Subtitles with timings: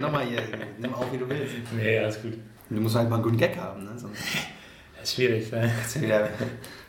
[0.00, 0.42] Nochmal hier,
[0.78, 1.54] nimm auf, wie du willst.
[1.76, 2.34] Nee, alles gut.
[2.70, 3.98] Du musst halt mal einen guten Gag haben, ne?
[3.98, 4.16] Sonst
[4.96, 5.72] Das ist schwierig, ne?
[5.76, 6.28] kannst du wieder,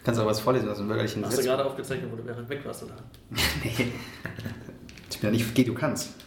[0.03, 1.45] kannst du auch was vorlesen aus dem bürgerlichen Hast du Gesetz.
[1.51, 2.97] gerade aufgezeichnet, wo du während weg warst, oder?
[3.63, 3.93] Nee.
[5.09, 6.13] Ich bin ja nicht, geh, du kannst.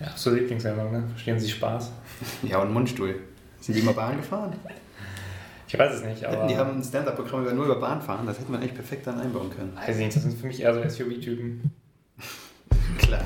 [0.00, 1.04] Ja, so Lieblingssendung, ne?
[1.10, 1.92] Verstehen Sie Spaß?
[2.42, 3.20] Ja, und Mundstuhl.
[3.60, 4.52] Sind die mal Bahn gefahren?
[5.68, 6.46] Ich weiß es nicht, aber.
[6.48, 9.20] Die haben ein Stand-Up-Programm über nur über Bahn fahren, das hätte man eigentlich perfekt dann
[9.20, 9.74] einbauen können.
[9.76, 11.70] Weiß ich nicht, das sind für mich eher so SUV-Typen.
[12.98, 13.22] Klar.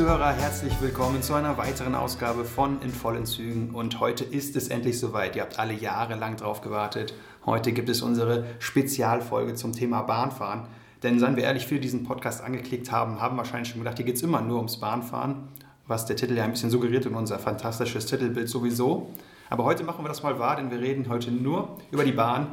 [0.00, 3.74] Zuhörer, herzlich willkommen zu einer weiteren Ausgabe von In vollen Zügen.
[3.74, 5.36] Und heute ist es endlich soweit.
[5.36, 7.12] Ihr habt alle Jahre lang drauf gewartet.
[7.44, 10.68] Heute gibt es unsere Spezialfolge zum Thema Bahnfahren.
[11.02, 14.06] Denn seien wir ehrlich, viele, die diesen Podcast angeklickt haben, haben wahrscheinlich schon gedacht, hier
[14.06, 15.48] geht es immer nur ums Bahnfahren.
[15.86, 19.10] Was der Titel ja ein bisschen suggeriert und unser fantastisches Titelbild sowieso.
[19.50, 22.46] Aber heute machen wir das mal wahr, denn wir reden heute nur über die Bahn,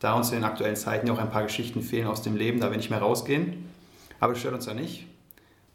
[0.00, 2.60] da uns in den aktuellen Zeiten ja auch ein paar Geschichten fehlen aus dem Leben,
[2.60, 3.70] da wir nicht mehr rausgehen.
[4.20, 5.06] Aber das stört uns ja nicht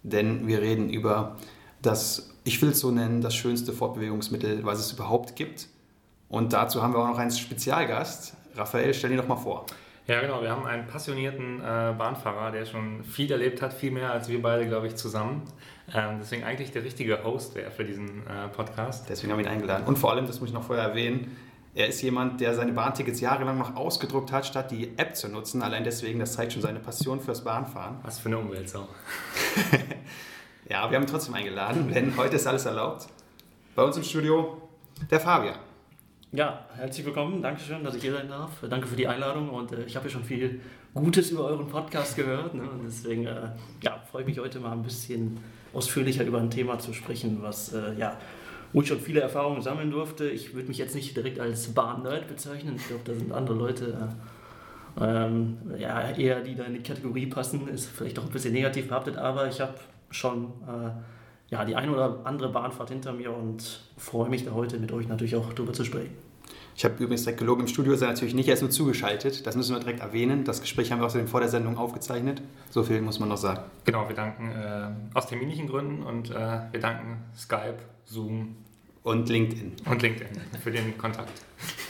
[0.04, 1.38] denn wir reden über
[1.82, 5.68] das, ich will es so nennen, das schönste Fortbewegungsmittel, was es überhaupt gibt.
[6.28, 8.36] Und dazu haben wir auch noch einen Spezialgast.
[8.56, 9.66] Raphael, stell dir doch mal vor.
[10.10, 10.42] Ja, genau.
[10.42, 14.42] Wir haben einen passionierten äh, Bahnfahrer, der schon viel erlebt hat, viel mehr als wir
[14.42, 15.44] beide, glaube ich, zusammen.
[15.94, 19.08] Ähm, deswegen eigentlich der richtige Host wäre für diesen äh, Podcast.
[19.08, 19.86] Deswegen haben wir ihn eingeladen.
[19.86, 21.38] Und vor allem, das muss ich noch vorher erwähnen,
[21.76, 25.62] er ist jemand, der seine Bahntickets jahrelang noch ausgedruckt hat, statt die App zu nutzen.
[25.62, 27.98] Allein deswegen, das zeigt schon seine Passion fürs Bahnfahren.
[28.04, 28.88] Was für eine Umweltsau.
[30.70, 33.08] Ja, wir haben ihn trotzdem eingeladen, denn heute ist alles erlaubt.
[33.74, 34.62] Bei uns im Studio
[35.10, 35.56] der Fabian.
[36.32, 37.42] Ja, herzlich willkommen.
[37.42, 38.52] Dankeschön, dass ich hier sein darf.
[38.70, 40.62] Danke für die Einladung und äh, ich habe ja schon viel
[40.94, 42.54] Gutes über euren Podcast gehört.
[42.54, 42.70] Ne?
[42.70, 43.50] Und deswegen äh,
[43.82, 45.40] ja, freue ich mich heute mal ein bisschen
[45.74, 48.16] ausführlicher über ein Thema zu sprechen, was äh, ja,
[48.74, 50.30] wo ich schon viele Erfahrungen sammeln durfte.
[50.30, 52.76] Ich würde mich jetzt nicht direkt als Bahn-Nerd bezeichnen.
[52.76, 54.10] Ich glaube, da sind andere Leute
[55.00, 57.68] äh, ähm, ja, eher, die da in die Kategorie passen.
[57.68, 59.76] Ist vielleicht auch ein bisschen negativ behaftet, aber ich habe
[60.12, 60.92] schon äh,
[61.50, 65.08] ja, die ein oder andere Bahnfahrt hinter mir und freue mich da heute mit euch
[65.08, 66.14] natürlich auch drüber zu sprechen.
[66.76, 69.46] Ich habe übrigens direkt gelogen, im Studio ist er natürlich nicht erst nur zugeschaltet.
[69.46, 70.46] Das müssen wir direkt erwähnen.
[70.46, 72.42] Das Gespräch haben wir außerdem vor der Sendung aufgezeichnet.
[72.70, 73.64] So viel muss man noch sagen.
[73.84, 77.80] Genau, wir danken äh, aus terminlichen Gründen und äh, wir danken Skype,
[78.10, 78.56] Zoom
[79.04, 79.74] Und LinkedIn.
[79.86, 81.32] und LinkedIn für den Kontakt.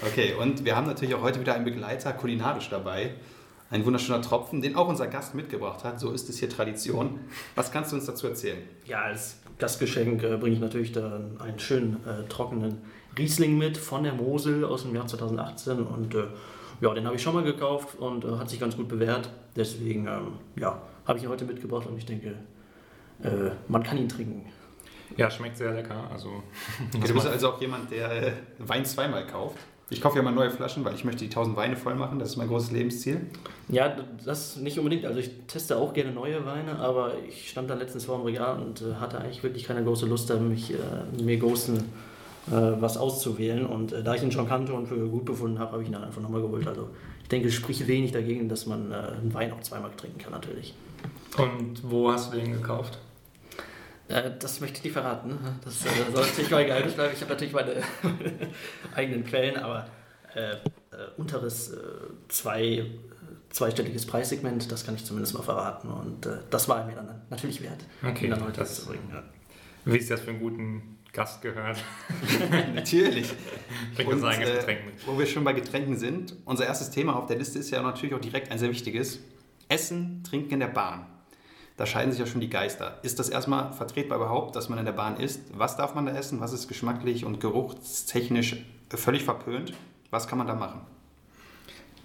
[0.06, 3.12] Okay, und wir haben natürlich auch heute wieder einen Begleiter kulinarisch dabei.
[3.72, 6.00] Ein wunderschöner Tropfen, den auch unser Gast mitgebracht hat.
[6.00, 7.20] So ist es hier Tradition.
[7.56, 8.58] Was kannst du uns dazu erzählen?
[8.86, 12.80] Ja, als Gastgeschenk äh, bringe ich natürlich dann einen schönen äh, trockenen
[13.18, 16.24] Riesling mit von der Mosel aus dem Jahr 2018 und äh,
[16.82, 19.30] ja, den habe ich schon mal gekauft und äh, hat sich ganz gut bewährt.
[19.56, 22.36] Deswegen ähm, ja, habe ich ihn heute mitgebracht und ich denke,
[23.24, 24.46] äh, man kann ihn trinken.
[25.18, 26.10] Ja, schmeckt sehr lecker.
[26.12, 26.44] Also,
[26.92, 29.58] Du bist also auch jemand, der äh, Wein zweimal kauft.
[29.92, 32.20] Ich kaufe ja mal neue Flaschen, weil ich möchte die 1000 Weine voll machen.
[32.20, 33.22] Das ist mein großes Lebensziel.
[33.70, 35.06] Ja, das nicht unbedingt.
[35.06, 38.60] Also ich teste auch gerne neue Weine, aber ich stand da letztens vor dem Regal
[38.60, 41.82] und äh, hatte eigentlich wirklich keine große Lust, da mich, äh, mir großen äh,
[42.52, 43.66] was auszuwählen.
[43.66, 45.94] Und äh, da ich ihn schon kannte und für gut befunden habe, habe ich ihn
[45.94, 46.68] dann einfach nochmal geholt.
[46.68, 46.90] Also
[47.24, 50.34] ich denke, es spricht wenig dagegen, dass man äh, einen Wein auch zweimal trinken kann
[50.34, 50.76] natürlich.
[51.38, 53.00] und wo hast du den gekauft?
[54.10, 55.38] Äh, das möchte ich nicht verraten.
[55.64, 57.14] Das äh, soll natürlich mal geheimnis bleiben.
[57.16, 57.76] Ich habe natürlich meine
[58.96, 59.88] eigenen Quellen, aber
[60.36, 60.56] äh, äh,
[61.18, 61.78] unteres äh,
[62.28, 62.86] zwei, äh,
[63.50, 65.90] zweistelliges Preissegment, das kann ich zumindest mal verraten.
[65.90, 69.10] Und äh, das war mir dann natürlich wert, Okay, ihn dann heute das- zu bringen.
[69.14, 69.24] Ja.
[69.86, 71.78] Wie es das für einen guten Gast gehört?
[72.76, 73.32] Natürlich.
[73.96, 75.08] Bringt unser Und, eigenes äh, Getränk mit.
[75.08, 78.14] Wo wir schon bei Getränken sind, unser erstes Thema auf der Liste ist ja natürlich
[78.14, 79.20] auch direkt ein sehr wichtiges.
[79.70, 81.06] Essen, Trinken in der Bahn.
[81.80, 82.98] Da scheiden sich ja schon die Geister.
[83.04, 85.40] Ist das erstmal vertretbar überhaupt, dass man in der Bahn isst?
[85.58, 86.42] Was darf man da essen?
[86.42, 88.58] Was ist geschmacklich und geruchstechnisch
[88.90, 89.72] völlig verpönt?
[90.10, 90.82] Was kann man da machen?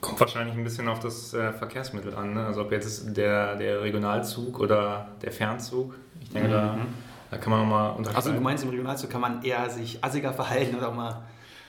[0.00, 2.34] Kommt wahrscheinlich ein bisschen auf das äh, Verkehrsmittel an.
[2.34, 2.46] Ne?
[2.46, 5.96] Also ob jetzt der, der Regionalzug oder der Fernzug.
[6.22, 6.78] Ich denke, da,
[7.32, 8.16] da kann man nochmal unterscheiden.
[8.16, 11.24] Also du meinst, im Regionalzug kann man eher sich assiger verhalten oder auch mal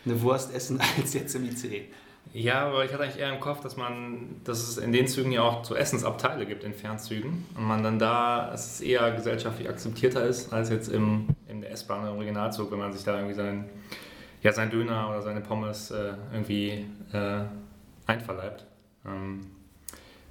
[0.06, 1.86] eine Wurst essen als jetzt im ICE.
[2.34, 5.32] Ja, aber ich hatte eigentlich eher im Kopf, dass man, dass es in den Zügen
[5.32, 10.24] ja auch so Essensabteile gibt in Fernzügen und man dann da, es eher gesellschaftlich akzeptierter
[10.26, 13.36] ist als jetzt im, in der S-Bahn oder im Regionalzug, wenn man sich da irgendwie
[13.36, 13.70] seinen,
[14.44, 17.44] ja, seinen Döner oder seine Pommes äh, irgendwie äh,
[18.06, 18.66] einverleibt.
[19.06, 19.48] Ähm,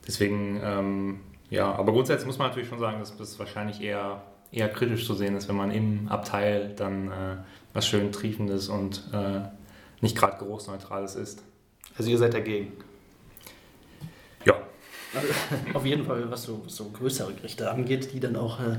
[0.07, 4.69] deswegen, ähm, ja, aber grundsätzlich muss man natürlich schon sagen, dass das wahrscheinlich eher, eher
[4.69, 7.37] kritisch zu sehen ist, wenn man im Abteil dann äh,
[7.73, 9.41] was schön Triefendes und äh,
[10.01, 11.43] nicht gerade geruchsneutrales isst.
[11.97, 12.73] Also ihr seid dagegen.
[14.45, 14.55] Ja.
[15.75, 18.79] Auf jeden Fall, was so, was so größere Gerichte angeht, die dann auch äh,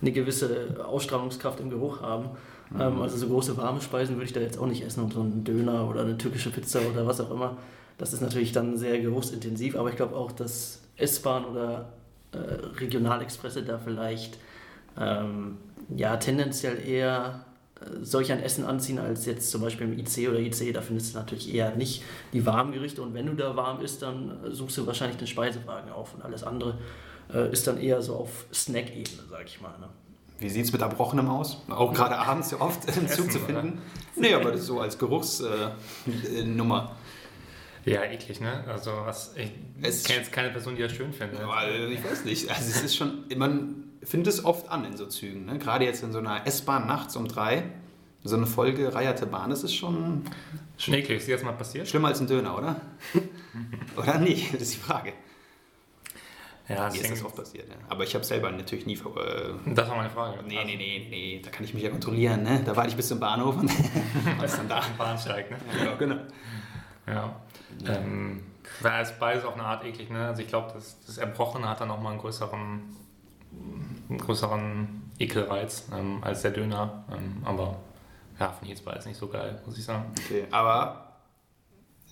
[0.00, 2.30] eine gewisse Ausstrahlungskraft im Geruch haben.
[2.70, 2.80] Mhm.
[2.80, 5.20] Ähm, also so große warme Speisen würde ich da jetzt auch nicht essen und so
[5.20, 7.56] einen Döner oder eine türkische Pizza oder was auch immer.
[7.98, 11.92] Das ist natürlich dann sehr geruchsintensiv, aber ich glaube auch, dass S-Bahn oder
[12.32, 12.38] äh,
[12.78, 14.38] Regionalexpresse da vielleicht
[14.98, 15.58] ähm,
[15.94, 17.45] ja, tendenziell eher
[18.02, 20.72] solch ein Essen anziehen als jetzt zum Beispiel im IC oder IC.
[20.72, 22.02] Da findest du natürlich eher nicht
[22.32, 25.90] die warmen Gerichte und wenn du da warm isst, dann suchst du wahrscheinlich den Speisewagen
[25.92, 26.78] auf und alles andere
[27.32, 29.76] äh, ist dann eher so auf Snack-Ebene, sag ich mal.
[29.78, 29.88] Ne?
[30.38, 31.62] Wie sieht es mit Erbrochenem aus?
[31.68, 33.80] Auch gerade abends ja oft im Zug zu finden.
[34.16, 36.96] Nee, aber das ist so als Geruchsnummer.
[37.84, 38.64] Äh, ja, eklig, ne?
[38.66, 41.40] Also was, ich kenne jetzt keine Person, die das schön findet.
[41.40, 42.50] Also ich weiß nicht.
[42.50, 45.44] Also es ist schon, man findet es oft an in so Zügen.
[45.44, 45.58] Ne?
[45.58, 47.64] Gerade jetzt in so einer S-Bahn nachts um drei,
[48.24, 50.22] so eine vollgereierte Bahn, das ist schon...
[50.78, 51.88] Schon eklig, ist dir das mal passiert?
[51.88, 52.80] Schlimmer als ein Döner, oder?
[53.96, 54.52] oder nicht?
[54.54, 55.12] Das ist die Frage.
[56.68, 57.68] Ja, Mir ist das oft passiert.
[57.68, 57.76] Ja.
[57.88, 58.94] Aber ich habe selber natürlich nie.
[58.94, 60.42] Äh, das war meine Frage.
[60.44, 62.42] Nee, nee, nee, nee, da kann ich mich ja kontrollieren.
[62.42, 62.60] Ne?
[62.64, 63.70] Da warte ich bis zum Bahnhof und
[64.38, 64.82] was dann da.
[64.98, 65.58] Bahnsteig, ne?
[65.84, 66.16] Ja, genau.
[67.06, 67.36] Ja.
[67.86, 68.42] Ähm,
[68.80, 70.26] weil es beides auf eine Art eklig, ne?
[70.26, 72.82] Also ich glaube, das, das Erbrochene hat dann nochmal einen größeren,
[74.08, 77.04] einen größeren Ekelreiz ähm, als der Döner.
[77.10, 77.78] Ähm, aber
[78.38, 80.12] ja, finde ich jetzt beides nicht so geil, muss ich sagen.
[80.18, 81.06] Okay, aber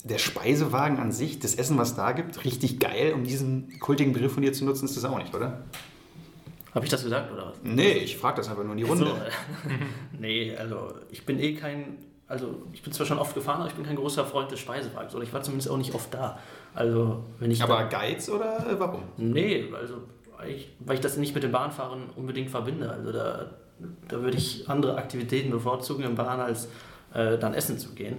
[0.05, 4.35] der Speisewagen an sich, das Essen, was da gibt, richtig geil, um diesen kultigen Begriff
[4.35, 5.65] von dir zu nutzen, ist das auch nicht, oder?
[6.75, 7.57] Habe ich das gesagt oder was?
[7.63, 9.07] Nee, ich frage das einfach nur in die Runde.
[9.07, 9.13] So,
[10.19, 13.75] nee, also ich bin eh kein, also ich bin zwar schon oft gefahren, aber ich
[13.75, 16.39] bin kein großer Freund des Speisewagens oder ich war zumindest auch nicht oft da.
[16.75, 19.05] Also wenn ich aber Geiz oder warum?
[19.17, 20.03] Nee, also
[20.47, 22.91] ich, weil ich das nicht mit dem Bahnfahren unbedingt verbinde.
[22.91, 23.51] Also da,
[24.09, 26.69] da würde ich andere Aktivitäten bevorzugen im Bahn, als
[27.13, 28.19] äh, dann essen zu gehen.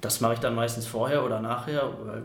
[0.00, 2.22] Das mache ich dann meistens vorher oder nachher, weil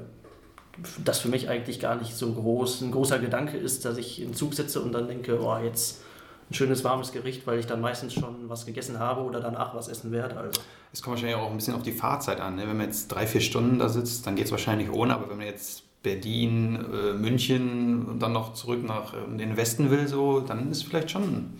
[1.03, 4.33] das für mich eigentlich gar nicht so groß, ein großer Gedanke ist, dass ich im
[4.33, 6.01] Zug sitze und dann denke, oh, jetzt
[6.49, 9.87] ein schönes warmes Gericht, weil ich dann meistens schon was gegessen habe oder danach was
[9.87, 10.37] essen werde.
[10.37, 10.61] Also.
[10.93, 12.55] Es kommt wahrscheinlich auch ein bisschen auf die Fahrzeit an.
[12.55, 12.67] Ne?
[12.67, 15.37] Wenn man jetzt drei, vier Stunden da sitzt, dann geht es wahrscheinlich ohne, aber wenn
[15.37, 20.39] man jetzt Berlin, äh, München und dann noch zurück nach äh, den Westen will, so,
[20.39, 21.53] dann ist vielleicht schon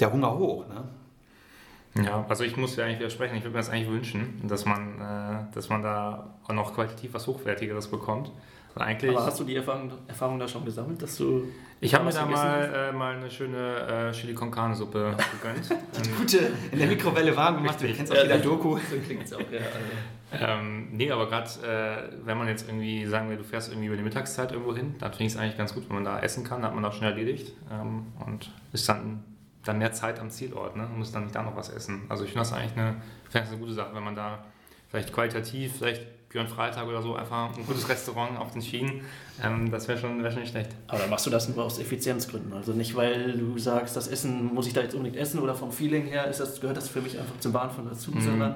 [0.00, 0.64] der Hunger hoch.
[0.66, 2.04] Ne?
[2.04, 3.36] Ja, also ich muss ja eigentlich widersprechen.
[3.36, 7.14] Ich würde mir das eigentlich wünschen, dass man, äh, dass man da auch noch qualitativ
[7.14, 8.32] was Hochwertigeres bekommt.
[8.74, 11.44] Also eigentlich, Aber hast du die Erfahrung, Erfahrung da schon gesammelt, dass du.
[11.80, 15.70] Ich habe mir da mal, äh, mal eine schöne äh, Chili con Carne Suppe gegönnt.
[16.04, 16.38] die gute
[16.72, 17.80] in der Mikrowelle warm gemacht.
[17.80, 18.76] Du kennst auch wieder Doku.
[18.76, 19.46] So klingt es auch, ja.
[19.58, 20.19] Also.
[20.32, 23.96] Ähm, nee, aber gerade äh, wenn man jetzt irgendwie, sagen wir, du fährst irgendwie über
[23.96, 26.44] die Mittagszeit irgendwo hin, dann finde ich es eigentlich ganz gut, wenn man da essen
[26.44, 29.24] kann, hat man auch schnell erledigt ähm, und ist dann
[29.64, 30.84] dann mehr Zeit am Zielort ne?
[30.86, 32.02] und muss dann nicht da noch was essen.
[32.08, 32.96] Also ich finde das eigentlich eine,
[33.32, 34.44] eine gute Sache, wenn man da
[34.88, 39.02] vielleicht qualitativ, vielleicht Björn Freitag oder so, einfach ein gutes Restaurant auf den Schienen,
[39.42, 40.70] ähm, das wäre schon, wär schon nicht schlecht.
[40.86, 42.52] Aber dann machst du das nur aus Effizienzgründen.
[42.52, 45.72] Also nicht, weil du sagst, das Essen muss ich da jetzt unbedingt essen oder vom
[45.72, 48.20] Feeling her ist das, gehört das für mich einfach zum Bahnfahren dazu, mhm.
[48.20, 48.54] sondern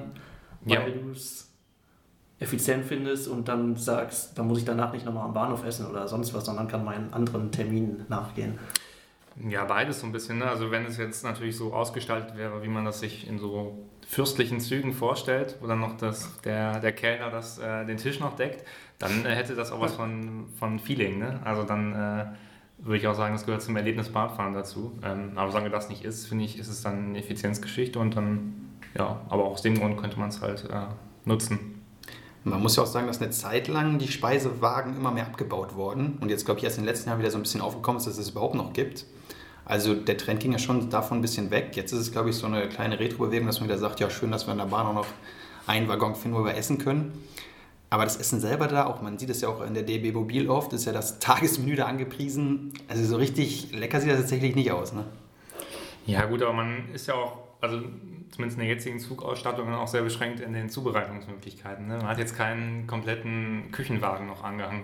[0.61, 0.85] weil ja.
[0.89, 1.51] du es
[2.39, 6.07] effizient findest und dann sagst, dann muss ich danach nicht nochmal am Bahnhof essen oder
[6.07, 8.59] sonst was, sondern kann meinen anderen Terminen nachgehen.
[9.49, 10.39] Ja, beides so ein bisschen.
[10.39, 10.45] Ne?
[10.45, 14.59] Also wenn es jetzt natürlich so ausgestaltet wäre, wie man das sich in so fürstlichen
[14.61, 18.65] Zügen vorstellt, wo dann noch das, der, der Kellner das, äh, den Tisch noch deckt,
[18.97, 21.19] dann äh, hätte das auch was von, von Feeling.
[21.19, 21.39] Ne?
[21.43, 22.25] Also dann äh,
[22.77, 24.97] würde ich auch sagen, das gehört zum Erlebnis Bahnfahren dazu.
[25.03, 28.77] Ähm, aber solange das nicht ist, finde ich, ist es dann eine Effizienzgeschichte und dann,
[28.97, 30.87] ja, aber auch aus dem Grund könnte man es halt äh,
[31.25, 31.74] nutzen.
[32.47, 36.19] Man muss ja auch sagen, dass eine Zeit lang die Speisewagen immer mehr abgebaut wurden
[36.21, 38.05] und jetzt glaube ich erst in den letzten Jahren wieder so ein bisschen aufgekommen ist,
[38.05, 39.05] dass es überhaupt noch gibt.
[39.65, 41.71] Also der Trend ging ja schon davon ein bisschen weg.
[41.73, 44.29] Jetzt ist es, glaube ich, so eine kleine Retro-Bewegung, dass man wieder sagt, ja schön,
[44.29, 45.07] dass wir in der Bahn auch noch
[45.65, 47.13] einen Waggon finden, wo wir essen können.
[47.89, 50.47] Aber das Essen selber da, auch man sieht es ja auch in der DB Mobil
[50.47, 52.73] oft, ist ja das Tagesmenü da angepriesen.
[52.87, 55.05] Also so richtig lecker sieht das tatsächlich nicht aus, ne?
[56.05, 57.81] Ja gut, aber man ist ja auch, also
[58.31, 61.87] zumindest in der jetzigen Zugausstattung auch sehr beschränkt in den Zubereitungsmöglichkeiten.
[61.87, 61.97] Ne?
[61.97, 64.83] Man hat jetzt keinen kompletten Küchenwagen noch angehangen.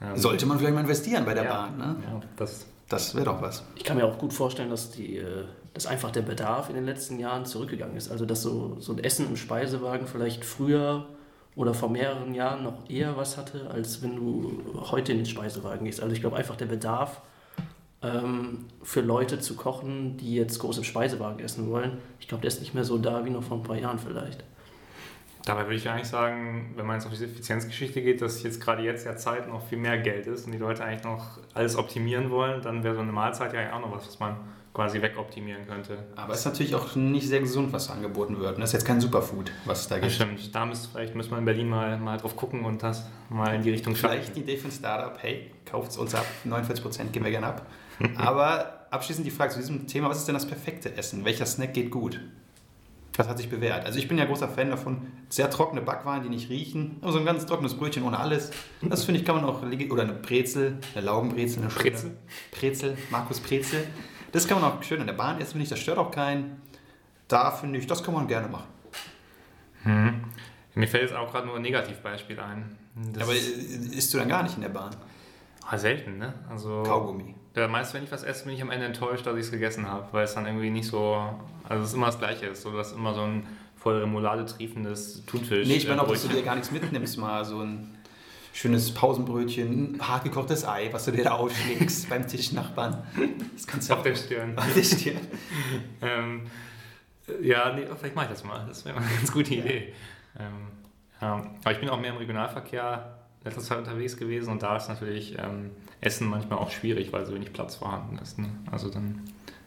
[0.00, 1.96] Ähm, Sollte man vielleicht mal investieren bei der ja, Bahn, ne?
[2.04, 3.64] Ja, das das wäre doch was.
[3.76, 6.84] Ich kann mir auch gut vorstellen, dass, die, äh, dass einfach der Bedarf in den
[6.84, 8.10] letzten Jahren zurückgegangen ist.
[8.10, 11.06] Also dass so, so ein Essen im Speisewagen vielleicht früher
[11.56, 15.84] oder vor mehreren Jahren noch eher was hatte, als wenn du heute in den Speisewagen
[15.86, 16.02] gehst.
[16.02, 17.22] Also ich glaube einfach der Bedarf
[18.04, 22.48] ähm, für Leute zu kochen, die jetzt groß im Speisewagen essen wollen, ich glaube, der
[22.48, 24.44] ist nicht mehr so da wie noch vor ein paar Jahren vielleicht.
[25.44, 28.82] Dabei würde ich eigentlich sagen, wenn man jetzt auf diese Effizienzgeschichte geht, dass jetzt gerade
[28.82, 32.30] jetzt ja Zeit noch viel mehr Geld ist und die Leute eigentlich noch alles optimieren
[32.30, 34.36] wollen, dann wäre so eine Mahlzeit ja auch noch was, was man
[34.72, 35.98] quasi wegoptimieren könnte.
[36.16, 38.58] Aber es ist natürlich auch nicht sehr gesund, was angeboten wird.
[38.58, 40.06] Das ist jetzt kein Superfood, was es da gibt.
[40.06, 40.54] Das stimmt.
[40.54, 43.62] Da müsst, vielleicht müssen wir in Berlin mal, mal drauf gucken und das mal in
[43.62, 44.12] die Richtung schauen.
[44.12, 47.48] Vielleicht die Idee für ein Startup, hey, kauft es uns ab, 49% geben wir gerne
[47.48, 47.66] ab.
[48.16, 51.24] Aber abschließend die Frage zu diesem Thema, was ist denn das perfekte Essen?
[51.24, 52.20] Welcher Snack geht gut?
[53.16, 53.86] Was hat sich bewährt?
[53.86, 56.96] Also ich bin ja großer Fan davon, sehr trockene Backwaren, die nicht riechen.
[57.00, 58.50] Aber so ein ganz trockenes Brötchen ohne alles.
[58.82, 62.16] Das finde ich, kann man auch, oder eine Brezel, eine Laugenbrezel, eine schöne Brezel?
[62.50, 63.86] Brezel, Markus Brezel.
[64.32, 66.60] Das kann man auch schön in der Bahn essen, finde ich, das stört auch keinen.
[67.28, 68.66] Da finde ich, das kann man gerne machen.
[69.84, 70.24] Mhm.
[70.74, 72.76] Mir fällt jetzt auch gerade nur ein Negativbeispiel ein.
[73.12, 74.94] Das Aber isst du dann gar nicht in der Bahn?
[75.66, 76.34] Ah, selten, ne?
[76.50, 77.34] Also, Kaugummi.
[77.54, 79.88] Ja, meist, wenn ich was esse, bin ich am Ende enttäuscht, dass ich es gegessen
[79.88, 81.16] habe, weil es dann irgendwie nicht so.
[81.68, 82.46] Also, es ist immer das Gleiche.
[82.46, 83.46] Ist so, dass immer so ein
[83.76, 85.68] voll Remoulade triefendes Thunfisch.
[85.68, 87.96] Nee, ich meine auch, dass du dir gar nichts mitnimmst, mal so ein
[88.52, 93.02] schönes Pausenbrötchen, ein hart gekochtes Ei, was du dir da ausschlägst beim Tischnachbarn.
[93.52, 94.54] Das kannst du auf der Stirn.
[94.58, 95.20] Auf der Stirn.
[96.02, 96.42] ähm,
[97.42, 98.64] ja, nee, vielleicht mache ich das mal.
[98.66, 99.94] Das wäre mal eine ganz gute Idee.
[100.38, 100.68] Ähm,
[101.20, 101.44] ja.
[101.62, 103.13] Aber ich bin auch mehr im Regionalverkehr
[103.44, 105.70] letzte Zeit unterwegs gewesen und da ist natürlich ähm,
[106.00, 108.38] Essen manchmal auch schwierig, weil so wenig Platz vorhanden ist.
[108.38, 108.48] Ne?
[108.70, 109.22] Also dann,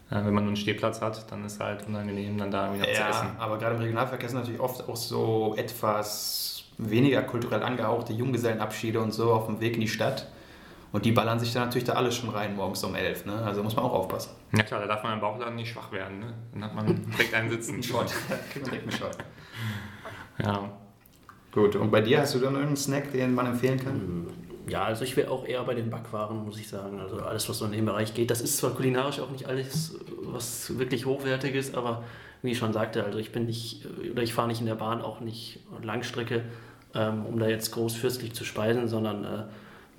[0.10, 2.94] äh, wenn man nur einen Stehplatz hat, dann ist halt unangenehm, dann da irgendwie noch
[2.94, 3.28] zu essen.
[3.38, 9.00] Ja, aber gerade im Regionalverkehr sind natürlich oft auch so etwas weniger kulturell angehauchte Junggesellenabschiede
[9.00, 10.28] und so auf dem Weg in die Stadt.
[10.92, 13.26] Und die ballern sich dann natürlich da alles schon rein morgens um elf.
[13.26, 13.34] Ne?
[13.44, 14.32] Also muss man auch aufpassen.
[14.56, 16.20] Ja klar, da darf man im Bauchladen nicht schwach werden.
[16.20, 16.34] Ne?
[16.54, 17.84] Dann hat man direkt einen Sitzen.
[17.84, 18.14] Shot.
[18.56, 19.18] Direkt einen Shot.
[20.40, 20.72] Ja.
[21.58, 23.94] Gut, und bei dir hast du dann irgendeinen Snack, den man empfehlen kann?
[23.94, 24.28] Hm,
[24.70, 27.00] Ja, also ich wäre auch eher bei den Backwaren, muss ich sagen.
[27.00, 28.30] Also alles, was so in dem Bereich geht.
[28.30, 32.04] Das ist zwar kulinarisch auch nicht alles, was wirklich hochwertig ist, aber
[32.44, 35.02] wie ich schon sagte, also ich bin nicht, oder ich fahre nicht in der Bahn
[35.02, 36.44] auch nicht Langstrecke,
[36.94, 39.44] ähm, um da jetzt groß fürstlich zu speisen, sondern äh,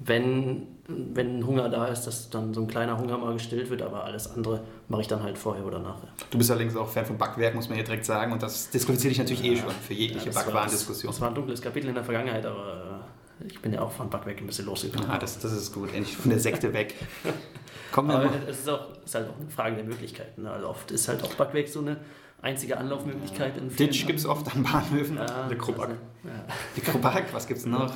[0.00, 4.05] wenn, wenn Hunger da ist, dass dann so ein kleiner Hunger mal gestillt wird, aber
[4.05, 6.09] alles andere mache ich dann halt vorher oder nachher.
[6.31, 8.33] Du bist allerdings auch Fan von Backwerk, muss man hier direkt sagen.
[8.33, 11.11] Und das disqualifiziere ich natürlich eh schon für jegliche das war- Backwarendiskussion.
[11.11, 13.00] Das war ein dunkles Kapitel in der Vergangenheit, aber
[13.43, 15.11] äh, ich bin ja auch von Backwerk ein bisschen losgekommen.
[15.11, 15.93] Ah, das, das ist gut.
[15.93, 16.95] Endlich von der Sekte weg.
[17.93, 18.35] Kommen wir Aber mal.
[18.49, 20.43] es ist, auch, ist halt auch eine Frage der Möglichkeiten.
[20.43, 20.50] Ne?
[20.50, 21.97] Also oft ist halt auch Backwerk so eine
[22.43, 23.57] einzige Anlaufmöglichkeit.
[23.57, 25.17] In vielen Ditch gibt es oft an Bahnhöfen.
[25.17, 25.88] Ja, Der Krubak.
[25.88, 26.45] also, ja.
[26.76, 27.93] Die Krubak, was gibt es noch?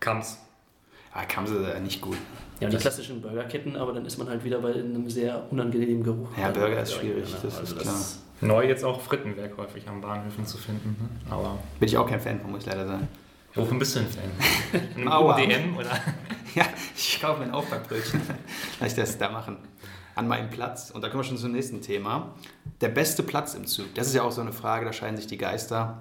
[0.00, 0.38] Kams.
[1.16, 2.16] Ah, kam sie äh, nicht gut.
[2.60, 6.02] ja, die Das- klassischen Burgerketten, aber dann ist man halt wieder bei einem sehr unangenehmen
[6.02, 6.28] Geruch.
[6.38, 7.94] Ja, Burger ist schwierig, das ist klar.
[8.42, 10.96] Neu jetzt auch Frittenwerk häufig an Bahnhöfen zu finden.
[11.00, 11.32] Ne?
[11.32, 13.08] Aber Bin ich auch kein Fan von, muss ich leider sagen.
[13.54, 14.80] wovon bist du ein Fan?
[14.94, 15.34] In einem Aua.
[15.36, 15.90] UDM oder?
[16.54, 16.64] Ja,
[16.96, 18.18] ich kaufe mir ein Aufbackbrötchen.
[18.80, 19.58] Lass ich das da machen.
[20.14, 20.90] An meinem Platz.
[20.90, 22.34] Und da kommen wir schon zum nächsten Thema.
[22.80, 23.94] Der beste Platz im Zug.
[23.94, 26.00] Das ist ja auch so eine Frage, da scheiden sich die Geister.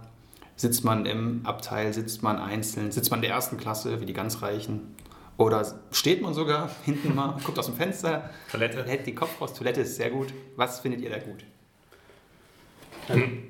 [0.56, 4.14] Sitzt man im Abteil, sitzt man einzeln, sitzt man in der ersten Klasse, wie die
[4.14, 4.96] ganz Reichen?
[5.38, 8.84] Oder steht man sogar hinten mal, guckt aus dem Fenster, Toilette?
[8.86, 10.28] hält den Kopf raus, Toilette ist sehr gut.
[10.56, 11.44] Was findet ihr da gut?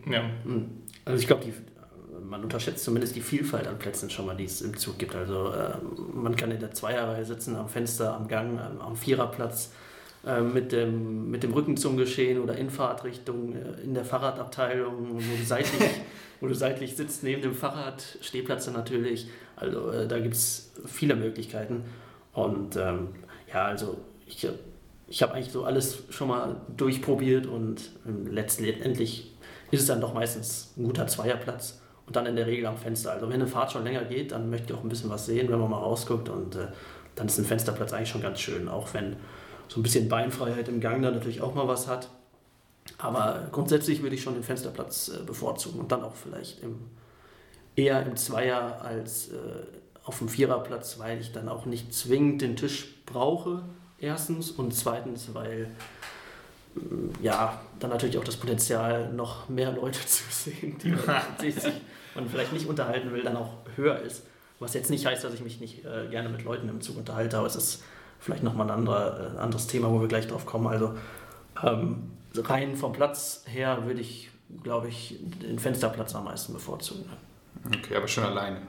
[0.09, 0.21] Ja.
[0.43, 0.69] Hm.
[1.05, 1.53] Also ich glaube, die-
[2.27, 5.13] man unterschätzt zumindest die Vielfalt an Plätzen schon mal, die es im Zug gibt.
[5.15, 5.73] Also äh,
[6.13, 9.71] man kann in der Zweierreihe sitzen, am Fenster, am Gang, am, am Viererplatz,
[10.25, 15.07] äh, mit, dem, mit dem Rücken zum Geschehen oder in Fahrtrichtung, äh, in der Fahrradabteilung,
[15.15, 15.89] wo du seitlich,
[16.41, 19.27] wo du seitlich sitzt, neben dem Fahrrad, Stehplätze natürlich.
[19.55, 21.83] Also äh, da gibt es viele Möglichkeiten.
[22.33, 23.09] Und ähm,
[23.51, 23.97] ja, also
[24.27, 24.47] ich,
[25.07, 29.33] ich habe eigentlich so alles schon mal durchprobiert und ähm, letztendlich
[29.71, 33.11] ist es dann doch meistens ein guter Zweierplatz und dann in der Regel am Fenster.
[33.11, 35.49] Also wenn eine Fahrt schon länger geht, dann möchte ich auch ein bisschen was sehen,
[35.49, 36.67] wenn man mal rausguckt und äh,
[37.15, 39.15] dann ist ein Fensterplatz eigentlich schon ganz schön, auch wenn
[39.67, 42.09] so ein bisschen Beinfreiheit im Gang da natürlich auch mal was hat.
[42.97, 46.79] Aber grundsätzlich würde ich schon den Fensterplatz äh, bevorzugen und dann auch vielleicht im,
[47.75, 49.35] eher im Zweier als äh,
[50.03, 53.63] auf dem Viererplatz, weil ich dann auch nicht zwingend den Tisch brauche,
[53.99, 55.67] erstens und zweitens, weil
[56.75, 61.51] mm, ja, dann natürlich auch das Potenzial, noch mehr Leute zu sehen, die man, die
[61.51, 61.73] sich
[62.13, 64.23] man vielleicht nicht unterhalten will, dann auch höher ist.
[64.59, 67.37] Was jetzt nicht heißt, dass ich mich nicht äh, gerne mit Leuten im Zug unterhalte,
[67.37, 67.83] aber es ist
[68.19, 70.67] vielleicht nochmal ein anderer, äh, anderes Thema, wo wir gleich drauf kommen.
[70.67, 70.95] Also
[71.61, 74.29] ähm, rein vom Platz her würde ich,
[74.63, 77.05] glaube ich, den Fensterplatz am meisten bevorzugen.
[77.67, 78.61] Okay, aber schon alleine.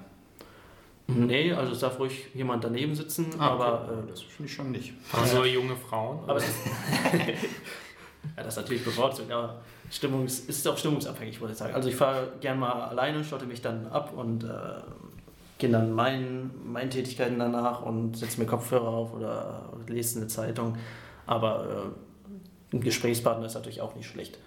[1.09, 4.93] Nee, also es darf ruhig jemand daneben sitzen, aber, äh, das finde ich schon nicht.
[5.13, 6.19] Also junge Frauen?
[6.27, 6.47] aber ja,
[8.37, 9.61] das ist natürlich bevorzugt, aber
[9.91, 11.75] Stimmungs, ist auch stimmungsabhängig, würde ich sagen.
[11.75, 14.49] Also ich fahre gern mal alleine, schotte mich dann ab und äh,
[15.59, 20.77] gehe dann meinen, meinen Tätigkeiten danach und setze mir Kopfhörer auf oder lese eine Zeitung.
[21.27, 21.93] Aber
[22.73, 24.39] äh, ein Gesprächspartner ist natürlich auch nicht schlecht.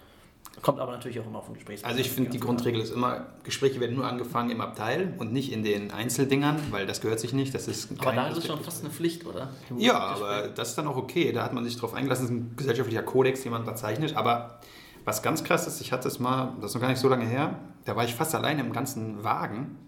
[0.62, 1.96] Kommt aber natürlich auch immer auf den Gesprächspartner.
[1.96, 5.52] Also ich finde, die Grundregel ist immer, Gespräche werden nur angefangen im Abteil und nicht
[5.52, 7.54] in den Einzeldingern, weil das gehört sich nicht.
[7.54, 9.48] Das ist aber da ist es schon fast eine Pflicht, oder?
[9.78, 11.32] Ja, aber das ist dann auch okay.
[11.32, 12.24] Da hat man sich drauf eingelassen.
[12.24, 14.16] Das ist ein gesellschaftlicher Kodex, den man unterzeichnet.
[14.16, 14.60] Aber
[15.06, 17.24] was ganz krass ist, ich hatte es mal, das ist noch gar nicht so lange
[17.24, 19.78] her, da war ich fast alleine im ganzen Wagen,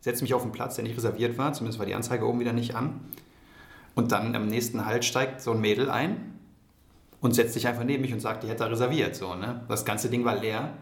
[0.00, 2.52] setze mich auf einen Platz, der nicht reserviert war, zumindest war die Anzeige oben wieder
[2.52, 3.00] nicht an.
[3.94, 6.35] Und dann am nächsten Halt steigt so ein Mädel ein
[7.26, 9.16] und setzt sich einfach neben mich und sagt, die hätte er reserviert.
[9.16, 9.64] So, ne?
[9.68, 10.72] Das ganze Ding war leer.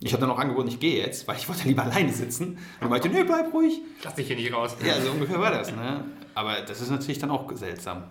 [0.00, 2.58] Ich habe dann auch angeboten, ich gehe jetzt, weil ich wollte lieber alleine sitzen.
[2.80, 3.82] Und meinte, nee, bleib ruhig.
[4.02, 4.74] Lass dich hier nicht raus.
[4.84, 5.70] Ja, so ungefähr war das.
[5.74, 6.04] Ne?
[6.34, 8.04] Aber das ist natürlich dann auch seltsam.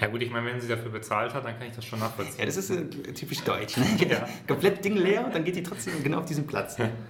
[0.00, 2.38] Ja gut, ich meine, wenn sie dafür bezahlt hat, dann kann ich das schon nachvollziehen.
[2.38, 3.76] Ja, das ist äh, typisch deutsch.
[3.76, 3.86] Ne?
[4.08, 4.28] Ja.
[4.46, 6.78] Komplett Ding leer und dann geht die trotzdem genau auf diesen Platz.
[6.78, 6.90] Ne?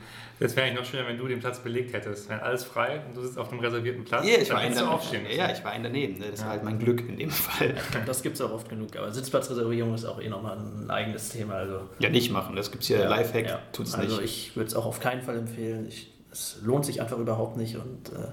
[0.43, 2.29] Das wäre eigentlich noch schöner, wenn du den Platz belegt hättest.
[2.29, 4.79] Wenn alles frei und du sitzt auf dem reservierten Platz, ja, ich dann war kannst
[4.79, 4.95] ein du daneben.
[4.95, 5.27] aufstehen.
[5.37, 6.19] Ja, ich war ein daneben.
[6.19, 6.27] Ne?
[6.31, 6.47] Das ja.
[6.47, 7.75] war halt mein Glück in dem Fall.
[8.07, 8.97] Das gibt es auch oft genug.
[8.97, 11.55] Aber Sitzplatzreservierung ist auch eh nochmal ein eigenes Thema.
[11.55, 12.57] Also, ja, nicht machen.
[12.57, 13.47] Das gibt es hier ja, Lifehack.
[13.47, 13.61] Ja.
[13.73, 14.13] Tut es also nicht.
[14.13, 15.87] Also ich würde es auch auf keinen Fall empfehlen.
[15.87, 17.77] Ich, es lohnt sich einfach überhaupt nicht.
[17.77, 18.29] Und äh,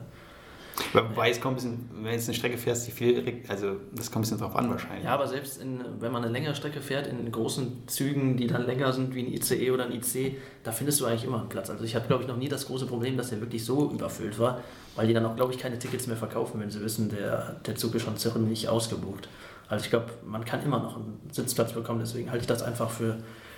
[0.93, 4.25] Wobei es kommt ein bisschen, wenn du eine Strecke fährst, die viel, also das kommt
[4.25, 5.05] ein bisschen drauf an wahrscheinlich.
[5.05, 8.65] Ja, aber selbst in, wenn man eine längere Strecke fährt, in großen Zügen, die dann
[8.65, 11.69] länger sind wie ein ICE oder ein IC, da findest du eigentlich immer einen Platz.
[11.69, 14.39] Also ich habe, glaube ich, noch nie das große Problem, dass der wirklich so überfüllt
[14.39, 14.61] war,
[14.95, 17.75] weil die dann auch, glaube ich, keine Tickets mehr verkaufen, wenn sie wissen, der, der
[17.75, 19.29] Zug ist schon ziemlich ausgebucht.
[19.67, 22.89] Also ich glaube, man kann immer noch einen Sitzplatz bekommen, deswegen halte ich das einfach
[22.89, 23.17] für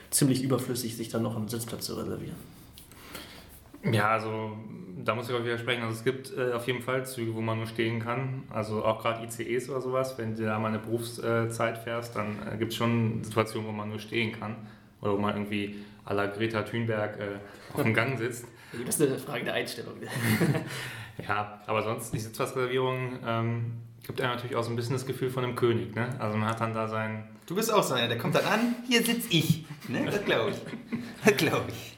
[0.09, 2.35] ziemlich überflüssig, sich dann noch einen Sitzplatz zu reservieren.
[3.83, 4.57] Ja, also
[5.03, 5.83] da muss ich auch widersprechen.
[5.83, 8.43] Also es gibt äh, auf jeden Fall Züge, wo man nur stehen kann.
[8.49, 10.17] Also auch gerade ICEs oder sowas.
[10.17, 13.89] Wenn du da mal eine Berufszeit fährst, dann äh, gibt es schon Situationen, wo man
[13.89, 14.55] nur stehen kann.
[15.01, 17.39] Oder wo man irgendwie à la Greta Thunberg äh,
[17.73, 18.45] auf dem Gang sitzt.
[18.85, 19.95] Das ist eine Frage der Einstellung.
[21.27, 25.29] ja, aber sonst, die Sitzplatzreservierung ähm, gibt einem natürlich auch so ein bisschen das Gefühl
[25.29, 25.93] von einem König.
[25.93, 26.07] Ne?
[26.19, 27.25] Also man hat dann da sein...
[27.47, 29.65] Du bist auch so einer, der kommt dann an, hier sitze ich.
[29.89, 30.05] Ne?
[30.05, 30.57] Das glaube ich.
[31.25, 31.90] Das glaube ich.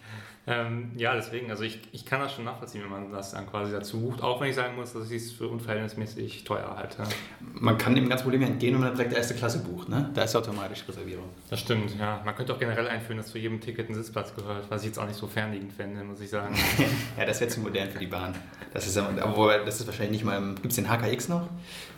[0.46, 3.72] Ähm, ja, deswegen, also ich, ich kann das schon nachvollziehen, wenn man das dann quasi
[3.72, 7.04] dazu bucht, auch wenn ich sagen muss, dass ich es für unverhältnismäßig teuer halte.
[7.40, 10.10] Man kann dem ganzen Problem entgehen, wenn man direkt erste Klasse bucht, ne?
[10.14, 11.30] Da ist automatisch Reservierung.
[11.50, 12.22] Das stimmt, ja.
[12.26, 15.00] Man könnte auch generell einführen, dass zu jedem Ticket ein Sitzplatz gehört, was ich jetzt
[15.00, 16.54] auch nicht so fernliegend fände, muss ich sagen.
[17.18, 18.36] ja, das wäre zu modern für die Bahn.
[18.74, 21.48] Das ist, aber das ist wahrscheinlich nicht mal, gibt es den HKX noch?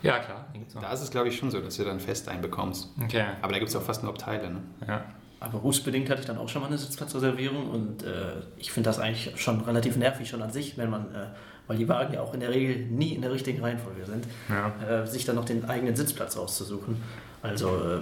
[0.02, 0.46] Ja, klar.
[0.80, 2.90] Da ist es, glaube ich, schon so, dass du dann fest einbekommst.
[3.02, 3.24] Okay.
[3.42, 4.62] Aber da gibt es auch fast nur Abteile, ne?
[4.86, 5.04] Ja.
[5.38, 8.98] Aber berufsbedingt hatte ich dann auch schon mal eine Sitzplatzreservierung und äh, ich finde das
[8.98, 11.26] eigentlich schon relativ nervig schon an sich, wenn man, äh,
[11.66, 15.02] weil die Wagen ja auch in der Regel nie in der richtigen Reihenfolge sind, ja.
[15.02, 16.96] äh, sich dann noch den eigenen Sitzplatz rauszusuchen.
[17.42, 18.00] Also, äh,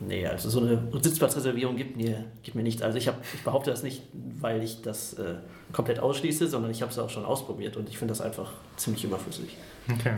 [0.00, 2.82] nee, also so eine Sitzplatzreservierung gibt mir, gibt mir nichts.
[2.82, 4.02] Also ich, hab, ich behaupte das nicht,
[4.40, 5.34] weil ich das äh,
[5.72, 9.04] komplett ausschließe, sondern ich habe es auch schon ausprobiert und ich finde das einfach ziemlich
[9.04, 9.56] überflüssig.
[9.92, 10.14] Okay.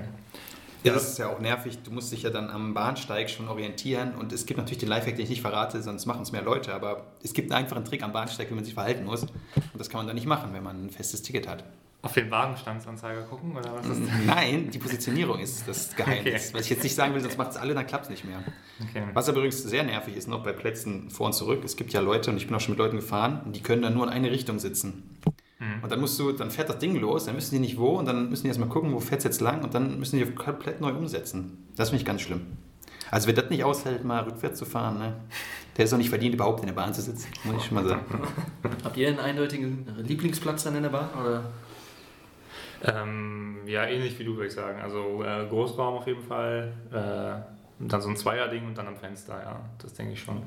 [0.84, 1.78] Ja, das ist ja auch nervig.
[1.82, 4.14] Du musst dich ja dann am Bahnsteig schon orientieren.
[4.14, 6.72] Und es gibt natürlich den Lifehack, den ich nicht verrate, sonst machen es mehr Leute.
[6.74, 9.22] Aber es gibt einen einfachen Trick am Bahnsteig, wie man sich verhalten muss.
[9.22, 9.32] Und
[9.74, 11.64] das kann man dann nicht machen, wenn man ein festes Ticket hat.
[12.00, 14.10] Auf den Wagenstandsanzeiger gucken oder was ist das?
[14.24, 16.50] Nein, die Positionierung ist das Geheimnis.
[16.50, 16.54] Okay.
[16.54, 18.38] Was ich jetzt nicht sagen will, sonst macht es alle, dann klappt es nicht mehr.
[18.88, 19.02] Okay.
[19.14, 21.64] Was übrigens sehr nervig ist, noch bei Plätzen vor und zurück.
[21.64, 23.94] Es gibt ja Leute, und ich bin auch schon mit Leuten gefahren, die können dann
[23.94, 25.18] nur in eine Richtung sitzen.
[25.58, 25.82] Mhm.
[25.82, 28.06] Und dann musst du, dann fährt das Ding los, dann müssen die nicht wo und
[28.06, 30.80] dann müssen die erstmal gucken, wo fährt es jetzt lang und dann müssen die komplett
[30.80, 31.68] neu umsetzen.
[31.76, 32.58] Das finde ich ganz schlimm.
[33.10, 35.14] Also wer das nicht aushält, mal rückwärts zu fahren, ne,
[35.76, 37.86] der ist auch nicht verdient, überhaupt in der Bahn zu sitzen, muss ich schon mal
[37.86, 38.02] sagen.
[38.84, 41.08] Habt ihr einen eindeutigen Lieblingsplatz dann in der Bahn?
[41.20, 41.44] Oder?
[42.84, 44.80] Ähm, ja, ähnlich wie du, würde ich sagen.
[44.80, 49.40] Also äh, Großraum auf jeden Fall, äh, dann so ein Zweierding und dann am Fenster,
[49.42, 50.42] ja, das denke ich schon.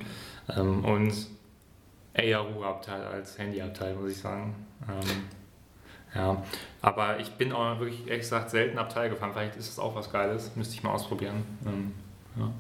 [0.56, 1.14] Ähm, und
[2.14, 4.56] eher Ruheabteil als Handyabteil, muss ich sagen.
[4.88, 5.24] Ähm,
[6.14, 6.44] ja,
[6.82, 9.32] aber ich bin auch wirklich, ehrlich gesagt, selten Abteil gefahren.
[9.34, 11.44] Vielleicht ist das auch was Geiles, müsste ich mal ausprobieren.
[11.66, 11.94] Ähm,
[12.38, 12.52] ja.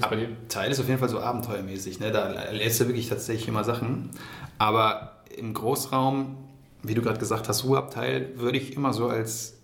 [0.00, 0.16] Aber
[0.48, 2.00] Teil ist auf jeden Fall so abenteuermäßig.
[2.00, 2.10] Ne?
[2.10, 4.10] Da lernst du wirklich tatsächlich immer Sachen.
[4.58, 6.36] Aber im Großraum,
[6.82, 9.58] wie du gerade gesagt hast, Ruheabteil würde ich immer so als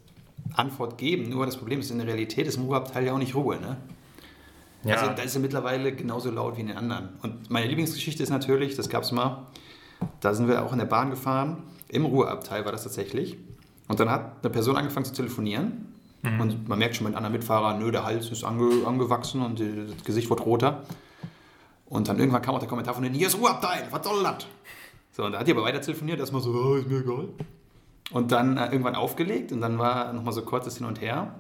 [0.55, 1.31] Antwort geben.
[1.31, 3.59] Nur das Problem ist, in der Realität ist im Ruheabteil ja auch nicht Ruhe.
[3.61, 3.77] Ne?
[4.85, 4.97] Ja.
[4.97, 7.11] Also da ist er mittlerweile genauso laut wie in den anderen.
[7.23, 9.47] Und meine Lieblingsgeschichte ist natürlich, das gab es mal,
[10.21, 13.37] da sind wir auch in der Bahn gefahren, im Ruheabteil war das tatsächlich.
[13.89, 15.95] Und dann hat eine Person angefangen zu telefonieren.
[16.23, 16.41] Mhm.
[16.41, 20.05] Und man merkt schon mit anderen Mitfahrern, nö, der Hals ist ange, angewachsen und das
[20.05, 20.83] Gesicht wird roter.
[21.87, 24.47] Und dann irgendwann kam auch der Kommentar von denen, hier ist Ruheabteil, was soll das?
[25.13, 27.29] So, und da hat die aber weiter telefoniert, erstmal so, oh, ist mir egal.
[28.11, 31.35] Und dann äh, irgendwann aufgelegt und dann war nochmal so kurzes Hin und Her.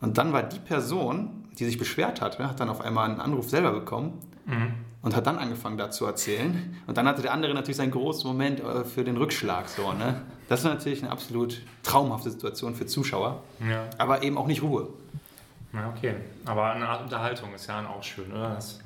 [0.00, 3.48] Und dann war die Person, die sich beschwert hat, hat dann auf einmal einen Anruf
[3.48, 4.74] selber bekommen mhm.
[5.02, 6.76] und hat dann angefangen, da zu erzählen.
[6.86, 9.68] Und dann hatte der andere natürlich seinen großen Moment äh, für den Rückschlag.
[9.68, 10.22] So, ne?
[10.48, 13.84] Das ist natürlich eine absolut traumhafte Situation für Zuschauer, ja.
[13.98, 14.88] aber eben auch nicht Ruhe.
[15.72, 16.14] Ja, okay.
[16.44, 18.50] Aber eine Art Unterhaltung ist ja auch schön, oder?
[18.54, 18.80] Das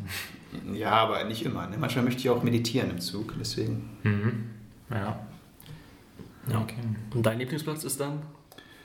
[0.73, 1.67] Ja, aber nicht immer.
[1.67, 1.77] Ne?
[1.79, 3.99] Manchmal möchte ich auch meditieren im Zug, deswegen.
[4.03, 4.51] mhm.
[4.91, 5.19] Ja.
[6.51, 6.61] Ja.
[6.61, 6.77] Okay.
[7.13, 8.23] Und dein Lieblingsplatz ist dann?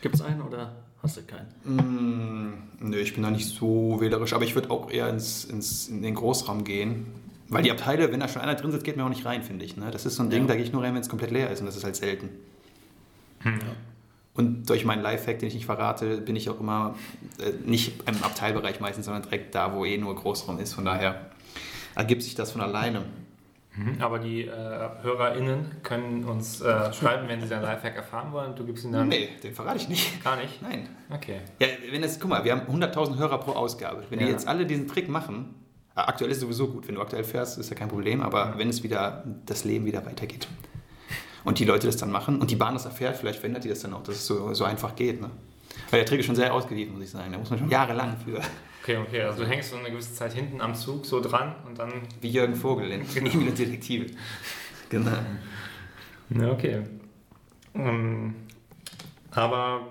[0.01, 1.47] Gibt es einen oder hast du keinen?
[1.63, 2.53] Mm,
[2.89, 6.01] nö, ich bin da nicht so wählerisch, aber ich würde auch eher ins, ins, in
[6.01, 7.05] den Großraum gehen.
[7.49, 9.63] Weil die Abteile, wenn da schon einer drin sitzt, geht mir auch nicht rein, finde
[9.65, 9.77] ich.
[9.77, 9.91] Ne?
[9.91, 10.47] Das ist so ein Ding, Ja.
[10.47, 12.29] da gehe ich nur rein, wenn es komplett leer ist und das ist halt selten.
[13.41, 13.59] Hm.
[14.33, 16.95] Und durch meinen Lifehack, den ich nicht verrate, bin ich auch immer
[17.39, 20.73] äh, nicht im Abteilbereich meistens, sondern direkt da, wo eh nur Großraum ist.
[20.73, 21.29] Von daher
[21.93, 23.03] ergibt sich das von alleine.
[23.75, 24.01] Mhm.
[24.01, 24.49] Aber die äh,
[25.01, 28.55] HörerInnen können uns äh, schreiben, wenn sie deinen Lifehack erfahren wollen.
[28.55, 30.23] Du gibst ihnen dann Nee, den verrate ich nicht.
[30.23, 30.61] gar nicht.
[30.61, 30.87] Nein.
[31.09, 31.39] Okay.
[31.59, 34.03] Ja, wenn es, guck mal, wir haben 100.000 Hörer pro Ausgabe.
[34.09, 34.31] Wenn die Ja.
[34.31, 35.55] jetzt alle diesen Trick machen,
[35.95, 38.53] äh, aktuell ist es sowieso gut, wenn du aktuell fährst, ist ja kein Problem, aber
[38.57, 40.47] wenn es wieder, das Leben wieder weitergeht
[41.43, 43.79] und die Leute das dann machen und die Bahn das erfährt, vielleicht verändert die das
[43.81, 45.19] dann auch, dass es so, so einfach geht.
[45.19, 45.29] Ne?
[45.89, 47.31] Weil der Trick ist schon sehr ausgewiesen, muss ich sagen.
[47.31, 48.39] Da muss man schon jahrelang für,
[48.83, 49.21] Okay, okay.
[49.21, 52.01] Also du hängst so eine gewisse Zeit hinten am Zug so dran und dann.
[52.19, 54.07] wie Jürgen Vogel in Emil und Detektive.
[54.89, 55.17] Genau.
[56.29, 56.83] Ja, okay.
[57.75, 58.35] Ähm,
[59.31, 59.87] aber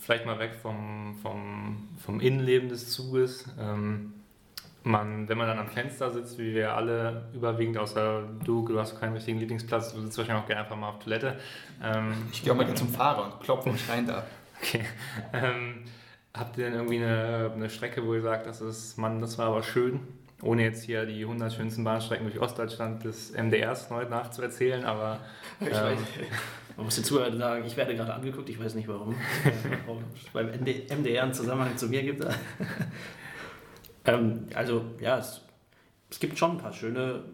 [0.00, 3.46] vielleicht mal weg vom, vom, vom Innenleben des Zuges.
[3.58, 4.12] Ähm,
[4.84, 9.00] man, wenn man dann am Fenster sitzt, wie wir alle überwiegend, außer du, du hast
[9.00, 11.36] keinen richtigen Lieblingsplatz, du sitzt wahrscheinlich auch gerne einfach mal auf Toilette.
[11.82, 14.24] Ähm, Ich gehe auch mal zum Fahrer und klopfe und rein da.
[14.62, 14.84] Okay.
[15.32, 15.82] Ähm,
[16.36, 19.46] habt ihr denn irgendwie eine, eine Strecke, wo ihr sagt, das ist, Mann, das war
[19.46, 20.00] aber schön?
[20.42, 25.20] Ohne jetzt hier die 100 schönsten Bahnstrecken durch Ostdeutschland des MDRs neu nachzuerzählen, aber
[25.60, 25.98] ähm, weiß,
[26.76, 29.14] man muss den Zuhörern sagen, ich werde gerade angeguckt, ich weiß nicht warum.
[29.86, 32.22] Warum es beim MD, MDR einen Zusammenhang zu mir gibt.
[34.04, 35.40] ähm, also, ja, es,
[36.10, 37.24] es gibt schon ein paar schöne,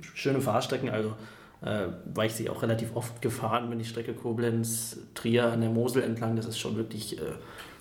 [0.00, 0.90] schöne Fahrstrecken.
[0.90, 1.14] Also,
[1.62, 6.02] äh, weil ich sie auch relativ oft gefahren bin, die Strecke Koblenz-Trier an der Mosel
[6.02, 6.34] entlang.
[6.34, 7.34] Das ist schon wirklich äh,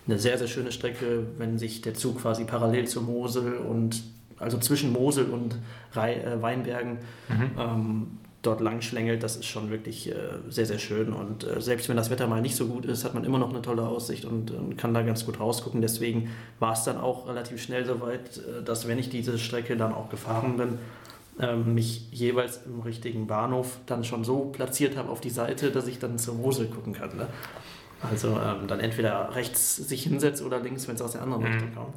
[0.08, 4.04] eine sehr, sehr schöne Strecke, wenn sich der Zug quasi parallel zur Mosel und
[4.40, 5.56] also zwischen Mosel und
[5.96, 6.98] äh, Weinbergen
[7.60, 10.16] ähm, dort lang schlängelt, das ist schon wirklich äh,
[10.50, 11.14] sehr, sehr schön.
[11.14, 13.50] Und äh, selbst wenn das Wetter mal nicht so gut ist, hat man immer noch
[13.50, 15.82] eine tolle Aussicht und, und kann da ganz gut rausgucken.
[15.82, 19.78] Deswegen war es dann auch relativ schnell so weit, äh, dass wenn ich diese Strecke
[19.78, 20.80] dann auch gefahren bin,
[21.40, 25.88] ähm, mich jeweils im richtigen Bahnhof dann schon so platziert habe auf die Seite, dass
[25.88, 27.16] ich dann zur Mosel gucken kann.
[27.16, 27.28] Ne?
[28.10, 31.52] Also ähm, dann entweder rechts sich hinsetzt oder links, wenn es aus der anderen Mhm.
[31.52, 31.96] Richtung kommt.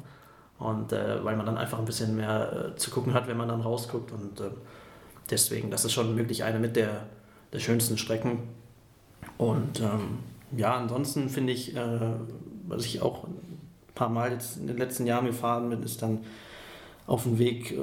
[0.57, 3.47] Und äh, weil man dann einfach ein bisschen mehr äh, zu gucken hat, wenn man
[3.47, 4.11] dann rausguckt.
[4.11, 4.49] Und äh,
[5.29, 7.07] deswegen, das ist schon wirklich eine mit der,
[7.51, 8.39] der schönsten Strecken.
[9.37, 10.19] Und ähm,
[10.55, 11.99] ja, ansonsten finde ich, äh,
[12.67, 13.59] was ich auch ein
[13.95, 16.19] paar Mal jetzt in den letzten Jahren gefahren bin, ist dann
[17.07, 17.79] auf dem Weg äh,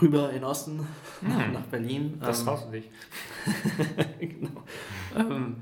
[0.00, 0.86] rüber in Osten
[1.22, 1.52] nach, Mhm.
[1.54, 2.18] nach Berlin.
[2.20, 2.84] das Ähm, traust du dich.
[4.20, 4.50] genau.
[5.16, 5.56] Ähm,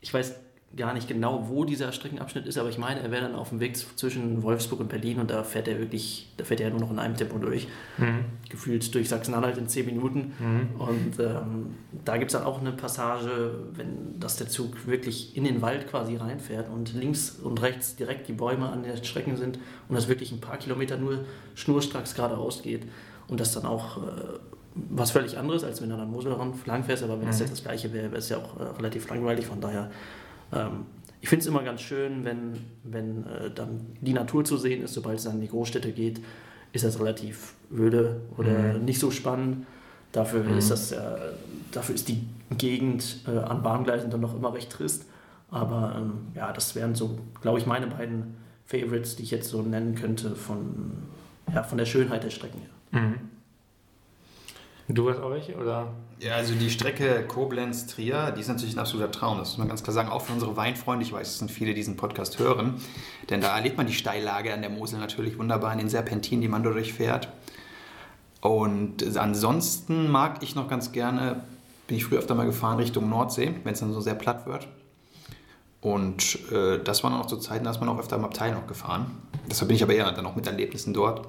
[0.00, 0.34] ich weiß
[0.74, 3.60] gar nicht genau, wo dieser Streckenabschnitt ist, aber ich meine, er wäre dann auf dem
[3.60, 6.90] Weg zwischen Wolfsburg und Berlin und da fährt er wirklich, da fährt er nur noch
[6.90, 8.24] in einem Tempo durch, Mhm.
[8.50, 10.32] gefühlt durch Sachsen-Anhalt in 10 Minuten.
[10.38, 10.80] Mhm.
[10.80, 11.74] Und ähm,
[12.04, 15.88] da gibt es dann auch eine Passage, wenn dass der Zug wirklich in den Wald
[15.88, 20.08] quasi reinfährt und links und rechts direkt die Bäume an den Strecken sind und das
[20.08, 21.24] wirklich ein paar Kilometer nur
[21.54, 22.82] schnurstracks geradeaus geht
[23.28, 24.00] und das dann auch äh,
[24.74, 27.42] was völlig anderes, als wenn du an der Mosel lang fährst, aber wenn es Mhm.
[27.46, 29.90] jetzt das gleiche wäre, wäre es ja auch äh, relativ langweilig, von daher
[30.52, 30.86] ähm,
[31.20, 32.52] ich finde es immer ganz schön, wenn,
[32.84, 36.20] wenn äh, dann die Natur zu sehen ist, sobald es dann in die Großstädte geht,
[36.72, 38.84] ist das relativ öde oder Mhm.
[38.84, 39.66] nicht so spannend.
[40.12, 40.58] Dafür Mhm.
[40.58, 40.98] ist das, äh,
[41.72, 45.04] dafür ist die Gegend äh, an Bahngleisen dann noch immer recht trist.
[45.50, 48.34] Aber ähm, ja, das wären so, glaube ich, meine beiden
[48.66, 50.92] Favorites, die ich jetzt so nennen könnte von,
[51.52, 53.00] ja, von der Schönheit der Strecken her.
[53.00, 53.14] Mhm.
[54.88, 55.88] Du hast auch welche, oder?
[56.20, 59.38] Ja, also die Strecke Koblenz-Trier, die ist natürlich ein absoluter Traum.
[59.38, 60.08] Das muss man ganz klar sagen.
[60.08, 61.04] Auch für unsere Weinfreunde.
[61.04, 62.74] Ich weiß, es sind viele, die diesen Podcast hören.
[63.28, 66.48] Denn da erlebt man die Steillage an der Mosel natürlich wunderbar in den Serpentinen, die
[66.48, 67.28] man da durchfährt.
[68.40, 71.42] Und ansonsten mag ich noch ganz gerne,
[71.88, 74.68] bin ich früher öfter mal gefahren Richtung Nordsee, wenn es dann so sehr platt wird.
[75.80, 78.66] Und äh, das waren auch so Zeiten, da ist man auch öfter im Abteil noch
[78.66, 79.10] gefahren.
[79.50, 81.26] Deshalb bin ich aber eher dann auch mit Erlebnissen dort.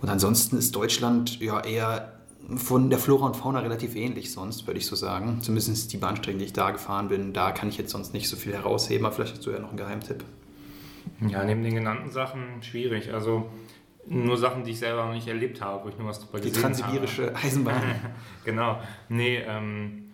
[0.00, 2.12] Und ansonsten ist Deutschland ja eher
[2.56, 5.40] von der Flora und Fauna relativ ähnlich sonst, würde ich so sagen.
[5.42, 8.36] Zumindest die Bahnstrecken, die ich da gefahren bin, da kann ich jetzt sonst nicht so
[8.36, 10.24] viel herausheben, aber vielleicht hast du ja noch einen Geheimtipp.
[11.28, 13.12] Ja, neben den genannten Sachen schwierig.
[13.12, 13.50] Also
[14.06, 16.48] nur Sachen, die ich selber noch nicht erlebt habe, wo ich nur was drüber Die
[16.48, 16.74] gesehen habe.
[16.74, 17.82] transsibirische Eisenbahn.
[18.44, 18.80] genau.
[19.08, 20.12] Nee, ähm,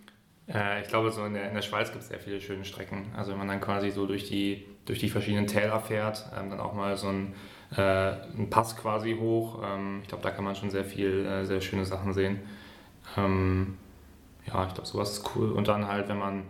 [0.48, 3.06] äh, ich glaube, so in der, in der Schweiz gibt es sehr viele schöne Strecken.
[3.16, 6.60] Also wenn man dann quasi so durch die, durch die verschiedenen Täler fährt, ähm, dann
[6.60, 7.34] auch mal so ein,
[7.76, 9.62] äh, ein Pass quasi hoch.
[9.64, 12.40] Ähm, ich glaube, da kann man schon sehr viel, äh, sehr schöne Sachen sehen.
[13.16, 13.76] Ähm,
[14.46, 15.50] ja, ich glaube, sowas ist cool.
[15.52, 16.42] Und dann halt, wenn man,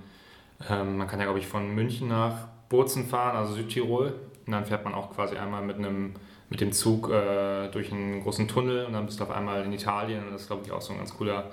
[0.69, 4.15] ähm, man kann ja, glaube ich, von München nach Bozen fahren, also Südtirol.
[4.47, 6.15] Und dann fährt man auch quasi einmal mit einem
[6.49, 9.73] mit dem Zug äh, durch einen großen Tunnel und dann bist du auf einmal in
[9.73, 11.51] Italien und das ist glaube ich auch so ein ganz cooler,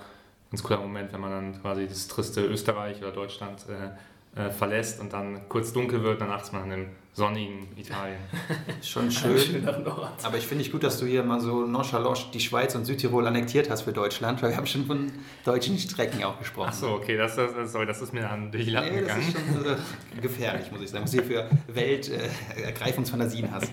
[0.51, 5.01] ganz cooler Moment, wenn man dann quasi das triste Österreich oder Deutschland äh, äh, verlässt
[5.01, 8.19] und dann kurz dunkel wird, dann ist man in einem sonnigen Italien.
[8.81, 9.67] Schon schön.
[9.67, 13.27] Aber ich finde es gut, dass du hier mal so nonchalant die Schweiz und Südtirol
[13.27, 15.11] annektiert hast für Deutschland, weil wir haben schon von
[15.45, 16.69] deutschen Strecken auch gesprochen.
[16.71, 19.33] Ach so, okay, das, das, sorry, das ist mir dann durch die Lappen nee, gegangen.
[19.33, 23.71] Das ist schon äh, gefährlich, muss ich sagen, was du hier für Weltergreifungsfantasien äh, hast.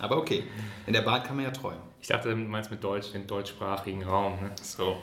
[0.00, 0.44] Aber okay,
[0.86, 1.80] in der Bahn kann man ja träumen.
[2.00, 4.34] Ich dachte, du meinst mit Deutsch den deutschsprachigen Raum.
[4.40, 4.50] Ne?
[4.62, 4.96] So.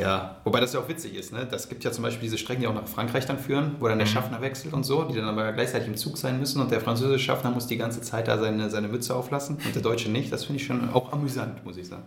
[0.00, 1.32] Ja, wobei das ja auch witzig ist.
[1.32, 1.46] Ne?
[1.50, 3.98] Das gibt ja zum Beispiel diese Strecken, die auch nach Frankreich dann führen, wo dann
[3.98, 4.12] der mhm.
[4.12, 7.24] Schaffner wechselt und so, die dann aber gleichzeitig im Zug sein müssen und der französische
[7.24, 10.32] Schaffner muss die ganze Zeit da seine, seine Mütze auflassen und der Deutsche nicht.
[10.32, 12.04] Das finde ich schon auch amüsant, muss ich sagen.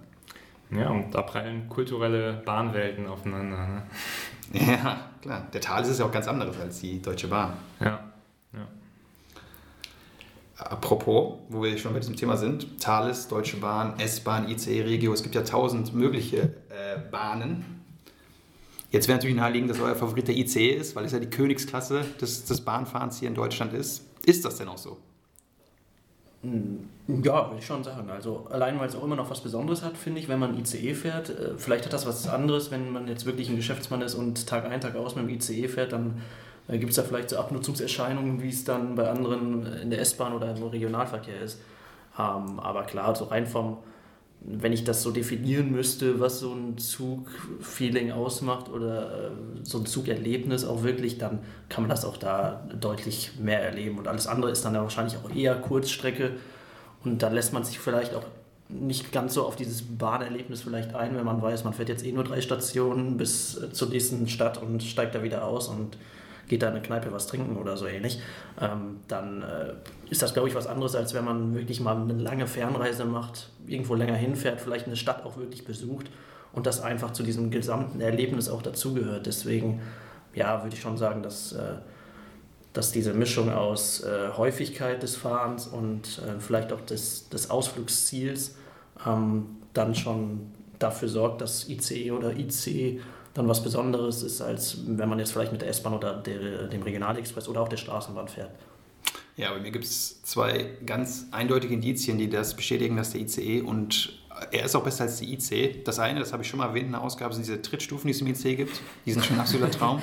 [0.71, 3.67] Ja, und da prallen kulturelle Bahnwelten aufeinander.
[3.67, 3.83] Ne?
[4.53, 5.47] Ja, klar.
[5.51, 7.53] Der Thales ist ja auch ganz anderes als die Deutsche Bahn.
[7.79, 8.11] Ja,
[8.53, 8.67] ja.
[10.57, 15.23] Apropos, wo wir schon bei diesem Thema sind, Thales, Deutsche Bahn, S-Bahn, ICE, Regio, es
[15.23, 17.82] gibt ja tausend mögliche äh, Bahnen.
[18.93, 22.05] Jetzt wäre natürlich naheliegend, dass euer Favorit der ICE ist, weil es ja die Königsklasse
[22.21, 24.05] des, des Bahnfahrens hier in Deutschland ist.
[24.23, 24.97] Ist das denn auch so?
[26.43, 28.07] Hm, ja, würde ich schon sagen.
[28.11, 30.93] Also allein, weil es auch immer noch was Besonderes hat, finde ich, wenn man ICE
[30.93, 31.31] fährt.
[31.31, 34.65] Äh, vielleicht hat das was anderes, wenn man jetzt wirklich ein Geschäftsmann ist und Tag
[34.65, 36.21] ein, Tag aus mit dem ICE fährt, dann
[36.67, 40.33] da gibt es ja vielleicht so Abnutzungserscheinungen, wie es dann bei anderen in der S-Bahn
[40.33, 41.59] oder im Regionalverkehr ist.
[42.17, 43.79] Ähm, aber klar, so rein vom,
[44.45, 49.31] wenn ich das so definieren müsste, was so ein Zugfeeling ausmacht oder äh,
[49.63, 53.97] so ein Zugerlebnis auch wirklich, dann kann man das auch da deutlich mehr erleben.
[53.97, 56.31] Und alles andere ist dann ja wahrscheinlich auch eher Kurzstrecke.
[57.05, 58.25] Und dann lässt man sich vielleicht auch
[58.69, 62.11] nicht ganz so auf dieses Bahnerlebnis vielleicht ein, wenn man weiß, man fährt jetzt eh
[62.11, 65.97] nur drei Stationen bis zur nächsten Stadt und steigt da wieder aus und
[66.53, 68.19] geht da in eine Kneipe was trinken oder so ähnlich,
[68.61, 69.73] ähm, dann äh,
[70.11, 73.49] ist das, glaube ich, was anderes, als wenn man wirklich mal eine lange Fernreise macht,
[73.65, 76.11] irgendwo länger hinfährt, vielleicht eine Stadt auch wirklich besucht
[76.51, 79.25] und das einfach zu diesem gesamten Erlebnis auch dazugehört.
[79.25, 79.81] Deswegen,
[80.35, 81.77] ja, würde ich schon sagen, dass, äh,
[82.73, 88.57] dass diese Mischung aus äh, Häufigkeit des Fahrens und äh, vielleicht auch des, des Ausflugsziels
[89.07, 93.01] ähm, dann schon dafür sorgt, dass ICE oder IC
[93.33, 96.83] dann was Besonderes ist, als wenn man jetzt vielleicht mit der S-Bahn oder der, dem
[96.83, 98.51] Regionalexpress oder auch der Straßenbahn fährt.
[99.35, 103.61] Ja, bei mir gibt es zwei ganz eindeutige Indizien, die das bestätigen, dass der ICE
[103.61, 104.19] und
[104.51, 105.85] er ist auch besser als die IC.
[105.85, 108.11] Das eine, das habe ich schon mal erwähnt in der Ausgabe, sind diese Trittstufen, die
[108.11, 108.81] es im IC gibt.
[109.05, 110.01] Die sind schon ein absoluter Traum.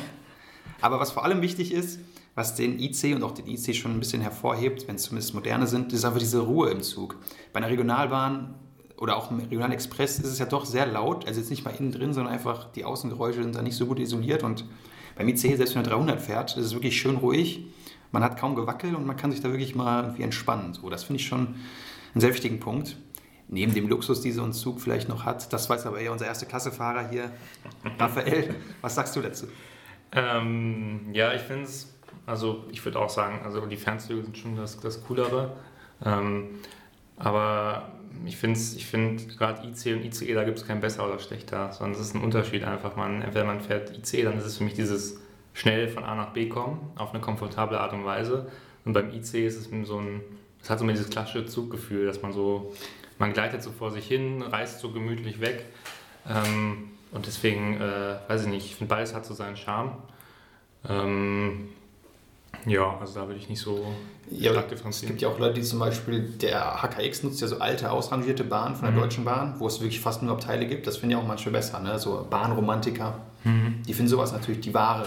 [0.81, 2.01] Aber was vor allem wichtig ist,
[2.35, 5.67] was den IC und auch den IC schon ein bisschen hervorhebt, wenn es zumindest moderne
[5.67, 7.17] sind, ist einfach diese Ruhe im Zug.
[7.53, 8.55] Bei einer Regionalbahn
[9.01, 11.91] oder auch im Regionalexpress ist es ja doch sehr laut, also jetzt nicht mal innen
[11.91, 14.67] drin, sondern einfach die Außengeräusche sind da nicht so gut isoliert und
[15.17, 17.65] beim IC, selbst wenn er 300 fährt, ist es wirklich schön ruhig,
[18.13, 20.75] man hat kaum Gewackel und man kann sich da wirklich mal irgendwie entspannen.
[20.75, 21.55] So, das finde ich schon
[22.15, 22.97] einen sehr wichtigen Punkt.
[23.49, 26.27] Neben dem Luxus, die so ein Zug vielleicht noch hat, das weiß aber eher unser
[26.27, 27.33] erste Klassefahrer hier,
[27.99, 28.55] Raphael.
[28.81, 29.47] Was sagst du dazu?
[30.13, 31.93] Ähm, ja, ich finde es,
[32.27, 35.57] also ich würde auch sagen, also die Fernzüge sind schon das, das Coolere.
[36.05, 36.61] Ähm,
[37.17, 37.93] aber
[38.27, 41.73] ich finde ich find gerade IC und ICE, da gibt es kein besser oder schlechter,
[41.73, 42.97] sondern es ist ein Unterschied einfach.
[42.97, 45.21] Man, entweder man fährt ICE, dann ist es für mich dieses
[45.55, 48.51] schnell von A nach B kommen, auf eine komfortable Art und Weise.
[48.85, 50.21] Und beim IC ist es so ein,
[50.63, 52.75] es hat so immer dieses klassische Zuggefühl, dass man so,
[53.19, 55.65] man gleitet so vor sich hin, reist so gemütlich weg.
[56.29, 59.97] Ähm, und deswegen, äh, weiß ich nicht, ich finde beides hat so seinen Charme.
[60.89, 61.69] Ähm,
[62.67, 63.85] ja, also da würde ich nicht so
[64.31, 65.07] ja, stark differenzieren.
[65.07, 68.45] Es gibt ja auch Leute, die zum Beispiel, der HKX nutzt ja so alte, ausrangierte
[68.45, 69.01] Bahnen von der mhm.
[69.01, 70.87] Deutschen Bahn, wo es wirklich fast nur Abteile gibt.
[70.87, 71.99] Das finde ich auch manchmal besser, ne?
[71.99, 73.15] so Bahnromantiker.
[73.45, 73.83] Mhm.
[73.87, 75.07] Die finden sowas natürlich die wahre,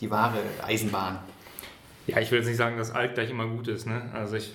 [0.00, 1.18] die wahre Eisenbahn.
[2.06, 3.86] Ja, ich will jetzt nicht sagen, dass alt gleich immer gut ist.
[3.86, 4.02] Ne?
[4.12, 4.52] Also ich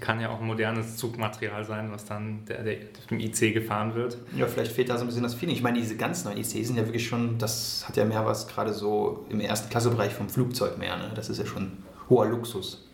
[0.00, 2.76] kann ja auch ein modernes Zugmaterial sein, was dann der, der,
[3.10, 4.18] dem IC gefahren wird.
[4.36, 5.54] Ja, vielleicht fehlt da so ein bisschen das Feeling.
[5.54, 8.46] Ich meine, diese ganz neuen IC sind ja wirklich schon, das hat ja mehr was
[8.46, 10.96] gerade so im ersten Klassebereich vom Flugzeug mehr.
[10.98, 11.10] Ne?
[11.14, 11.78] Das ist ja schon
[12.10, 12.86] hoher Luxus.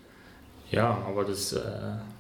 [0.71, 1.53] Ja, aber das.
[1.55, 1.61] Äh,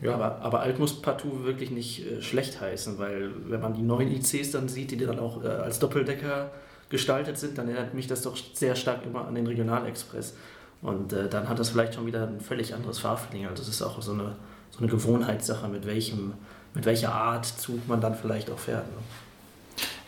[0.01, 0.14] ja.
[0.14, 4.11] Aber, aber alt muss partout wirklich nicht äh, schlecht heißen, weil wenn man die neuen
[4.11, 6.51] ICs dann sieht, die dann auch äh, als Doppeldecker
[6.88, 10.35] gestaltet sind, dann erinnert mich das doch sehr stark immer an den Regionalexpress.
[10.83, 13.47] Und äh, dann hat das vielleicht schon wieder ein völlig anderes Farbfeeling.
[13.47, 14.37] Also es ist auch so eine,
[14.71, 16.35] so eine Gewohnheitssache, mit, welchem,
[16.75, 18.87] mit welcher Art Zug man dann vielleicht auch fährt.
[18.87, 18.99] Ne?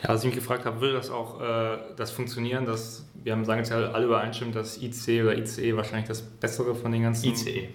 [0.02, 3.44] Ja, als ich mich gefragt habe, würde das auch äh, das funktionieren, dass wir haben,
[3.44, 7.26] sagen jetzt ja alle übereinstimmen, dass IC oder ICE wahrscheinlich das Bessere von den ganzen
[7.28, 7.68] ICE.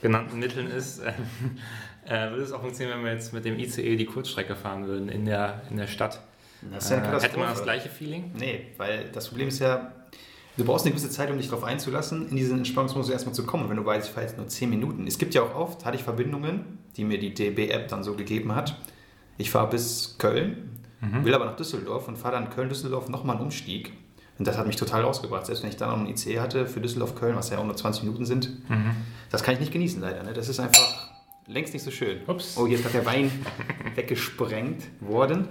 [0.00, 1.00] genannten Mitteln ist.
[2.06, 5.08] äh, würde es auch funktionieren, wenn wir jetzt mit dem ICE die Kurzstrecke fahren würden
[5.08, 6.20] in der, in der Stadt?
[6.72, 8.30] Das ist ja äh, hätte man das gleiche Feeling?
[8.38, 9.92] Nee, weil das Problem ist ja,
[10.56, 13.68] Du brauchst eine gewisse Zeit, um dich darauf einzulassen, in diesen Entspannungsmodus erstmal zu kommen.
[13.68, 15.06] Wenn du weißt, ich fahre jetzt nur 10 Minuten.
[15.06, 18.54] Es gibt ja auch oft, hatte ich Verbindungen, die mir die DB-App dann so gegeben
[18.54, 18.78] hat.
[19.36, 20.70] Ich fahre bis Köln,
[21.02, 21.24] mhm.
[21.24, 23.92] will aber nach Düsseldorf und fahre dann Köln-Düsseldorf nochmal einen Umstieg.
[24.38, 25.46] Und das hat mich total rausgebracht.
[25.46, 28.04] Selbst wenn ich dann noch einen IC hatte für Düsseldorf-Köln, was ja auch nur 20
[28.04, 28.96] Minuten sind, mhm.
[29.30, 30.22] das kann ich nicht genießen leider.
[30.22, 30.32] Ne?
[30.32, 31.10] Das ist einfach
[31.46, 32.20] längst nicht so schön.
[32.26, 32.56] Ups.
[32.56, 33.30] Oh, jetzt hat der Wein
[33.94, 35.48] weggesprengt worden.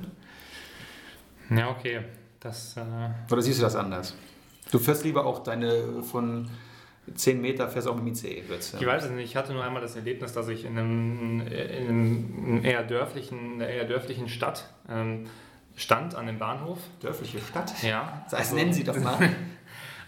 [1.49, 2.01] Ja, okay.
[2.39, 2.83] Das, äh
[3.31, 4.15] Oder siehst du das anders?
[4.75, 6.49] Du fährst lieber auch deine von
[7.13, 8.43] 10 Meter fährst auch mit dem ICE.
[8.49, 8.79] Wird's, ja.
[8.81, 9.23] Ich weiß es nicht.
[9.23, 13.69] Ich hatte nur einmal das Erlebnis, dass ich in, einem, in, einem eher dörflichen, einer
[13.69, 15.27] eher dörflichen Stadt ähm,
[15.77, 16.79] stand an dem Bahnhof.
[16.99, 17.71] Dörfliche Stadt?
[17.83, 18.25] Ja.
[18.25, 19.17] Das heißt, also, nennen Sie doch mal.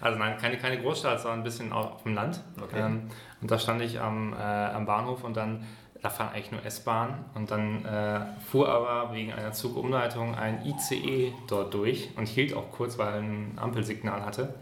[0.01, 2.43] also nein, keine, keine Großstadt, sondern ein bisschen auf dem Land.
[2.61, 2.81] Okay.
[2.81, 3.03] Ähm,
[3.41, 5.65] und da stand ich am, äh, am Bahnhof und dann
[6.01, 11.33] da fahren eigentlich nur S-Bahnen und dann äh, fuhr aber wegen einer Zugumleitung ein ICE
[11.47, 14.53] dort durch und hielt auch kurz, weil er ein Ampelsignal hatte.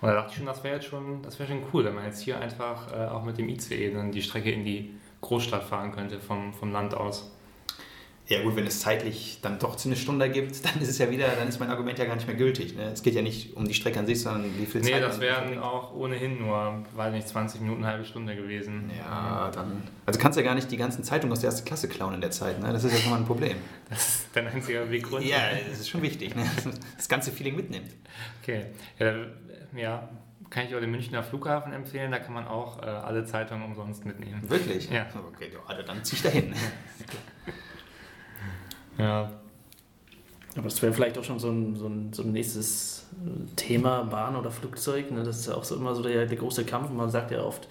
[0.00, 2.04] Und da dachte ich schon, das wäre jetzt schon, das wäre schon cool, wenn man
[2.04, 5.92] jetzt hier einfach äh, auch mit dem ICE dann die Strecke in die Großstadt fahren
[5.92, 7.32] könnte vom, vom Land aus.
[8.28, 11.10] Ja gut, wenn es zeitlich dann doch zu eine Stunde gibt, dann ist es ja
[11.10, 12.76] wieder, dann ist mein Argument ja gar nicht mehr gültig.
[12.76, 12.90] Ne?
[12.92, 14.94] Es geht ja nicht um die Strecke an sich, sondern wie viel Zeit.
[14.94, 18.90] Nee, das wären auch ohnehin nur, weiß nicht, 20 Minuten, eine halbe Stunde gewesen.
[18.98, 19.82] Ja, dann.
[20.04, 22.20] Also kannst du ja gar nicht die ganzen Zeitungen aus der ersten Klasse klauen in
[22.20, 22.70] der Zeit, ne?
[22.72, 23.56] Das ist ja schon mal ein Problem.
[23.88, 25.26] Das ist dein einziger Weg runter.
[25.26, 25.38] Ja,
[25.70, 26.44] das ist schon wichtig, ne?
[26.96, 27.88] Das ganze Feeling mitnimmt.
[28.42, 28.66] Okay.
[28.98, 29.14] Ja,
[29.74, 30.08] ja
[30.50, 34.04] kann ich auch den Münchner Flughafen empfehlen, da kann man auch äh, alle Zeitungen umsonst
[34.04, 34.42] mitnehmen.
[34.48, 34.90] Wirklich?
[34.90, 35.06] Ja.
[35.34, 36.54] Okay, also dann zieh ich dahin.
[38.98, 39.30] Ja.
[40.54, 43.06] Aber das wäre vielleicht auch schon so ein, so ein, so ein nächstes
[43.56, 45.10] Thema, Bahn oder Flugzeug.
[45.10, 45.22] Ne?
[45.22, 46.90] Das ist ja auch so immer so der, der große Kampf.
[46.90, 47.68] Man sagt ja oft,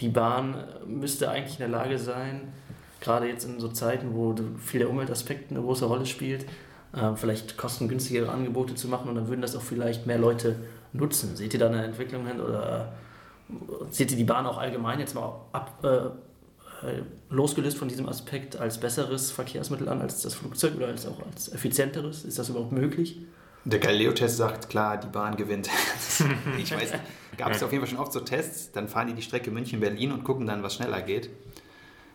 [0.00, 2.52] die Bahn müsste eigentlich in der Lage sein,
[3.00, 6.46] gerade jetzt in so Zeiten, wo viel der Umweltaspekt eine große Rolle spielt,
[6.94, 10.56] äh, vielleicht kostengünstigere Angebote zu machen und dann würden das auch vielleicht mehr Leute
[10.92, 11.36] nutzen.
[11.36, 12.92] Seht ihr da eine Entwicklung hin oder
[13.90, 16.10] seht ihr die Bahn auch allgemein jetzt mal ab, äh, äh,
[17.30, 21.52] losgelöst von diesem Aspekt als besseres Verkehrsmittel an als das Flugzeug oder als auch als
[21.52, 22.24] effizienteres?
[22.24, 23.18] Ist das überhaupt möglich?
[23.64, 25.68] Der Galileo-Test sagt klar, die Bahn gewinnt.
[26.58, 26.92] ich weiß,
[27.36, 30.10] gab es auf jeden Fall schon oft so Tests, dann fahren die die Strecke München-Berlin
[30.12, 31.30] und gucken dann, was schneller geht.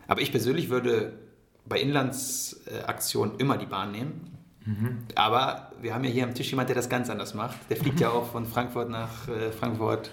[0.06, 1.18] Aber ich persönlich würde
[1.66, 4.37] bei Inlandsaktionen immer die Bahn nehmen.
[4.68, 4.98] Mhm.
[5.14, 7.56] Aber wir haben ja hier am Tisch jemand, der das ganz anders macht.
[7.70, 10.10] Der fliegt ja auch von Frankfurt nach äh, Frankfurt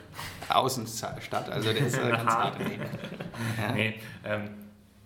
[0.47, 1.49] Außenstadt.
[1.49, 2.83] Also der ist äh, ganz hart im Leben.
[3.61, 3.73] Ja.
[3.73, 4.49] Nee, ähm,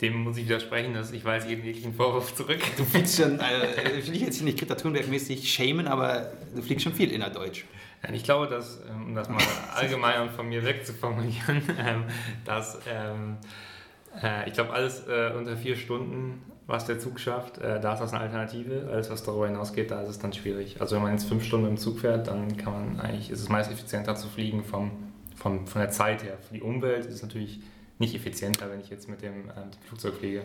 [0.02, 2.60] dem muss ich widersprechen, dass ich weiß jeden jeglichen Vorwurf zurück.
[2.78, 3.66] Du fliegst schon, also,
[3.98, 7.66] ich will jetzt hier nicht Greta Thunberg-mäßig schämen, aber du fliegst schon viel innerdeutsch.
[8.04, 9.42] Ja, ich glaube, dass, ähm, um das mal
[9.76, 12.04] allgemein und von mir wegzuformulieren, ähm,
[12.46, 13.38] dass ähm,
[14.22, 18.00] äh, ich glaube, alles äh, unter vier Stunden was der Zug schafft, äh, da ist
[18.00, 18.88] das eine Alternative.
[18.92, 20.80] Alles, was darüber hinausgeht, da ist es dann schwierig.
[20.80, 23.50] Also wenn man jetzt fünf Stunden im Zug fährt, dann kann man eigentlich, ist es
[23.50, 24.92] meist effizienter zu fliegen vom,
[25.36, 26.38] vom, von der Zeit her.
[26.48, 27.60] Für die Umwelt ist es natürlich
[27.98, 30.44] nicht effizienter, wenn ich jetzt mit dem, äh, mit dem Flugzeug fliege.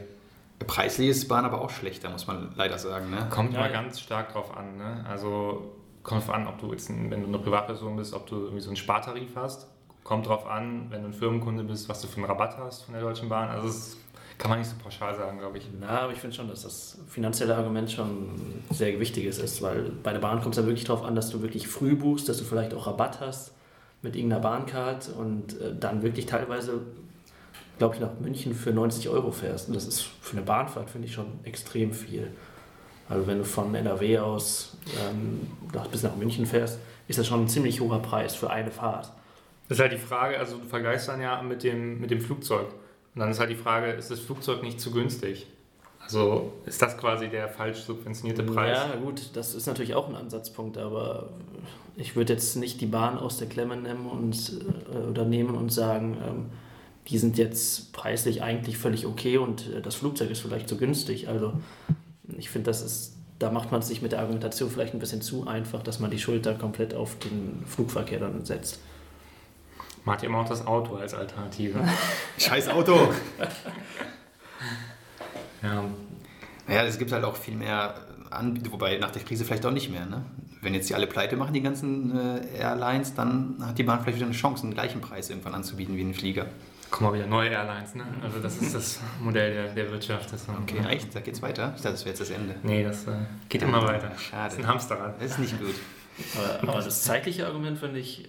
[0.67, 3.11] Preislich ist Bahn aber auch schlechter, muss man leider sagen.
[3.11, 3.27] Ne?
[3.29, 4.79] Kommt ja, mal ganz stark drauf an.
[4.79, 5.05] Ne?
[5.07, 8.61] Also kommt drauf an, ob du jetzt, wenn du eine Privatperson bist, ob du irgendwie
[8.61, 9.69] so einen Spartarif hast.
[10.05, 12.95] Kommt drauf an, wenn du ein Firmenkunde bist, was du für einen Rabatt hast von
[12.95, 13.49] der Deutschen Bahn.
[13.51, 13.99] Also es
[14.39, 15.69] kann man nicht so pauschal sagen, glaube ich.
[15.81, 18.31] Na, aber ich finde schon, dass das finanzielle Argument schon
[18.71, 21.43] sehr wichtiges ist, weil bei der Bahn kommt es ja wirklich darauf an, dass du
[21.43, 23.53] wirklich früh buchst, dass du vielleicht auch Rabatt hast
[24.03, 26.81] mit irgendeiner Bahncard und äh, dann wirklich teilweise,
[27.79, 29.69] glaube ich, nach München für 90 Euro fährst.
[29.69, 32.31] Und das ist für eine Bahnfahrt, finde ich, schon extrem viel.
[33.09, 35.49] Also wenn du von NRW aus ähm,
[35.91, 39.11] bis nach München fährst, ist das schon ein ziemlich hoher Preis für eine Fahrt.
[39.69, 42.67] Das ist halt die Frage, also du vergleichst dann ja mit dem, mit dem Flugzeug.
[43.15, 45.47] Und dann ist halt die Frage, ist das Flugzeug nicht zu günstig?
[46.01, 48.77] Also ist das quasi der falsch subventionierte Preis?
[48.77, 51.31] Ja, gut, das ist natürlich auch ein Ansatzpunkt, aber
[51.97, 54.61] ich würde jetzt nicht die Bahn aus der Klemme nehmen und,
[54.93, 56.47] äh, oder nehmen und sagen, ähm,
[57.09, 61.29] die sind jetzt preislich eigentlich völlig okay und äh, das Flugzeug ist vielleicht zu günstig.
[61.29, 61.55] Also
[62.37, 65.47] ich finde, das ist, da macht man sich mit der Argumentation vielleicht ein bisschen zu
[65.47, 68.81] einfach, dass man die Schulter komplett auf den Flugverkehr dann setzt.
[70.05, 71.81] Man hat ja immer auch das Auto als Alternative.
[72.39, 73.13] Scheiß Auto!
[75.63, 75.85] ja.
[76.67, 77.95] Naja, es gibt halt auch viel mehr
[78.31, 80.07] Anbieter, wobei nach der Krise vielleicht auch nicht mehr.
[80.07, 80.23] Ne?
[80.61, 84.17] Wenn jetzt die alle pleite machen, die ganzen äh, Airlines, dann hat die Bahn vielleicht
[84.17, 86.47] wieder eine Chance, den gleichen Preis irgendwann anzubieten wie ein Flieger.
[86.91, 88.05] Kommen mal wieder neue Airlines, ne?
[88.23, 90.33] Also das ist das Modell der, der Wirtschaft.
[90.33, 90.89] Das okay, ja.
[90.91, 91.15] echt?
[91.15, 91.73] Da geht's weiter?
[91.77, 92.55] Ich dachte, das wäre jetzt das Ende.
[92.63, 93.13] Nee, das äh,
[93.49, 94.13] geht immer weiter.
[94.19, 94.45] Schade.
[94.45, 95.21] Das ist ein Hamsterrad.
[95.21, 95.75] Das ist nicht gut.
[96.37, 98.29] Aber, aber das zeitliche Argument finde ich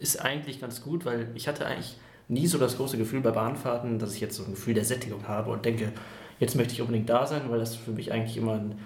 [0.00, 1.96] ist eigentlich ganz gut, weil ich hatte eigentlich
[2.28, 5.26] nie so das große Gefühl bei Bahnfahrten, dass ich jetzt so ein Gefühl der Sättigung
[5.26, 5.92] habe und denke,
[6.38, 8.78] jetzt möchte ich unbedingt da sein, weil das für mich eigentlich immer ein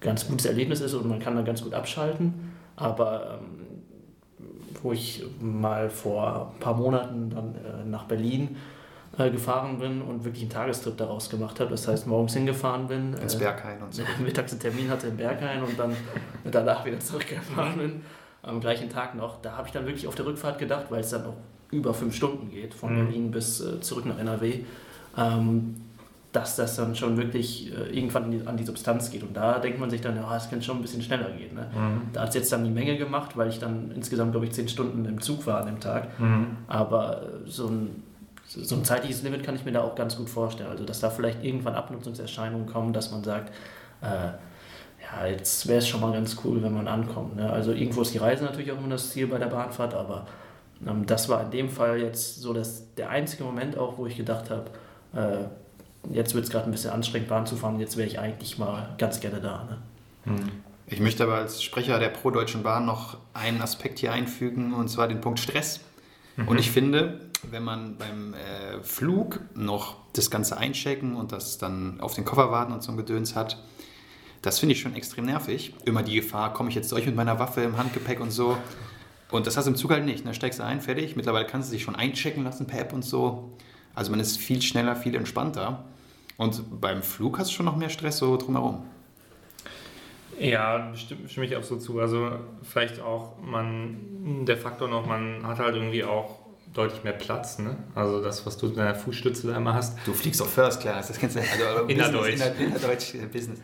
[0.00, 2.52] ganz gutes Erlebnis ist und man kann dann ganz gut abschalten.
[2.76, 3.62] Aber ähm,
[4.82, 8.56] wo ich mal vor ein paar Monaten dann äh, nach Berlin
[9.18, 11.70] äh, gefahren bin und wirklich einen Tagestrip daraus gemacht habe.
[11.70, 13.14] Das heißt, morgens hingefahren bin.
[13.14, 14.02] Ins Berghain und so.
[14.24, 15.94] Mittags einen Termin hatte im Berghain und dann
[16.50, 18.02] danach wieder zurückgefahren bin.
[18.42, 19.40] Am gleichen Tag noch.
[19.40, 21.36] Da habe ich dann wirklich auf der Rückfahrt gedacht, weil es dann auch
[21.70, 23.04] über fünf Stunden geht, von mhm.
[23.04, 24.60] Berlin bis äh, zurück nach NRW.
[25.16, 25.76] Ähm,
[26.32, 29.22] dass das dann schon wirklich äh, irgendwann die, an die Substanz geht.
[29.22, 31.54] Und da denkt man sich dann, ja, es könnte schon ein bisschen schneller gehen.
[31.54, 31.66] Ne?
[31.74, 32.00] Mhm.
[32.12, 34.66] Da hat es jetzt dann die Menge gemacht, weil ich dann insgesamt, glaube ich, zehn
[34.66, 36.18] Stunden im Zug war an dem Tag.
[36.18, 36.56] Mhm.
[36.68, 38.02] Aber äh, so ein,
[38.46, 40.70] so ein zeitliches Limit kann ich mir da auch ganz gut vorstellen.
[40.70, 43.52] Also, dass da vielleicht irgendwann Abnutzungserscheinungen kommen, dass man sagt,
[44.00, 44.30] äh,
[45.14, 47.36] ja, jetzt wäre es schon mal ganz cool, wenn man ankommt.
[47.36, 47.50] Ne?
[47.50, 50.26] Also, irgendwo ist die Reise natürlich auch immer das Ziel bei der Bahnfahrt, aber
[50.86, 54.16] ähm, das war in dem Fall jetzt so dass der einzige Moment auch, wo ich
[54.16, 54.70] gedacht habe,
[55.14, 58.58] äh, jetzt wird es gerade ein bisschen anstrengend, Bahn zu fahren, jetzt wäre ich eigentlich
[58.58, 59.64] mal ganz gerne da.
[59.64, 59.78] Ne?
[60.36, 60.50] Hm.
[60.86, 65.08] Ich möchte aber als Sprecher der Pro-Deutschen Bahn noch einen Aspekt hier einfügen, und zwar
[65.08, 65.80] den Punkt Stress.
[66.36, 66.48] Mhm.
[66.48, 72.00] Und ich finde, wenn man beim äh, Flug noch das Ganze einchecken und das dann
[72.00, 73.56] auf den Koffer warten und so ein Gedöns hat,
[74.42, 75.72] das finde ich schon extrem nervig.
[75.84, 78.58] Immer die Gefahr, komme ich jetzt durch mit meiner Waffe im Handgepäck und so.
[79.30, 80.24] Und das hast du im Zug halt nicht.
[80.24, 80.34] Ne?
[80.34, 81.16] steigst du ein, fertig.
[81.16, 83.50] Mittlerweile kannst du dich schon einchecken lassen per App und so.
[83.94, 85.84] Also man ist viel schneller, viel entspannter.
[86.36, 88.82] Und beim Flug hast du schon noch mehr Stress so drumherum.
[90.38, 92.00] Ja, stimme, ich absolut zu.
[92.00, 92.32] Also
[92.62, 96.40] vielleicht auch man, der Faktor noch, man hat halt irgendwie auch
[96.72, 97.58] deutlich mehr Platz.
[97.58, 97.76] Ne?
[97.94, 99.98] Also das, was du mit deiner Fußstütze da immer hast.
[100.06, 102.34] Du fliegst auf First Class, das kennst du also Innerdeutsch.
[102.34, 103.60] Inner, innerdeutsch äh, Business.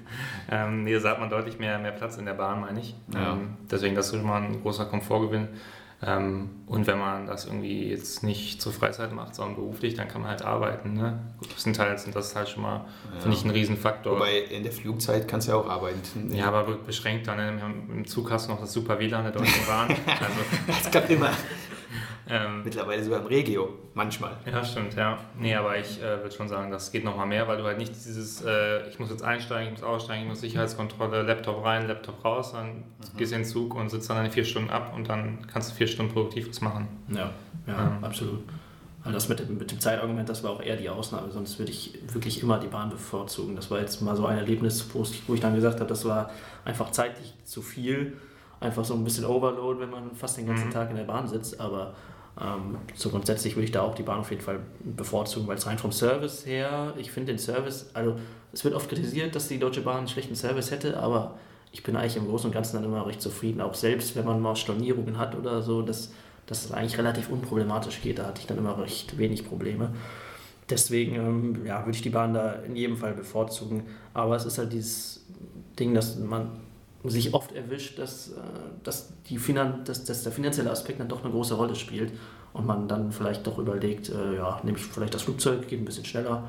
[0.50, 2.94] Ähm, hier hat man deutlich mehr, mehr Platz in der Bahn, meine ich.
[3.12, 3.32] Ja.
[3.32, 5.48] Ähm, deswegen, das ist schon mal ein großer Komfortgewinn.
[6.00, 10.20] Ähm, und wenn man das irgendwie jetzt nicht zur Freizeit macht, sondern beruflich, dann kann
[10.20, 10.92] man halt arbeiten.
[10.92, 11.18] Ne?
[11.40, 13.20] Größtenteils sind das halt schon mal, ja.
[13.20, 14.14] finde ich, ein Riesenfaktor.
[14.14, 16.32] Wobei in der Flugzeit kannst du ja auch arbeiten.
[16.32, 17.38] Ja, aber beschränkt dann.
[17.38, 17.60] Ne?
[17.92, 19.88] Im Zug hast du noch das super WLAN der Deutschen Bahn.
[20.06, 21.30] Also, das klappt immer.
[22.30, 24.36] Ähm, Mittlerweile sogar im Regio, manchmal.
[24.44, 25.18] Ja, stimmt, ja.
[25.38, 27.94] Nee, aber ich äh, würde schon sagen, das geht nochmal mehr, weil du halt nicht
[27.94, 32.22] dieses, äh, ich muss jetzt einsteigen, ich muss aussteigen, ich muss Sicherheitskontrolle, Laptop rein, Laptop
[32.24, 32.82] raus, dann mhm.
[33.16, 35.70] gehst du in den Zug und sitzt dann in vier Stunden ab und dann kannst
[35.70, 36.88] du vier Stunden produktiv was machen.
[37.08, 37.30] Ja,
[37.66, 38.04] ja, ähm.
[38.04, 38.40] absolut.
[39.04, 41.72] Also das mit dem, mit dem Zeitargument, das war auch eher die Ausnahme, sonst würde
[41.72, 43.56] ich wirklich immer die Bahn bevorzugen.
[43.56, 46.30] Das war jetzt mal so ein Erlebnis, wo ich dann gesagt habe, das war
[46.66, 48.18] einfach zeitlich zu viel,
[48.60, 50.72] einfach so ein bisschen Overload, wenn man fast den ganzen mhm.
[50.72, 51.94] Tag in der Bahn sitzt, aber
[52.94, 55.78] so grundsätzlich würde ich da auch die Bahn auf jeden Fall bevorzugen, weil es rein
[55.78, 58.14] vom Service her, ich finde den Service, also
[58.52, 61.36] es wird oft kritisiert, dass die Deutsche Bahn einen schlechten Service hätte, aber
[61.72, 64.40] ich bin eigentlich im Großen und Ganzen dann immer recht zufrieden, auch selbst wenn man
[64.40, 66.12] mal Stornierungen hat oder so, dass,
[66.46, 69.90] dass es eigentlich relativ unproblematisch geht, da hatte ich dann immer recht wenig Probleme.
[70.70, 73.84] Deswegen ähm, ja, würde ich die Bahn da in jedem Fall bevorzugen,
[74.14, 75.26] aber es ist halt dieses
[75.78, 76.50] Ding, dass man
[77.04, 78.34] sich oft erwischt, dass, äh,
[78.82, 82.12] dass, die Finan dass, dass der finanzielle Aspekt dann doch eine große Rolle spielt
[82.52, 85.84] und man dann vielleicht doch überlegt, äh, ja, nehme ich vielleicht das Flugzeug, geht ein
[85.84, 86.48] bisschen schneller,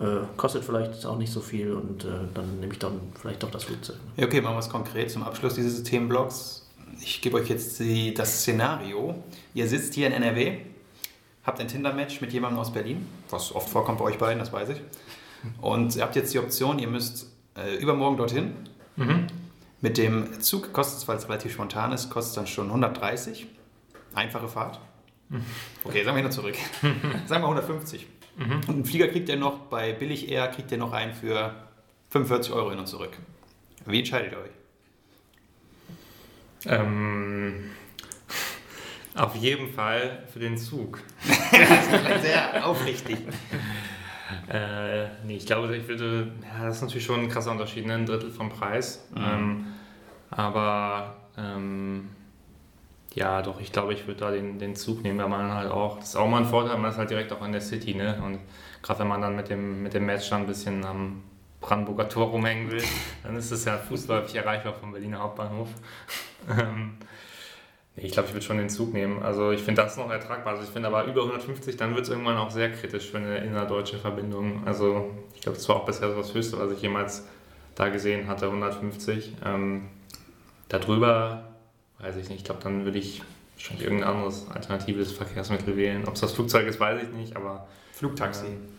[0.00, 3.50] äh, kostet vielleicht auch nicht so viel und äh, dann nehme ich dann vielleicht doch
[3.50, 3.96] das Flugzeug.
[4.16, 6.66] Ja, okay, machen wir es konkret zum Abschluss dieses Themenblocks.
[7.00, 9.16] Ich gebe euch jetzt die, das Szenario.
[9.52, 10.58] Ihr sitzt hier in NRW,
[11.44, 14.70] habt ein Tinder-Match mit jemandem aus Berlin, was oft vorkommt bei euch beiden, das weiß
[14.70, 14.80] ich.
[15.60, 18.52] Und ihr habt jetzt die Option, ihr müsst äh, übermorgen dorthin.
[18.96, 19.26] Mhm
[19.84, 23.46] mit dem Zug kostet es, weil es relativ spontan ist, kostet es dann schon 130.
[24.14, 24.80] Einfache Fahrt.
[25.84, 26.54] Okay, sagen wir nur zurück.
[27.26, 28.06] sagen wir 150.
[28.36, 28.52] Mhm.
[28.52, 31.54] Und einen Flieger kriegt ihr noch, bei Billig Air kriegt ihr noch einen für
[32.08, 33.18] 45 Euro hin und zurück.
[33.84, 34.50] Wie entscheidet ihr euch?
[36.64, 37.72] Ähm,
[39.14, 41.02] auf jeden Fall für den Zug.
[41.28, 43.18] das ist sehr aufrichtig.
[44.48, 47.94] Äh, nee, ich glaube, ich würde, ja, das ist natürlich schon ein krasser Unterschied, ne?
[47.94, 49.06] ein Drittel vom Preis.
[49.14, 49.24] Mhm.
[49.24, 49.66] Ähm,
[50.30, 52.08] aber ähm,
[53.14, 55.98] ja, doch, ich glaube, ich würde da den, den Zug nehmen, weil man halt auch,
[55.98, 58.20] das ist auch mal ein Vorteil, man ist halt direkt auch in der City, ne?
[58.24, 58.40] Und
[58.82, 61.22] gerade wenn man dann mit dem, mit dem Match dann ein bisschen am
[61.60, 62.82] Brandenburger Tor rumhängen will,
[63.22, 65.68] dann ist es ja fußläufig erreichbar vom Berliner Hauptbahnhof.
[66.46, 66.98] Ähm,
[67.96, 69.22] ich glaube, ich würde schon den Zug nehmen.
[69.22, 70.54] Also ich finde das noch ertragbar.
[70.54, 73.38] Also ich finde aber über 150, dann wird es irgendwann auch sehr kritisch für eine
[73.38, 74.66] innerdeutsche Verbindung.
[74.66, 77.24] Also ich glaube, das war auch bisher so das Höchste, was ich jemals
[77.76, 79.34] da gesehen hatte, 150.
[79.44, 79.88] Ähm,
[80.68, 81.54] darüber
[82.00, 82.38] weiß ich nicht.
[82.38, 83.22] Ich glaube, dann würde ich
[83.56, 86.04] schon irgendein anderes alternatives Verkehrsmittel wählen.
[86.06, 87.68] Ob es das Flugzeug ist, weiß ich nicht, aber...
[87.92, 88.46] Flugtaxi.
[88.46, 88.73] Ähm,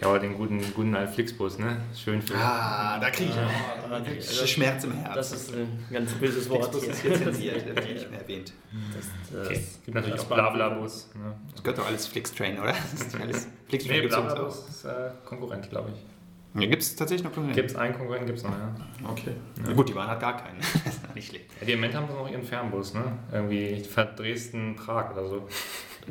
[0.00, 1.78] ja, aber den guten, guten alten Flixbus, ne?
[1.94, 2.34] Schön für.
[2.36, 5.14] Ah, da kriege ich ja, ja, Schmerz im Herzen.
[5.14, 6.70] Das ist ein ganz böses Wort.
[6.70, 8.52] Flixbus ist hier zensiert, wird nicht mehr erwähnt.
[8.94, 9.64] Das, das okay.
[9.84, 11.10] gibt natürlich auch Blabla-Bus.
[11.14, 11.34] Ne?
[11.52, 12.72] Das gehört doch alles Flixtrain, oder?
[12.72, 16.60] Das ist alles Flixtrain nee, Blabla-Bus ist äh, Konkurrent, glaube ich.
[16.60, 17.56] Ja, gibt es tatsächlich noch Konkurrenten?
[17.56, 18.74] Gibt es einen Konkurrenten, gibt es noch, ja.
[19.10, 19.32] Okay.
[19.66, 19.72] Ja.
[19.74, 20.58] Gut, die Bahn hat gar keinen.
[21.14, 21.46] nicht schlecht.
[21.60, 23.04] Ja, die im Moment haben sie noch ihren Fernbus, ne?
[23.30, 25.48] Irgendwie Dresden-Prag oder so.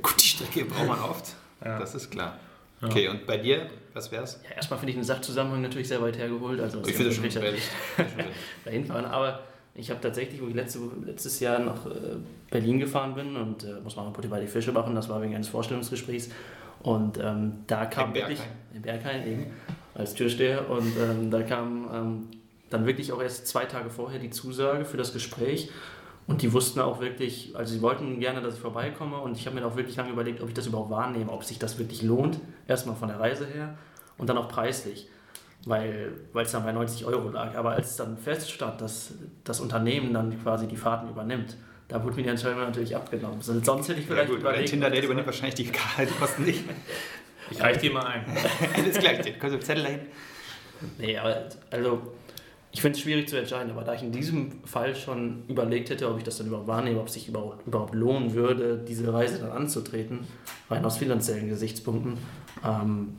[0.01, 1.35] Gut, die Strecke braucht man oft.
[1.63, 1.79] Ja.
[1.79, 2.37] Das ist klar.
[2.81, 4.41] Okay, und bei dir, was wär's?
[4.49, 6.59] Ja, erstmal finde ich den Sachzusammenhang natürlich sehr weit hergeholt.
[6.59, 7.43] Also ich finde das schon
[8.65, 9.05] dahin fahren.
[9.05, 9.39] Aber
[9.73, 12.15] ich habe tatsächlich, wo ich letzte, letztes Jahr nach äh,
[12.49, 15.35] Berlin gefahren bin und äh, muss man Putti bei die Fische machen, das war wegen
[15.35, 16.29] eines Vorstellungsgesprächs.
[16.83, 18.39] Und ähm, da kam in wirklich.
[18.73, 19.45] In Berghain eben,
[19.93, 20.69] als Türsteher.
[20.69, 22.27] Und ähm, da kam ähm,
[22.69, 25.69] dann wirklich auch erst zwei Tage vorher die Zusage für das Gespräch.
[26.27, 29.17] Und die wussten auch wirklich, also sie wollten gerne, dass ich vorbeikomme.
[29.17, 31.59] Und ich habe mir auch wirklich lange überlegt, ob ich das überhaupt wahrnehme, ob sich
[31.59, 32.39] das wirklich lohnt.
[32.67, 33.77] Erstmal von der Reise her
[34.17, 35.07] und dann auch preislich.
[35.65, 37.55] Weil es dann bei 90 Euro lag.
[37.55, 39.13] Aber als dann feststand, dass
[39.43, 41.57] das Unternehmen dann quasi die Fahrten übernimmt,
[41.87, 43.41] da wurde mir die Entscheidung natürlich abgenommen.
[43.41, 44.69] Sonst hätte ich vielleicht ja, gut, überlegt.
[44.69, 45.71] Tinder Date übernimmt wahrscheinlich die
[46.19, 46.63] Kosten nicht.
[47.51, 48.25] Ich reiche dir mal ein.
[48.75, 49.99] Alles gleich, kannst du Zettel dahin.
[50.97, 52.01] Nee, aber also
[52.75, 56.09] ich finde es schwierig zu entscheiden, aber da ich in diesem Fall schon überlegt hätte,
[56.09, 59.39] ob ich das dann überhaupt wahrnehme, ob es sich überhaupt, überhaupt lohnen würde, diese Reise
[59.39, 60.27] dann anzutreten,
[60.69, 62.17] rein aus finanziellen Gesichtspunkten,
[62.65, 63.13] ähm,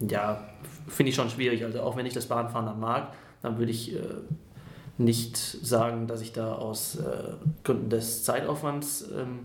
[0.00, 0.48] ja,
[0.88, 1.62] finde ich schon schwierig.
[1.62, 3.98] Also auch wenn ich das Bahnfahren dann mag, dann würde ich äh,
[4.96, 7.34] nicht sagen, dass ich da aus äh,
[7.64, 9.40] Gründen des Zeitaufwands ähm,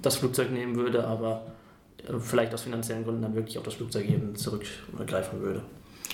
[0.00, 1.46] das Flugzeug nehmen würde, aber
[2.06, 5.62] äh, vielleicht aus finanziellen Gründen dann wirklich auf das Flugzeug eben zurückgreifen würde.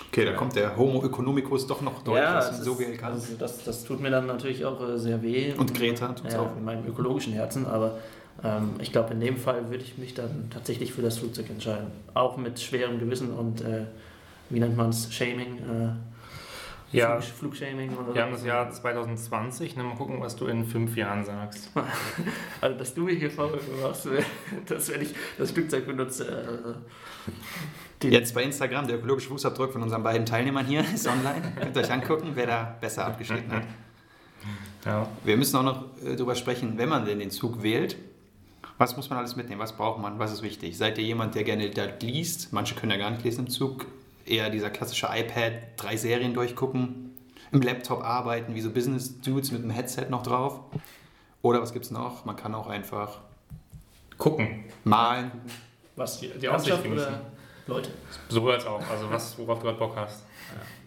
[0.09, 3.65] Okay, da kommt der Homo economicus doch noch deutlich ja, das so ist, also das,
[3.65, 5.53] das tut mir dann natürlich auch äh, sehr weh.
[5.57, 6.57] Und Greta tut es ja, auch.
[6.57, 7.99] In meinem ökologischen Herzen, aber
[8.43, 11.91] ähm, ich glaube, in dem Fall würde ich mich dann tatsächlich für das Flugzeug entscheiden.
[12.15, 13.85] Auch mit schwerem Gewissen und, äh,
[14.49, 15.59] wie nennt man es, Shaming.
[15.59, 15.93] Äh,
[16.93, 20.97] ja, Flugshaming oder Wir haben das Jahr 2020, ne, mal gucken, was du in fünf
[20.97, 21.71] Jahren sagst.
[22.61, 24.09] also, dass du mir hier Vorwürfe machst,
[24.67, 26.27] dass wenn ich das Flugzeug benutze.
[26.29, 27.31] Äh,
[28.03, 31.53] Jetzt bei Instagram, der ökologische Fußabdruck von unseren beiden Teilnehmern hier ist online.
[31.61, 33.65] Könnt ihr euch angucken, wer da besser abgeschnitten hat.
[34.87, 35.07] Ja.
[35.25, 37.97] Wir müssen auch noch äh, darüber sprechen, wenn man denn den Zug wählt,
[38.79, 39.61] was muss man alles mitnehmen?
[39.61, 40.19] Was braucht man?
[40.19, 40.79] Was ist wichtig?
[40.79, 42.55] Seid ihr jemand, der gerne da liest?
[42.55, 43.85] Manche können ja gar nicht lesen im Zug
[44.25, 47.11] eher dieser klassische iPad, drei Serien durchgucken,
[47.53, 50.61] im Laptop arbeiten, wie so Business-Dudes mit einem Headset noch drauf.
[51.43, 52.25] Oder was gibt es noch?
[52.25, 53.19] Man kann auch einfach
[54.17, 55.31] gucken, malen.
[55.97, 57.21] Was, die, die Aussicht oder
[57.71, 57.91] Leute?
[58.29, 60.25] Sowohl als auch, also was, worauf du gerade Bock hast.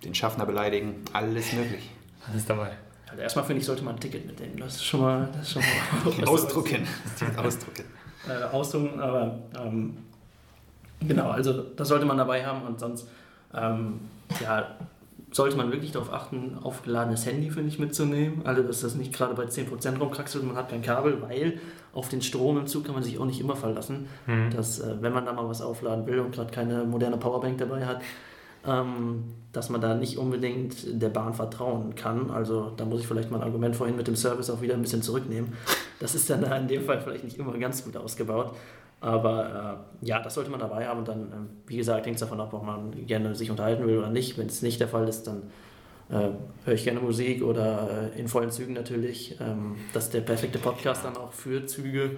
[0.04, 1.90] Den Schaffner beleidigen, alles möglich.
[2.30, 2.74] Alles dabei.
[3.10, 4.58] Also erstmal finde ich, sollte man ein Ticket mitnehmen.
[4.58, 5.30] Das ist schon mal.
[5.34, 6.88] Das ist schon mal ausdrucken.
[7.38, 7.84] ausdrucken.
[8.28, 9.98] Äh, ausdrucken, aber ähm,
[11.02, 13.08] genau, also das sollte man dabei haben und sonst
[13.54, 14.00] ähm,
[14.42, 14.76] ja,
[15.34, 18.42] sollte man wirklich darauf achten, aufgeladenes Handy, finde ich, mitzunehmen.
[18.46, 21.60] Also, dass das nicht gerade bei 10% rumkraxelt und man hat kein Kabel, weil
[21.92, 24.08] auf den Strom im Zug kann man sich auch nicht immer verlassen.
[24.28, 24.52] Mhm.
[24.52, 27.86] Dass, äh, wenn man da mal was aufladen will und gerade keine moderne Powerbank dabei
[27.86, 28.02] hat,
[28.66, 32.30] ähm, dass man da nicht unbedingt der Bahn vertrauen kann.
[32.30, 35.02] Also, da muss ich vielleicht mein Argument vorhin mit dem Service auch wieder ein bisschen
[35.02, 35.54] zurücknehmen.
[36.00, 38.54] Das ist dann in dem Fall vielleicht nicht immer ganz gut ausgebaut.
[39.04, 42.22] Aber äh, ja, das sollte man dabei haben und dann, äh, wie gesagt, hängt es
[42.22, 44.38] davon ab, ob man gerne sich unterhalten will oder nicht.
[44.38, 45.44] Wenn es nicht der Fall ist, dann
[46.10, 46.30] äh,
[46.64, 49.38] höre ich gerne Musik oder äh, in vollen Zügen natürlich.
[49.42, 52.12] Ähm, das ist der perfekte Podcast dann auch für Züge,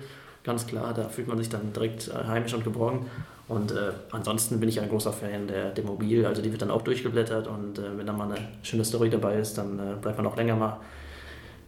[0.44, 0.94] ganz klar.
[0.94, 3.08] Da fühlt man sich dann direkt äh, heimisch und geborgen.
[3.48, 6.72] Und äh, ansonsten bin ich ein großer Fan der, der Mobil, also die wird dann
[6.72, 10.36] auch durchgeblättert und wenn da mal eine schöne Story dabei ist, dann bleibt man auch
[10.36, 10.80] länger mal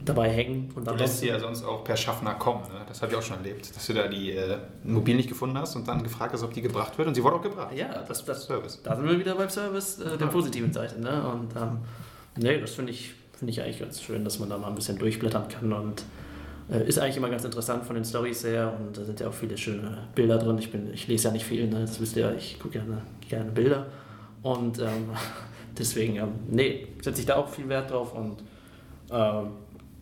[0.03, 0.71] dabei hängen.
[0.75, 2.63] Und du lässt sie ja sonst auch per Schaffner kommen.
[2.63, 2.85] Ne?
[2.87, 5.75] Das habe ich auch schon erlebt, dass du da die äh, Mobil nicht gefunden hast
[5.75, 7.07] und dann gefragt hast, ob die gebracht wird.
[7.07, 7.75] Und sie wurde auch gebracht.
[7.75, 8.81] Ja, das, das Service.
[8.83, 10.99] Da sind wir wieder beim Service äh, der positiven Seite.
[10.99, 11.27] Ne?
[11.29, 11.79] Und ähm,
[12.37, 14.97] nee, das finde ich, find ich eigentlich ganz schön, dass man da mal ein bisschen
[14.97, 15.73] durchblättern kann.
[15.73, 16.03] Und
[16.69, 18.77] äh, ist eigentlich immer ganz interessant von den Stories her.
[18.79, 20.57] Und da sind ja auch viele schöne Bilder drin.
[20.59, 21.81] Ich, bin, ich lese ja nicht viel, ne?
[21.81, 23.87] das wisst ihr ich gucke gerne, gerne Bilder.
[24.43, 25.09] Und ähm,
[25.77, 28.13] deswegen, ähm, nee, setze ich da auch viel Wert drauf.
[28.13, 28.43] Und
[29.11, 29.51] ähm,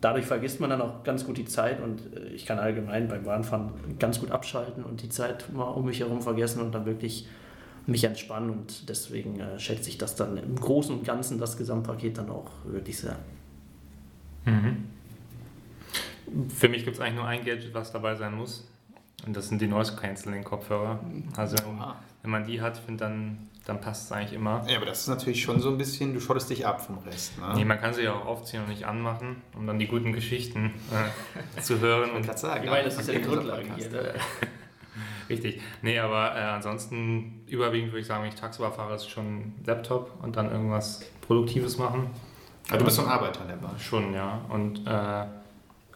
[0.06, 3.24] dadurch vergisst man dann auch ganz gut die Zeit und äh, ich kann allgemein beim
[3.24, 7.26] Bahnfahren ganz gut abschalten und die Zeit mal um mich herum vergessen und dann wirklich
[7.86, 12.18] mich entspannen und deswegen äh, schätze ich das dann im Großen und Ganzen, das Gesamtpaket
[12.18, 13.16] dann auch wirklich sehr.
[14.44, 14.84] Mhm.
[16.50, 18.68] Für mich gibt es eigentlich nur ein Gadget, was dabei sein muss
[19.26, 21.00] und das sind die Noise Cancelling Kopfhörer.
[21.36, 21.56] Also
[22.22, 24.64] wenn man die hat, finde dann dann passt es eigentlich immer.
[24.68, 27.36] Ja, aber das ist natürlich schon so ein bisschen, du schottest dich ab vom Rest.
[27.38, 27.52] Ne?
[27.56, 30.72] Nee, man kann sie ja auch aufziehen und nicht anmachen, um dann die guten Geschichten
[30.92, 32.12] äh, zu hören.
[32.12, 33.90] und ich sagen, ich meine, das ist ja die Grundlage hier.
[33.90, 34.14] Ne?
[35.28, 35.60] Richtig.
[35.82, 40.12] Nee, aber äh, ansonsten überwiegend würde ich sagen, wenn ich tagsüber fahre, ist schon Laptop
[40.22, 42.10] und dann irgendwas Produktives machen.
[42.68, 43.76] Also du bist so ein Arbeiter in der Bahn?
[43.80, 44.42] Schon, ja.
[44.48, 45.24] Und äh,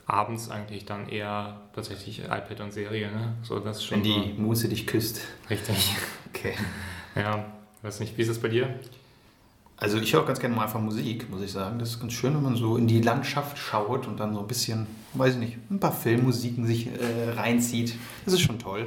[0.06, 3.12] abends eigentlich dann eher tatsächlich iPad und Serie.
[3.12, 3.34] Ne?
[3.42, 5.20] So, das schon Wenn die Muse dich küsst.
[5.48, 5.94] Richtig.
[6.32, 6.54] Okay.
[7.14, 7.44] Ja,
[7.82, 8.74] Weiß nicht, wie ist es bei dir?
[9.76, 11.78] Also ich höre auch ganz gerne mal einfach Musik, muss ich sagen.
[11.78, 14.46] Das ist ganz schön, wenn man so in die Landschaft schaut und dann so ein
[14.46, 17.94] bisschen, weiß ich nicht, ein paar Filmmusiken sich äh, reinzieht.
[18.26, 18.86] Das ist schon toll.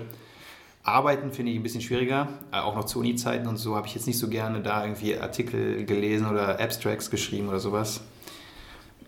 [0.84, 3.96] Arbeiten finde ich ein bisschen schwieriger, äh, auch noch zu Uni-Zeiten und so habe ich
[3.96, 8.02] jetzt nicht so gerne da irgendwie Artikel gelesen oder Abstracts geschrieben oder sowas.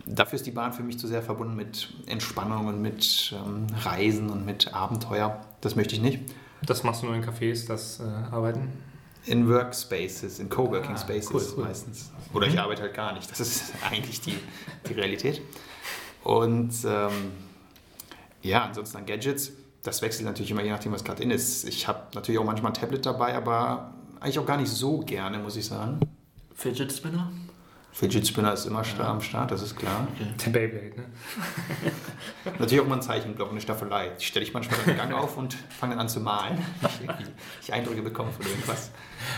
[0.08, 4.30] Dafür ist die Bahn für mich zu sehr verbunden mit Entspannung und mit ähm, Reisen
[4.30, 5.42] und mit Abenteuer.
[5.62, 6.20] Das möchte ich nicht.
[6.66, 8.70] Das machst du nur in Cafés, das äh, Arbeiten?
[9.28, 11.64] In Workspaces, in Coworking Ah, Spaces cool, cool.
[11.66, 12.12] meistens.
[12.34, 13.30] Oder ich arbeite halt gar nicht.
[13.32, 14.38] Das ist eigentlich die,
[14.88, 15.42] die Realität.
[16.24, 17.32] Und ähm,
[18.42, 19.52] ja, ansonsten an Gadgets.
[19.84, 21.68] Das wechselt natürlich immer je nachdem, was gerade in ist.
[21.68, 25.38] Ich habe natürlich auch manchmal ein Tablet dabei, aber eigentlich auch gar nicht so gerne,
[25.38, 26.00] muss ich sagen.
[26.56, 27.32] Fidget Spinner?
[27.98, 30.06] Fidget Spinner ist immer sta- am Start, das ist klar.
[30.46, 31.06] Der Beyblade, ne?
[32.60, 34.10] Natürlich auch mal ein Zeichenblock, eine Staffelei.
[34.20, 36.58] Die stelle ich manchmal im Gang auf und fange dann an zu malen.
[36.84, 37.08] Ich,
[37.68, 38.92] ich Eindrücke bekomme von irgendwas.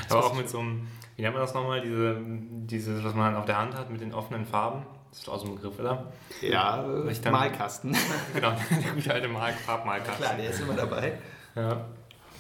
[0.09, 0.87] Aber auch mit so einem,
[1.17, 4.11] wie nennt man das nochmal, diese, dieses, was man auf der Hand hat mit den
[4.11, 4.85] offenen Farben.
[5.11, 6.11] Das ist so ein Begriff, oder?
[6.41, 7.95] Ja, dann- Malkasten.
[8.33, 8.53] Genau,
[8.83, 10.25] der gute alte Mal Farbmalkasten.
[10.25, 11.19] Klar, der ist immer dabei.
[11.55, 11.85] Ja.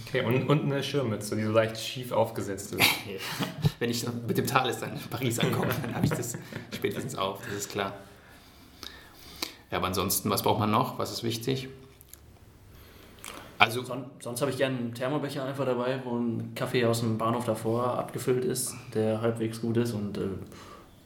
[0.07, 2.81] Okay, und, und eine Schirmmütze, die so leicht schief aufgesetzt ist.
[3.79, 6.37] Wenn ich mit dem Thales dann in Paris ankomme, dann habe ich das
[6.73, 7.93] spätestens auf, das ist klar.
[9.69, 10.97] Ja, aber ansonsten, was braucht man noch?
[10.97, 11.67] Was ist wichtig?
[13.59, 17.17] Also, Son sonst habe ich gerne einen Thermobecher einfach dabei, wo ein Kaffee aus dem
[17.17, 20.21] Bahnhof davor abgefüllt ist, der halbwegs gut ist und äh,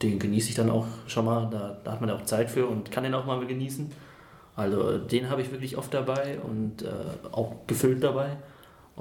[0.01, 1.49] den genieße ich dann auch schon mal.
[1.49, 3.91] Da, da hat man ja auch Zeit für und kann den auch mal genießen.
[4.55, 6.87] Also den habe ich wirklich oft dabei und äh,
[7.31, 8.37] auch gefüllt dabei.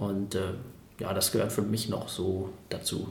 [0.01, 0.55] Und äh,
[0.99, 3.09] ja, das gehört für mich noch so dazu.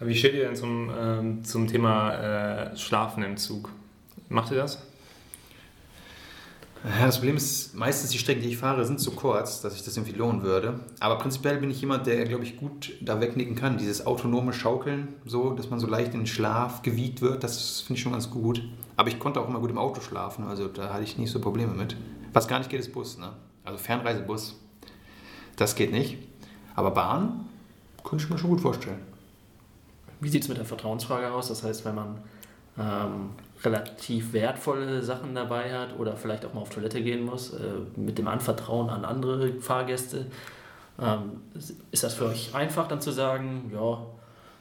[0.00, 3.68] Aber wie steht ihr denn zum, ähm, zum Thema äh, Schlafen im Zug?
[4.30, 4.82] Macht ihr das?
[6.98, 9.84] ja, das Problem ist, meistens die Strecken, die ich fahre, sind so kurz, dass ich
[9.84, 10.80] das irgendwie lohnen würde.
[10.98, 13.76] Aber prinzipiell bin ich jemand, der, glaube ich, gut da wegnicken kann.
[13.76, 17.98] Dieses autonome Schaukeln, so, dass man so leicht in den Schlaf gewiegt wird, das finde
[17.98, 18.62] ich schon ganz gut.
[18.96, 21.38] Aber ich konnte auch immer gut im Auto schlafen, also da hatte ich nicht so
[21.38, 21.96] Probleme mit.
[22.32, 23.34] Was gar nicht geht, ist Bus, ne?
[23.62, 24.56] Also Fernreisebus,
[25.62, 26.18] das geht nicht.
[26.74, 27.48] Aber Bahn,
[28.04, 29.00] könnte ich mir schon gut vorstellen.
[30.20, 31.48] Wie sieht es mit der Vertrauensfrage aus?
[31.48, 32.18] Das heißt, wenn man
[32.78, 33.30] ähm,
[33.62, 37.60] relativ wertvolle Sachen dabei hat oder vielleicht auch mal auf Toilette gehen muss, äh,
[37.96, 40.26] mit dem Anvertrauen an andere Fahrgäste,
[41.00, 41.40] ähm,
[41.90, 43.98] ist das für euch einfach dann zu sagen, ja,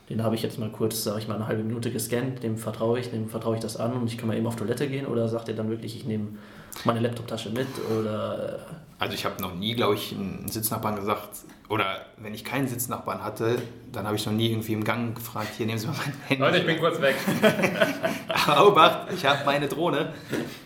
[0.10, 3.00] den habe ich jetzt mal kurz, sage ich mal, eine halbe Minute gescannt, dem vertraue
[3.00, 5.28] ich, dem vertraue ich das an und ich kann mal eben auf Toilette gehen oder
[5.28, 6.28] sagt ihr dann wirklich, ich nehme
[6.86, 7.68] meine Laptoptasche mit
[8.00, 8.60] oder
[9.00, 11.30] Also ich habe noch nie, glaube ich, einen Sitznachbarn gesagt,
[11.70, 13.62] oder wenn ich keinen Sitznachbarn hatte,
[13.92, 16.44] dann habe ich noch nie irgendwie im Gang gefragt, hier nehmen Sie mal mein Handy.
[16.44, 17.16] Leute, ich bin kurz weg.
[18.48, 20.14] Aber Obacht, ich habe meine Drohne,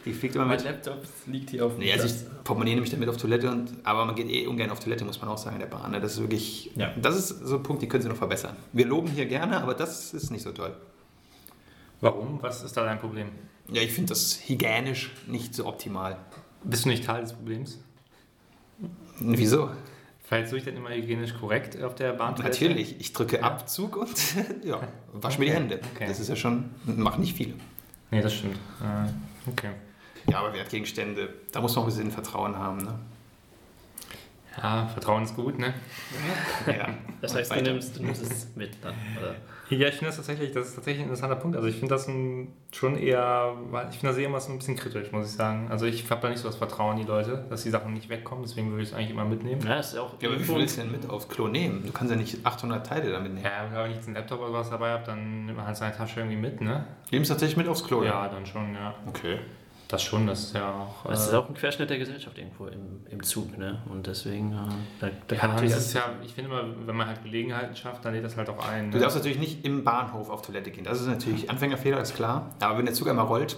[0.03, 0.65] die fliegt immer mein mit.
[0.65, 3.49] Laptop liegt hier auf dem Nee, also ich Portemonnaie nehme ich dann mit auf Toilette,
[3.49, 5.91] und, aber man geht eh ungern auf Toilette, muss man auch sagen, in der Bahn.
[5.91, 5.99] ne?
[6.01, 6.91] Das ist wirklich, Ja.
[7.01, 8.55] das ist so ein Punkt, den können Sie noch verbessern.
[8.73, 10.73] Wir loben hier gerne, aber das ist nicht so toll.
[12.01, 12.39] Warum?
[12.41, 13.27] Was ist da dein Problem?
[13.69, 16.17] Ja, ich finde das hygienisch nicht so optimal.
[16.63, 17.79] Bist du nicht Teil des Problems?
[19.19, 19.71] Wieso?
[20.23, 22.35] Verhältst du dich denn immer hygienisch korrekt auf der Bahn?
[22.41, 24.11] Natürlich, ich drücke Abzug und
[24.63, 24.79] ja,
[25.13, 25.79] wasche mir die Okay, Hände.
[25.93, 26.05] okay.
[26.07, 27.53] Das ist ja schon, machen nicht viele.
[28.11, 28.55] Nee, das stimmt.
[28.81, 29.71] Äh, okay.
[30.29, 32.77] Ja, aber Wertgegenstände, da muss man auch ein bisschen Vertrauen haben.
[32.77, 32.99] Ne?
[34.57, 35.73] Ja, Vertrauen ist gut, ne?
[36.65, 36.95] Ja.
[37.21, 39.35] Das heißt, du nimmst, du nimmst es mit dann, oder?
[39.69, 41.57] Ja, ich finde das tatsächlich, das ist tatsächlich ein interessanter Punkt.
[41.57, 43.53] Also ich finde das ein, schon eher,
[43.89, 45.67] ich finde das eher immer so ein bisschen kritisch, muss ich sagen.
[45.71, 48.09] Also ich habe da nicht so das Vertrauen in die Leute, dass die Sachen nicht
[48.09, 49.61] wegkommen, deswegen würde ich es eigentlich immer mitnehmen.
[49.65, 51.83] Ja, ist ja auch Ja, aber wie viel willst du denn mit aufs Klo nehmen?
[51.85, 53.45] Du kannst ja nicht 800 Teile damit nehmen.
[53.45, 55.95] Ja, wenn ich jetzt einen Laptop oder was dabei habe, dann nimmt man halt seine
[55.95, 56.85] Tasche irgendwie mit, ne?
[57.11, 58.03] Nimmst du tatsächlich mit aufs Klo?
[58.03, 58.93] Ja, dann schon, ja.
[59.07, 59.39] Okay.
[59.87, 61.05] Das schon, das ist ja auch.
[61.07, 63.81] Das ist äh, auch ein Querschnitt der Gesellschaft irgendwo im, im Zug, ne?
[63.89, 64.55] Und deswegen, äh,
[64.99, 68.13] da, da ja, das ist ja, ich finde immer, wenn man halt Gelegenheiten schafft, dann
[68.13, 68.89] lädt das halt auch ein.
[68.89, 69.03] Du Ne?
[69.03, 70.83] darfst natürlich nicht im Bahnhof auf Toilette gehen.
[70.85, 72.55] Das ist natürlich Anfängerfehler, ist klar.
[72.61, 73.57] Aber wenn der Zug einmal rollt,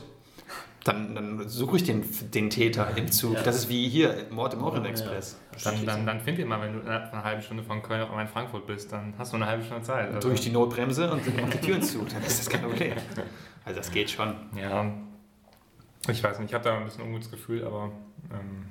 [0.84, 2.03] dann, dann suche ich den,
[2.34, 3.34] den Täter im Zug.
[3.36, 3.41] Ja.
[3.43, 4.91] Das ist wie hier, Mord im Orient Ja.
[4.91, 5.38] Express.
[5.63, 8.09] Dann, dann, dann find ihn mal, wenn du innerhalb einer halben Stunde von Köln auf
[8.09, 10.07] einmal in Frankfurt bist, dann hast du eine halbe Stunde Zeit.
[10.07, 11.99] Also, drücke ich die Notbremse und dann mache die Türen zu.
[12.05, 12.93] Dann ist das kein Problem.
[13.65, 14.34] Also das geht schon.
[14.55, 14.86] ja,
[16.09, 17.91] ich weiß nicht, ich habe da ein bisschen ungutes Gefühl, aber
[18.31, 18.67] ähm,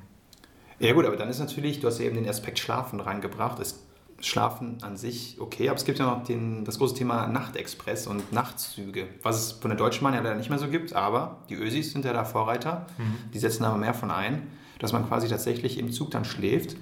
[0.79, 3.59] Ja gut, aber dann ist natürlich, du hast ja eben den Aspekt Schlafen reingebracht.
[3.61, 3.83] Es,
[4.21, 8.33] Schlafen an sich okay, aber es gibt ja noch den, das große Thema Nachtexpress und
[8.33, 11.55] Nachtzüge, was es von der Deutschen Bahn ja leider nicht mehr so gibt, aber die
[11.55, 12.87] Ösis sind ja da Vorreiter,
[13.35, 14.47] die setzen aber mehr von ein,
[14.79, 16.77] dass man quasi tatsächlich im Zug dann schläft.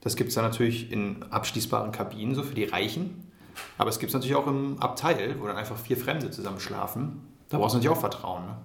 [0.00, 3.30] Das gibt es dann natürlich in abschließbaren Kabinen, so für die Reichen,
[3.78, 7.28] aber es gibt es natürlich auch im Abteil, wo dann einfach vier Fremde zusammen schlafen.
[7.48, 8.44] Da brauchst du natürlich auch Vertrauen.
[8.46, 8.56] Ne?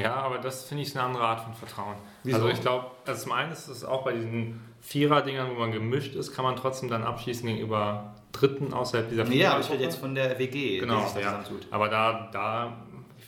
[0.00, 1.94] Ja, aber das finde ich eine andere Art von Vertrauen.
[2.24, 2.36] Wieso?
[2.38, 6.14] Also ich glaube, also zum einen ist es auch bei diesen Vierer-Dingern, wo man gemischt
[6.14, 9.84] ist, kann man trotzdem dann abschließen gegenüber Dritten außerhalb dieser Nee, ja, aber ich rede
[9.84, 11.26] jetzt von der WG, Genau, die sich da ja.
[11.40, 11.66] zusammentut.
[11.70, 12.76] Aber da, da,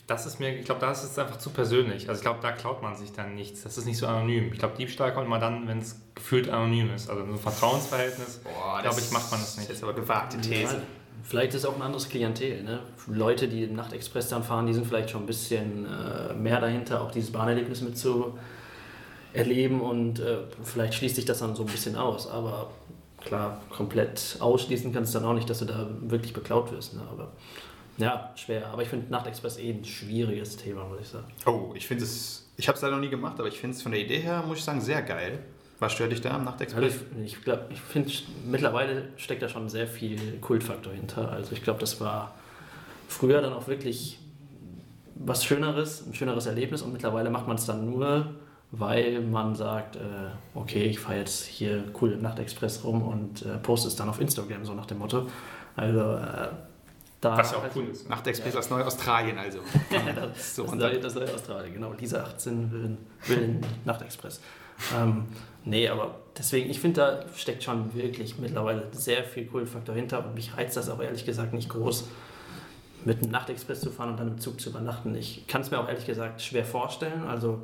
[0.07, 2.09] das ist mir, ich glaube, da ist es einfach zu persönlich.
[2.09, 3.63] Also ich glaube, da klaut man sich dann nichts.
[3.63, 4.53] Das ist nicht so anonym.
[4.53, 7.09] Ich glaube, Diebstahl kommt immer dann, wenn es gefühlt anonym ist.
[7.09, 8.41] Also so ein Vertrauensverhältnis,
[8.83, 9.71] glaube ich, macht man das Das nicht.
[9.71, 10.83] ist aber gewagte These.
[11.23, 12.63] Vielleicht ist es auch ein anderes Klientel.
[12.63, 12.81] Ne?
[13.07, 17.03] Leute, die den Nachtexpress dann fahren, die sind vielleicht schon ein bisschen äh, mehr dahinter,
[17.03, 18.39] auch dieses Bahnerlebnis mit zu
[19.33, 22.29] erleben und äh, vielleicht schließt sich das dann so ein bisschen aus.
[22.29, 22.71] Aber
[23.21, 26.95] klar, komplett ausschließen kannst du dann auch nicht, dass du da wirklich beklaut wirst.
[26.95, 27.03] Ne?
[27.11, 27.33] Aber
[27.99, 28.69] ja, schwer.
[28.69, 31.27] Aber ich finde Nachtexpress eh ein schwieriges Thema, muss ich sagen.
[31.47, 33.83] Oh, ich finde es, ich habe es leider noch nie gemacht, aber ich finde es
[33.83, 35.41] von der Idee her, muss ich sagen, sehr geil.
[35.81, 36.95] Was stört dich da am Also Nachtexpress?
[37.25, 38.11] ich ich, glaub, ich finde,
[38.45, 41.31] mittlerweile steckt da schon sehr viel Kultfaktor hinter.
[41.31, 42.35] Also ich glaube, das war
[43.07, 44.19] früher dann auch wirklich
[45.15, 48.35] was Schöneres, ein schöneres Erlebnis und mittlerweile macht man es dann nur,
[48.71, 50.01] weil man sagt, äh,
[50.55, 54.21] okay, ich fahre jetzt hier cool im Nachtexpress rum und äh, poste es dann auf
[54.21, 55.27] Instagram, so nach dem Motto.
[55.77, 56.49] Also äh,
[57.21, 57.37] da...
[57.37, 58.09] Was ja auch cool ist.
[58.09, 59.59] Nachtexpress aus Neu-Australien also.
[59.91, 60.89] das, So das, runter.
[60.89, 61.93] neue, das neue Australien, genau.
[61.99, 64.41] Lisa 18 will, will Nachtexpress.
[64.97, 65.25] Ähm,
[65.69, 70.35] nee, aber deswegen, ich finde, da steckt schon wirklich mittlerweile sehr viel Kultfaktor hinter und
[70.35, 72.09] mich reizt das aber ehrlich gesagt nicht groß,
[73.05, 75.15] mit einem Nachtexpress zu fahren und dann im Zug zu übernachten.
[75.15, 77.25] Ich kann es mir auch ehrlich gesagt schwer vorstellen.
[77.25, 77.63] Also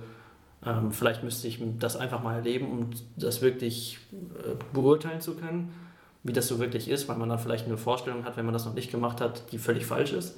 [0.65, 5.75] ähm, vielleicht müsste ich das einfach mal erleben, um das wirklich äh, beurteilen zu können,
[6.23, 8.65] wie das so wirklich ist, weil man dann vielleicht eine Vorstellung hat, wenn man das
[8.65, 10.37] noch nicht gemacht hat, die völlig falsch ist.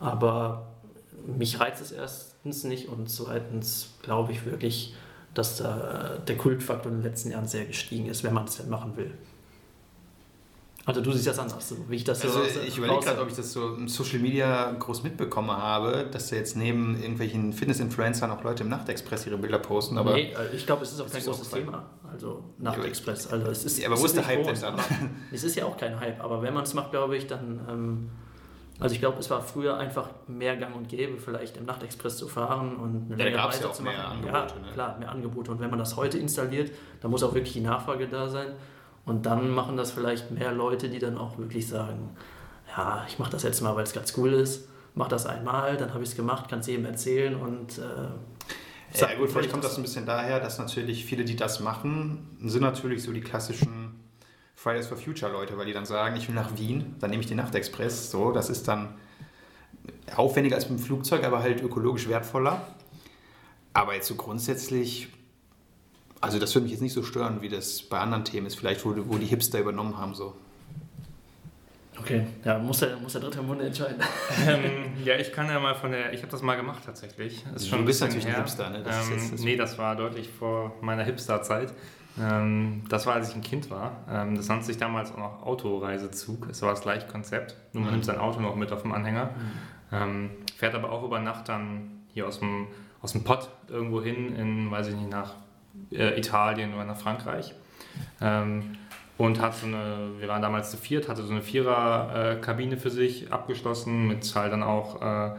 [0.00, 0.66] Aber
[1.26, 4.94] mich reizt es erstens nicht und zweitens glaube ich wirklich,
[5.34, 8.68] dass da der Kultfaktor in den letzten Jahren sehr gestiegen ist, wenn man es denn
[8.68, 9.10] machen will.
[10.84, 13.20] Also du siehst das anders, so wie ich das so Also aus- ich überlege gerade,
[13.20, 17.52] ob ich das so im Social Media groß mitbekommen habe, dass da jetzt neben irgendwelchen
[17.52, 21.00] Fitness-Influencern auch Leute im Nachtexpress ihre Bilder posten, aber nee, äh, ich glaube, es ist
[21.02, 21.50] auch kein großes.
[21.50, 21.84] Thema.
[22.10, 23.26] Also Nachtexpress.
[23.26, 24.76] Also es ist, Ja, aber wo ist der Hype denn dann?
[25.30, 27.60] Es ist ja auch kein Hype, aber wenn man es macht, glaube ich, dann.
[27.68, 28.10] Ähm,
[28.80, 32.28] also ich glaube, es war früher einfach mehr Gang und Gäbe, vielleicht im Nachtexpress zu
[32.28, 34.18] fahren und eine Ja, da ja Reise auch zu mehr machen.
[34.24, 34.72] Angebote, ja, ne?
[34.72, 35.50] klar, mehr Angebote.
[35.50, 36.70] Und wenn man das heute installiert,
[37.00, 38.52] dann muss auch wirklich die Nachfrage da sein.
[39.04, 42.10] Und dann machen das vielleicht mehr Leute, die dann auch wirklich sagen,
[42.76, 44.68] ja, ich mache das jetzt mal, weil es ganz cool ist.
[44.94, 49.14] Mach das einmal, dann habe ich es gemacht, kann es jedem erzählen und äh, Ja
[49.16, 53.02] gut, vielleicht kommt das ein bisschen daher, dass natürlich viele, die das machen, sind natürlich
[53.02, 53.87] so die klassischen
[54.60, 57.28] Fridays for Future Leute, weil die dann sagen, ich will nach Wien, dann nehme ich
[57.28, 58.10] den Nachtexpress.
[58.10, 58.88] So, das ist dann
[60.16, 62.66] aufwendiger als mit dem Flugzeug, aber halt ökologisch wertvoller.
[63.72, 65.08] Aber jetzt so grundsätzlich,
[66.20, 68.84] also das würde mich jetzt nicht so stören, wie das bei anderen Themen ist, vielleicht
[68.84, 70.16] wo, wo die Hipster übernommen haben.
[70.16, 70.34] So.
[72.00, 74.02] Okay, ja, muss der, muss der dritte im Munde entscheiden.
[74.48, 77.44] ähm, ja, ich kann ja mal von der, ich habe das mal gemacht tatsächlich.
[77.54, 78.40] Ist Du ein bist natürlich ein her.
[78.40, 78.82] Hipster, ne?
[78.82, 81.72] Das ist ähm, jetzt das- nee, das war deutlich vor meiner Hipster-Zeit.
[82.20, 83.92] Ähm, das war, als ich ein Kind war.
[84.10, 86.48] Ähm, das nannte sich damals auch noch Autoreisezug.
[86.50, 87.96] Es war das gleiche Konzept, nur man Mhm.
[87.96, 89.30] nimmt sein Auto noch mit auf dem Anhänger.
[89.92, 92.66] Ähm, fährt aber auch über Nacht dann hier aus dem,
[93.00, 95.34] aus dem Pott irgendwo hin, in, weiß ich nicht, nach
[95.92, 97.54] äh, Italien oder nach Frankreich.
[98.20, 98.76] Ähm,
[99.16, 103.32] und hat so eine, wir waren damals zu viert, hatte so eine Vierer-Kabine für sich
[103.32, 105.30] abgeschlossen mit halt dann auch äh,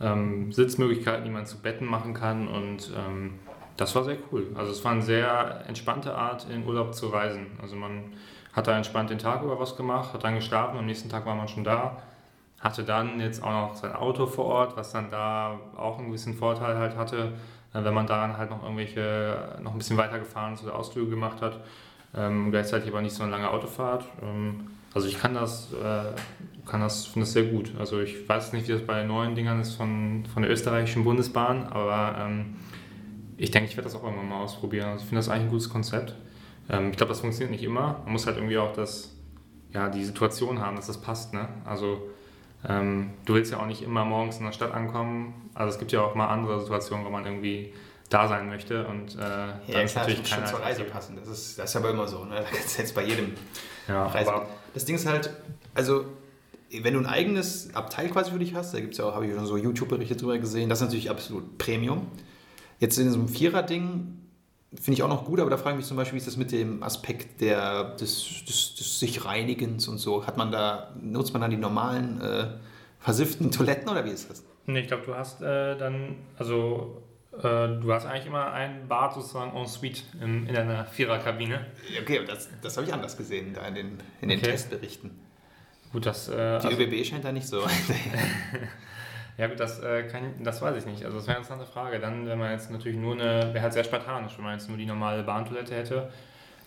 [0.00, 3.34] ähm, Sitzmöglichkeiten, die man zu Betten machen kann und ähm,
[3.76, 4.46] das war sehr cool.
[4.54, 7.46] Also es war eine sehr entspannte Art, in Urlaub zu reisen.
[7.60, 8.12] Also man
[8.52, 11.34] hat da entspannt den Tag über was gemacht, hat dann geschlafen, am nächsten Tag war
[11.34, 12.02] man schon da,
[12.60, 16.34] hatte dann jetzt auch noch sein Auto vor Ort, was dann da auch einen gewissen
[16.34, 17.32] Vorteil halt hatte,
[17.74, 21.42] äh, wenn man daran halt noch irgendwelche, noch ein bisschen weitergefahren ist oder Ausflüge gemacht
[21.42, 21.60] hat.
[22.16, 24.04] Ähm, gleichzeitig aber nicht so eine lange Autofahrt.
[24.22, 27.72] Ähm, also ich kann das, äh, kann das, finde das sehr gut.
[27.80, 31.66] Also ich weiß nicht, wie das bei neuen Dingern ist von, von der österreichischen Bundesbahn,
[31.66, 32.54] aber ähm,
[33.36, 34.88] ich denke, ich werde das auch irgendwann mal ausprobieren.
[34.90, 36.14] Also ich finde das eigentlich ein gutes Konzept.
[36.68, 38.00] Ähm, ich glaube, das funktioniert nicht immer.
[38.04, 39.14] Man muss halt irgendwie auch das,
[39.72, 41.34] ja, die Situation haben, dass das passt.
[41.34, 41.48] Ne?
[41.64, 42.02] Also
[42.66, 45.50] ähm, du willst ja auch nicht immer morgens in der Stadt ankommen.
[45.54, 47.72] Also es gibt ja auch mal andere Situationen, wo man irgendwie
[48.10, 51.16] da sein möchte und äh, dann Ja, ist klar, natürlich schon zur Reise passen.
[51.16, 52.24] Das ist, das ist aber immer so.
[52.24, 52.36] Ne?
[52.36, 53.32] Da kannst du jetzt bei jedem
[53.88, 54.32] Ja, Reise.
[54.32, 55.30] aber Das Ding ist halt,
[55.74, 56.04] also
[56.82, 59.26] wenn du ein eigenes Abteil quasi für dich hast, da gibt es ja auch, habe
[59.26, 62.06] ich schon so YouTube-Berichte drüber gesehen, das ist natürlich absolut Premium.
[62.78, 64.18] Jetzt in so einem Vierer-Ding
[64.74, 66.36] finde ich auch noch gut, aber da frage ich mich zum Beispiel, wie ist das
[66.36, 70.26] mit dem Aspekt der, des, des, des sich Reinigens und so?
[70.26, 72.46] Hat man da, nutzt man dann die normalen äh,
[72.98, 74.42] versifften Toiletten oder wie ist das?
[74.66, 77.02] Nee, ich glaube, du hast äh, dann, also
[77.36, 81.66] äh, du hast eigentlich immer ein Bad sozusagen en suite in, in deiner Viererkabine.
[82.00, 84.50] Okay, das, das habe ich anders gesehen da in den, in den Okay.
[84.50, 85.10] Testberichten.
[85.92, 87.62] Gut, das, äh, Die also, ÖBB scheint da nicht so.
[89.36, 91.04] ja gut, das, äh, kann, das weiß ich nicht.
[91.04, 91.98] Also das wäre eine interessante Frage.
[91.98, 94.78] Dann, wenn man jetzt natürlich nur eine, wäre halt sehr spartanisch, wenn man jetzt nur
[94.78, 96.10] die normale Bahntoilette hätte.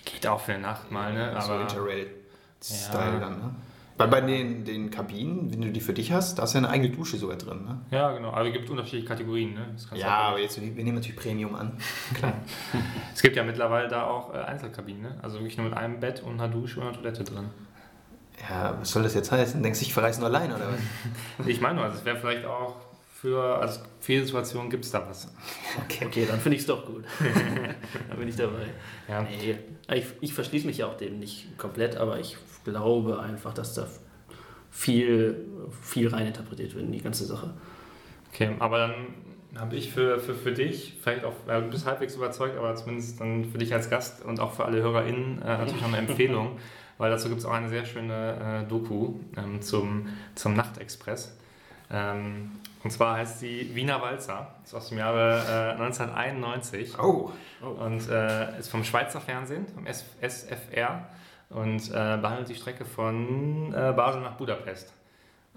[0.06, 1.36] Geht auch für eine Nacht mal, ne?
[1.42, 3.20] so Aber Interrail-Style Ja.
[3.20, 3.56] dann, ne?
[3.98, 6.70] Weil bei den, den Kabinen, wenn du die für dich hast, da ist ja eine
[6.70, 7.80] eigene Dusche sogar drin, ne?
[7.90, 8.30] Ja, genau.
[8.30, 9.76] Aber es gibt unterschiedliche Kategorien, ne?
[9.96, 11.78] Ja, aber jetzt, wir nehmen natürlich Premium an.
[12.14, 12.34] Klar.
[13.14, 15.16] es gibt ja mittlerweile da auch äh, Einzelkabinen, ne?
[15.24, 17.50] Also wirklich nur mit einem Bett und einer Dusche und einer Toilette drin.
[18.42, 19.62] Ja, was soll das jetzt heißen?
[19.64, 21.48] Denkst du, ich verreise nur allein oder was?
[21.48, 22.76] ich meine nur, also es wäre vielleicht auch
[23.14, 25.34] für, also viele Situationen gibt es da was.
[25.86, 27.04] Okay, okay dann finde ich es doch gut.
[28.10, 28.68] dann bin ich dabei.
[29.08, 29.24] Ja.
[29.24, 29.58] Nee,
[29.92, 33.88] ich, ich verschließe mich ja auch dem nicht komplett, aber ich glaube einfach, dass da
[34.70, 35.48] viel,
[35.82, 37.56] viel reininterpretiert wird in die ganze Sache.
[38.32, 38.94] Okay, aber dann
[39.56, 43.20] habe ich für, für, für dich, vielleicht auch, ja, du bist halbwegs überzeugt, aber zumindest
[43.20, 46.60] dann für dich als Gast und auch für alle HörerInnen äh, natürlich noch eine Empfehlung,
[46.98, 51.38] weil dazu gibt es auch eine sehr schöne äh, Doku ähm, zum, zum Nachtexpress.
[51.92, 52.52] Ähm,
[52.84, 57.32] und zwar heißt sie Wiener Walzer, ist aus dem Jahre äh, 1991 oh.
[57.62, 57.66] oh.
[57.66, 61.08] und äh, ist vom Schweizer Fernsehen, vom SFR
[61.50, 64.94] und äh, behandelt die Strecke von äh, Basel nach Budapest.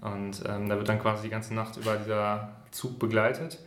[0.01, 3.59] Und ähm, da wird dann quasi die ganze Nacht über dieser Zug begleitet.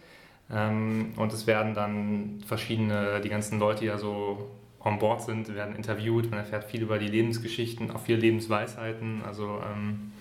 [0.51, 4.51] Ähm, und es werden dann verschiedene, die ganzen Leute, die ja so
[4.85, 6.31] on board sind, werden interviewt.
[6.31, 9.23] Man erfährt viel über die Lebensgeschichten, auch viele Lebensweisheiten.
[9.25, 10.13] Also ähm,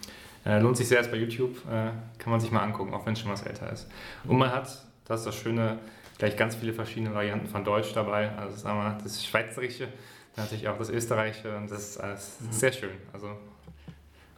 [0.46, 3.14] äh, lohnt sich sehr, ist bei YouTube, äh, kann man sich mal angucken, auch wenn
[3.14, 3.90] es schon was älter ist.
[4.26, 4.68] Und man hat,
[5.06, 5.80] das ist das Schöne,
[6.18, 8.32] gleich ganz viele verschiedene Varianten von Deutsch dabei.
[8.38, 9.88] Also sagen wir, das Schweizerische,
[10.36, 12.52] natürlich auch das Österreichische und das ist alles mhm.
[12.52, 12.92] sehr schön.
[13.12, 13.32] Also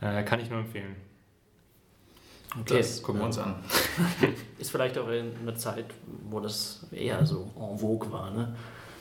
[0.02, 0.96] äh, kann ich nur empfehlen.
[2.62, 2.78] Okay.
[2.78, 3.56] Das gucken wir uns an.
[4.58, 5.88] ist vielleicht auch in einer Zeit,
[6.30, 8.56] wo das eher so en vogue war, ne?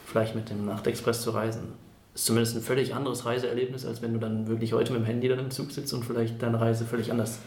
[0.04, 1.72] Vielleicht mit dem Nachtexpress zu reisen.
[2.14, 5.28] Ist zumindest ein völlig anderes Reiseerlebnis, als wenn du dann wirklich heute mit dem Handy
[5.28, 7.40] dann im Zug sitzt und vielleicht deine Reise völlig anders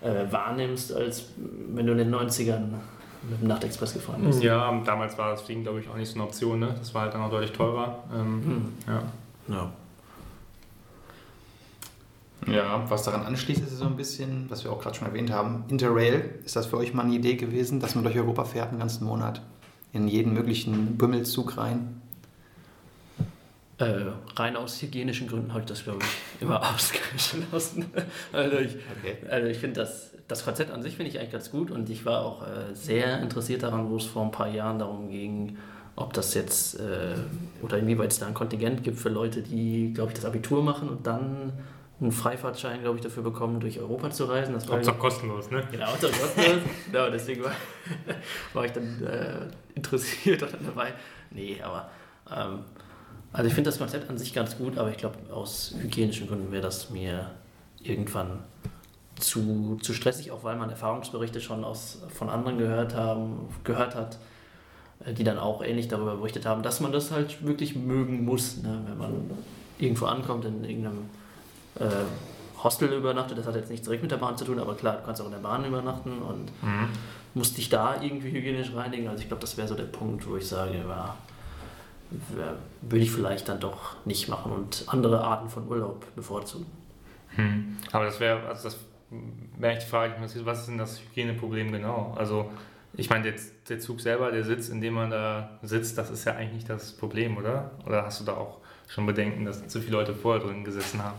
[0.00, 2.64] äh, wahrnimmst, als wenn du in den 90ern
[3.28, 4.42] mit dem Nachtexpress gefahren bist.
[4.42, 6.60] Ja, damals war das Fliegen, glaube ich, auch nicht so eine Option.
[6.60, 6.74] Ne?
[6.78, 8.04] Das war halt dann auch deutlich teurer.
[8.14, 8.72] Ähm, hm.
[8.86, 9.02] ja.
[9.54, 9.72] ja.
[12.46, 15.64] Ja, was daran anschließt, ist so ein bisschen, was wir auch gerade schon erwähnt haben,
[15.68, 16.38] Interrail.
[16.44, 19.04] Ist das für euch mal eine Idee gewesen, dass man durch Europa fährt einen ganzen
[19.04, 19.42] Monat?
[19.96, 22.02] In jeden möglichen Bümmelzug rein?
[23.78, 24.02] Äh,
[24.36, 26.06] rein aus hygienischen Gründen habe ich das, glaube ich,
[26.42, 27.86] immer ausgeschlossen.
[28.32, 29.16] also ich, okay.
[29.30, 32.04] also ich finde das, das Konzept an sich finde ich eigentlich ganz gut und ich
[32.04, 35.56] war auch äh, sehr interessiert daran, wo es vor ein paar Jahren darum ging,
[35.96, 37.14] ob das jetzt äh,
[37.62, 40.90] oder inwieweit es da ein Kontingent gibt für Leute, die, glaube ich, das Abitur machen
[40.90, 41.54] und dann
[42.02, 44.52] einen Freifahrtschein, glaube ich, dafür bekommen, durch Europa zu reisen.
[44.52, 45.66] Das war auch kostenlos, ne?
[45.70, 46.60] Genau, Hauptsache kostenlos.
[46.92, 47.52] genau, deswegen war,
[48.52, 49.46] war ich dann äh,
[49.76, 50.92] interessiert dann dabei.
[51.30, 51.90] Nee, aber
[52.34, 52.64] ähm,
[53.32, 56.50] also ich finde das Konzept an sich ganz gut, aber ich glaube, aus hygienischen Gründen
[56.50, 57.30] wäre das mir
[57.82, 58.40] irgendwann
[59.20, 64.18] zu, zu stressig, auch weil man Erfahrungsberichte schon aus, von anderen gehört, haben, gehört hat,
[65.04, 68.58] äh, die dann auch ähnlich darüber berichtet haben, dass man das halt wirklich mögen muss,
[68.62, 68.82] ne?
[68.86, 69.30] wenn man
[69.78, 71.10] irgendwo ankommt in irgendeinem
[71.78, 71.84] äh,
[72.62, 73.38] Hostel übernachtet.
[73.38, 75.26] Das hat jetzt nichts direkt mit der Bahn zu tun, aber klar, du kannst auch
[75.26, 76.88] in der Bahn übernachten und mhm.
[77.36, 79.08] Musst dich da irgendwie hygienisch reinigen.
[79.08, 81.14] Also ich glaube, das wäre so der Punkt, wo ich sage, ja,
[82.80, 86.66] würde ich vielleicht dann doch nicht machen und andere Arten von Urlaub bevorzugen.
[87.34, 87.76] Hm.
[87.92, 88.78] Aber das wäre, also das
[89.58, 92.14] wäre echt die Frage, was ist denn das Hygieneproblem genau?
[92.16, 92.50] Also
[92.94, 93.34] ich meine, der,
[93.68, 96.70] der Zug selber, der Sitz, in dem man da sitzt, das ist ja eigentlich nicht
[96.70, 97.72] das Problem, oder?
[97.84, 101.16] Oder hast du da auch schon Bedenken, dass zu viele Leute vorher drin gesessen haben?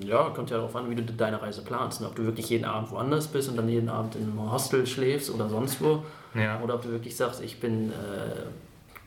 [0.00, 2.00] Ja, kommt ja darauf an, wie du deine Reise planst.
[2.00, 2.06] Ne?
[2.06, 5.30] Ob du wirklich jeden Abend woanders bist und dann jeden Abend in einem Hostel schläfst
[5.30, 6.04] oder sonst wo.
[6.34, 6.60] Ja.
[6.60, 7.92] Oder ob du wirklich sagst, ich bin äh,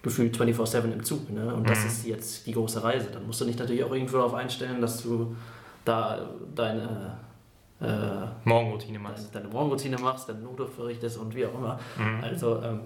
[0.01, 1.29] gefühlt 24-7 im Zug.
[1.29, 1.53] Ne?
[1.53, 1.67] Und mhm.
[1.67, 3.09] das ist jetzt die große Reise.
[3.11, 5.35] Dann musst du dich natürlich auch irgendwo darauf einstellen, dass du
[5.85, 7.17] da deine
[7.81, 7.85] äh,
[8.43, 9.33] Morgenroutine machst.
[9.33, 11.79] Deine, deine, Morgenroutine machst, deine Notdurft verrichtest und wie auch immer.
[11.97, 12.23] Mhm.
[12.23, 12.81] Also ähm,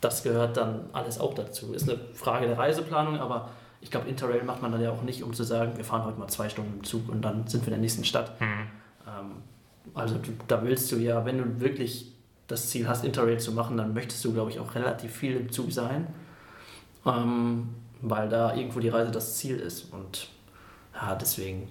[0.00, 1.72] das gehört dann alles auch dazu.
[1.72, 3.50] Ist eine Frage der Reiseplanung, aber
[3.86, 6.18] ich glaube, Interrail macht man dann ja auch nicht, um zu sagen, wir fahren heute
[6.18, 8.38] mal zwei Stunden im Zug und dann sind wir in der nächsten Stadt.
[8.40, 8.46] Mhm.
[9.06, 9.30] Ähm,
[9.94, 12.12] also du, da willst du ja, wenn du wirklich
[12.48, 15.50] das Ziel hast, Interrail zu machen, dann möchtest du, glaube ich, auch relativ viel im
[15.50, 16.06] Zug sein
[17.06, 17.68] ähm,
[18.02, 19.92] weil da irgendwo die Reise das Ziel ist.
[19.92, 20.28] Und
[20.94, 21.70] ja, deswegen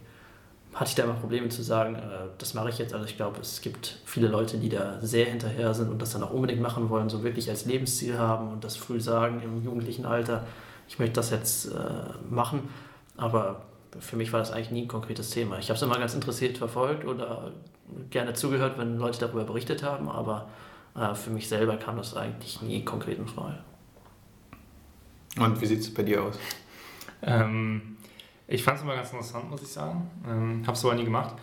[0.73, 2.93] hatte ich da immer Probleme zu sagen, äh, das mache ich jetzt.
[2.93, 6.23] Also ich glaube, es gibt viele Leute, die da sehr hinterher sind und das dann
[6.23, 10.05] auch unbedingt machen wollen, so wirklich als Lebensziel haben und das früh sagen im jugendlichen
[10.05, 10.45] Alter,
[10.87, 11.73] ich möchte das jetzt äh,
[12.29, 12.69] machen.
[13.17, 13.61] Aber
[13.99, 15.57] für mich war das eigentlich nie ein konkretes Thema.
[15.59, 17.51] Ich habe es immer ganz interessiert verfolgt oder
[18.09, 20.49] gerne zugehört, wenn Leute darüber berichtet haben, aber
[20.95, 23.59] äh, für mich selber kam das eigentlich nie konkret in Frage.
[25.37, 26.39] Und wie sieht es bei dir aus?
[27.21, 27.97] Ähm,
[28.47, 30.09] ich fand es immer ganz interessant, muss ich sagen.
[30.27, 31.35] Ähm, Habe es aber nie gemacht.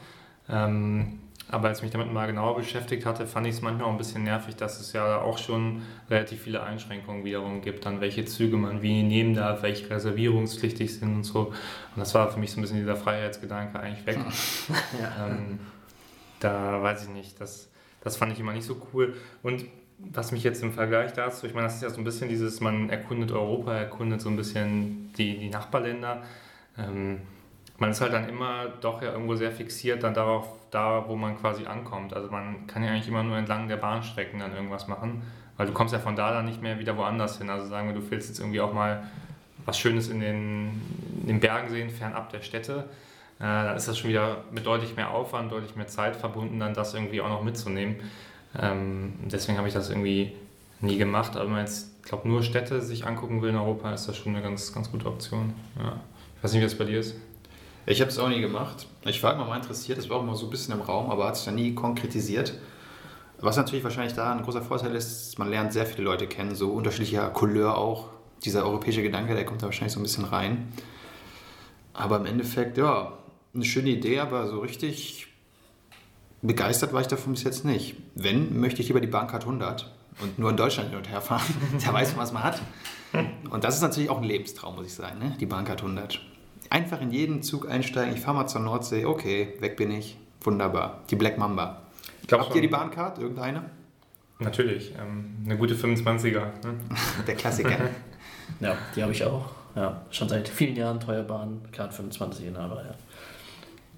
[0.49, 1.21] Ähm,
[1.53, 3.99] aber als ich mich damit mal genauer beschäftigt hatte, fand ich es manchmal auch ein
[3.99, 8.57] bisschen nervig, dass es ja auch schon relativ viele Einschränkungen wiederum gibt, an welche Züge
[8.57, 11.49] man wie nehmen darf, welche reservierungspflichtig sind und so.
[11.49, 14.19] Und das war für mich so ein bisschen dieser Freiheitsgedanke eigentlich weg.
[15.01, 15.27] ja.
[15.27, 15.61] ähm,
[16.41, 19.15] da weiß ich nicht, das, das fand ich immer nicht so cool.
[19.43, 19.67] Und
[19.99, 22.61] was mich jetzt im Vergleich dazu, ich meine, das ist ja so ein bisschen dieses,
[22.61, 26.23] man erkundet Europa, erkundet so ein bisschen die, die Nachbarländer.
[26.79, 27.21] Ähm,
[27.77, 31.39] man ist halt dann immer doch ja irgendwo sehr fixiert dann darauf, da wo man
[31.39, 32.15] quasi ankommt.
[32.15, 35.23] Also man kann ja eigentlich immer nur entlang der Bahnstrecken dann irgendwas machen,
[35.57, 37.51] weil du kommst ja von da dann nicht mehr wieder woanders hin.
[37.51, 39.05] Also sagen wir, du willst jetzt irgendwie auch mal
[39.65, 40.81] was Schönes in den,
[41.21, 42.89] in den Bergen sehen, fernab der Städte.
[43.39, 46.73] Äh, dann ist das schon wieder mit deutlich mehr Aufwand, deutlich mehr Zeit verbunden, dann
[46.73, 47.97] das irgendwie auch noch mitzunehmen.
[48.59, 50.33] Ähm, deswegen habe ich das irgendwie
[50.81, 51.37] nie gemacht.
[51.37, 54.17] Aber wenn man jetzt, ich glaube, nur Städte sich angucken will in Europa, ist das
[54.17, 55.53] schon eine ganz, ganz gute Option.
[55.79, 56.01] Ja.
[56.39, 57.15] Ich weiß nicht, wie das bei dir ist.
[57.85, 58.87] Ich habe es auch nie gemacht.
[59.05, 61.27] Ich war immer mal interessiert, das war auch immer so ein bisschen im Raum, aber
[61.27, 62.55] hat sich dann nie konkretisiert.
[63.41, 66.71] Was natürlich wahrscheinlich da ein großer Vorteil ist, man lernt sehr viele Leute kennen, so
[66.71, 68.11] unterschiedlicher Couleur auch.
[68.45, 70.73] Dieser europäische Gedanke, der kommt da wahrscheinlich so ein bisschen rein.
[71.93, 73.13] Aber im Endeffekt, ja,
[73.55, 75.27] eine schöne Idee, aber so richtig
[76.41, 77.97] begeistert war ich davon bis jetzt nicht.
[78.15, 81.43] Wenn, möchte ich lieber die Bahncard 100 und nur in Deutschland hin und her fahren.
[81.85, 82.63] da weiß man, was man hat.
[83.51, 85.37] Und das ist natürlich auch ein Lebenstraum, muss ich sagen, ne?
[85.39, 86.19] die Bahncard 100.
[86.71, 90.19] Einfach in jeden Zug einsteigen, ich fahre mal zur Nordsee, okay, weg bin ich.
[90.41, 91.01] Wunderbar.
[91.11, 91.83] Die Black Mamba.
[92.31, 92.57] Habt schon.
[92.57, 93.71] ihr die Bahncard, irgendeine?
[94.39, 96.33] Natürlich, ähm, eine gute 25er.
[96.33, 96.75] Ne?
[97.27, 97.79] Der Klassiker.
[98.61, 99.51] ja, die habe ich auch.
[99.75, 102.95] Ja, schon seit vielen Jahren teure Bahn, Card 25 in aber ja.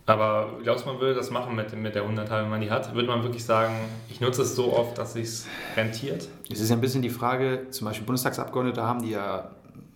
[0.06, 2.94] Aber glaubst du, man würde das machen mit, mit der 100 wenn man die hat?
[2.94, 3.74] Würde man wirklich sagen,
[4.10, 5.46] ich nutze es so oft, dass es
[5.76, 6.28] rentiert?
[6.52, 9.50] Es ist ja ein bisschen die Frage, zum Beispiel Bundestagsabgeordnete haben, die ja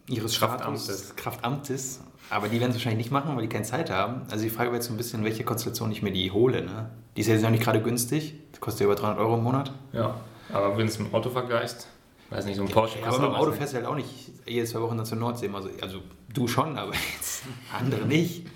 [0.09, 2.01] ihres Kraftamtes, Kraftamtes
[2.31, 4.23] aber die werden es wahrscheinlich nicht machen, weil die keine Zeit haben.
[4.31, 6.63] Also die Frage wäre jetzt so ein bisschen, welche Konstellation ich mir die hole.
[6.63, 6.91] Ne?
[7.17, 8.35] Die ist ja jetzt auch nicht gerade günstig.
[8.55, 9.73] Die kostet ja über 300 Euro im Monat.
[9.93, 10.15] Ja,
[10.53, 11.89] aber wenn du es mit dem Auto vergleichst,
[12.31, 14.09] weiß nicht, so ein Porsche ja, Aber mit dem Auto fährst du halt auch nicht
[14.47, 15.51] jede zwei Wochen dann zur Nordsee.
[15.53, 15.99] Also, also
[16.33, 17.43] du schon, aber jetzt
[17.79, 18.47] andere nicht.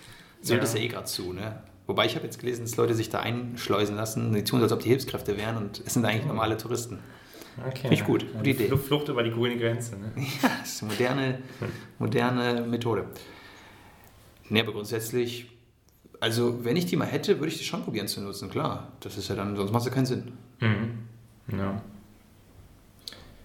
[0.42, 0.62] So ja.
[0.62, 1.32] ist ja eh gerade zu.
[1.32, 1.62] Ne?
[1.86, 4.32] Wobei ich habe jetzt gelesen, dass Leute sich da einschleusen lassen.
[4.32, 6.98] Die tun so, als ob die Hilfskräfte wären und es sind eigentlich normale Touristen.
[7.66, 7.82] Okay.
[7.82, 8.76] Finde ich gut, gute Idee.
[8.76, 9.96] Flucht über die grüne Grenze.
[9.96, 10.12] Ne?
[10.42, 11.38] Ja, das ist eine moderne,
[11.98, 13.04] moderne Methode.
[14.48, 15.46] Nee, aber grundsätzlich,
[16.20, 18.92] also wenn ich die mal hätte, würde ich die schon probieren zu nutzen, klar.
[19.00, 20.32] Das ist ja dann, sonst macht es ja keinen Sinn.
[20.60, 21.58] Mhm.
[21.58, 21.82] Ja.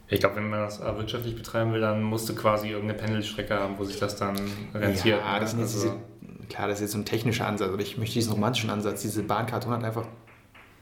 [0.10, 3.78] Ich glaube, wenn man das wirtschaftlich betreiben will, dann musst du quasi irgendeine Pendelstrecke haben,
[3.78, 4.38] wo sich das dann
[4.74, 5.20] rentiert.
[5.20, 7.98] Ja, das sind also, diese, klar, das ist jetzt so ein technischer Ansatz, aber ich
[7.98, 10.06] möchte diesen romantischen Ansatz, diese Bahnkarton hat einfach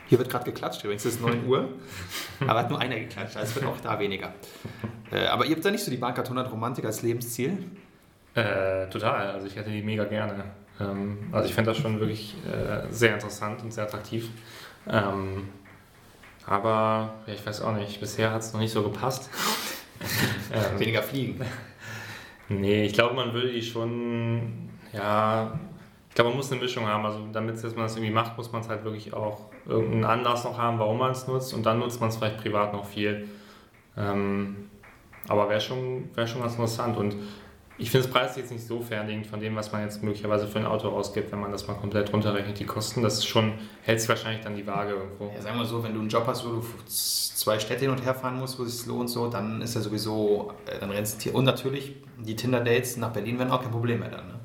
[0.08, 1.70] hier wird gerade geklatscht, übrigens es ist 9 Uhr,
[2.48, 4.34] aber hat nur einer geklatscht, also es wird auch da weniger.
[5.12, 7.58] Äh, aber ihr habt da nicht so die Bahncard 100 Romantik als Lebensziel?
[8.36, 10.44] Äh, total, also ich hätte die mega gerne.
[10.80, 14.30] Ähm, also ich fände das schon wirklich äh, sehr interessant und sehr attraktiv.
[14.90, 15.50] Ähm,
[16.46, 19.30] aber ja, ich weiß auch nicht, bisher hat es noch nicht so gepasst.
[20.54, 21.42] ähm, Weniger fliegen.
[22.50, 25.58] Nee, ich glaube, man würde die schon, ja,
[26.10, 27.06] ich glaube, man muss eine Mischung haben.
[27.06, 30.58] Also damit man das irgendwie macht, muss man es halt wirklich auch irgendeinen Anlass noch
[30.58, 31.54] haben, warum man es nutzt.
[31.54, 33.30] Und dann nutzt man es vielleicht privat noch viel.
[33.98, 34.70] Ähm,
[35.28, 36.98] aber wäre schon, wär schon ganz interessant.
[36.98, 37.16] Und
[37.78, 40.60] ich finde das Preis jetzt nicht so fernliegend von dem, was man jetzt möglicherweise für
[40.60, 43.02] ein Auto ausgibt, wenn man das mal komplett runterrechnet, die Kosten.
[43.02, 45.32] Das ist schon, hält sich wahrscheinlich dann die Waage irgendwo.
[45.36, 48.04] Ja, sagen wir so, wenn du einen Job hast, wo du zwei Städte hin und
[48.04, 51.20] her fahren musst, wo es sich lohnt, so, dann ist ja sowieso, äh, dann rennst
[51.20, 51.36] du hier.
[51.36, 54.28] Und natürlich, die Tinder-Dates nach Berlin wären auch kein Problem mehr dann.
[54.28, 54.40] Ne?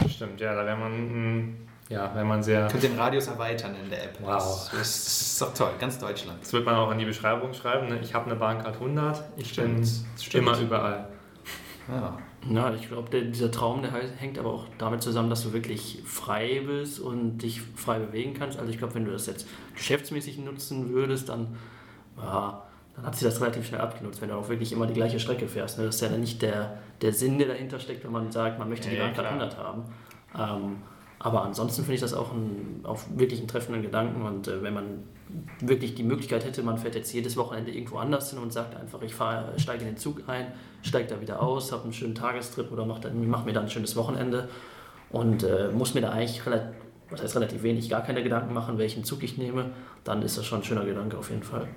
[0.00, 1.56] Das stimmt, ja, da wäre man,
[1.88, 2.68] ja, wenn man sehr.
[2.68, 4.18] Könnt den Radius erweitern in der App.
[4.20, 4.68] Wow.
[4.72, 6.42] Das, ist doch toll, ganz Deutschland.
[6.42, 7.88] Das wird man auch in die Beschreibung schreiben.
[7.88, 7.98] Ne?
[8.02, 9.86] Ich habe eine Bahncard 100, ich stimmt, bin
[10.18, 10.34] stimmt.
[10.34, 11.08] immer überall.
[11.88, 12.18] Ja.
[12.50, 16.60] Ja, ich glaube, dieser Traum, der hängt aber auch damit zusammen, dass du wirklich frei
[16.66, 18.58] bist und dich frei bewegen kannst.
[18.58, 21.56] Also ich glaube, wenn du das jetzt geschäftsmäßig nutzen würdest, dann,
[22.18, 22.62] ja,
[22.96, 25.48] dann hat sich das relativ schnell abgenutzt, wenn du auch wirklich immer die gleiche Strecke
[25.48, 25.78] fährst.
[25.78, 25.86] Ne?
[25.86, 28.68] Das ist ja dann nicht der, der Sinn, der dahinter steckt, wenn man sagt, man
[28.68, 29.84] möchte die ja, Bahncard 100 haben.
[30.38, 30.76] Ähm,
[31.24, 34.74] aber ansonsten finde ich das auch, ein, auch wirklich einen treffenden Gedanken und äh, wenn
[34.74, 34.84] man
[35.58, 39.00] wirklich die Möglichkeit hätte, man fährt jetzt jedes Wochenende irgendwo anders hin und sagt einfach,
[39.00, 40.48] ich steige in den Zug ein,
[40.82, 43.96] steige da wieder aus, habe einen schönen Tagestrip oder mache mach mir dann ein schönes
[43.96, 44.50] Wochenende
[45.08, 46.76] und äh, muss mir da eigentlich relativ,
[47.08, 49.70] was heißt relativ wenig, gar keine Gedanken machen, welchen Zug ich nehme,
[50.04, 51.68] dann ist das schon ein schöner Gedanke auf jeden Fall.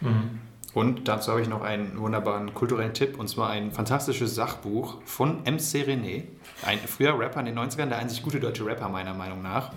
[0.00, 0.38] Mhm.
[0.76, 5.38] Und dazu habe ich noch einen wunderbaren kulturellen Tipp, und zwar ein fantastisches Sachbuch von
[5.44, 6.24] MC René,
[6.66, 9.72] ein früher Rapper in den 90ern, der einzig gute deutsche Rapper meiner Meinung nach.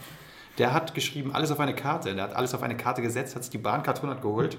[0.57, 2.13] Der hat geschrieben, alles auf eine Karte.
[2.15, 4.57] Der hat alles auf eine Karte gesetzt, hat sich die Bahncard 100 geholt.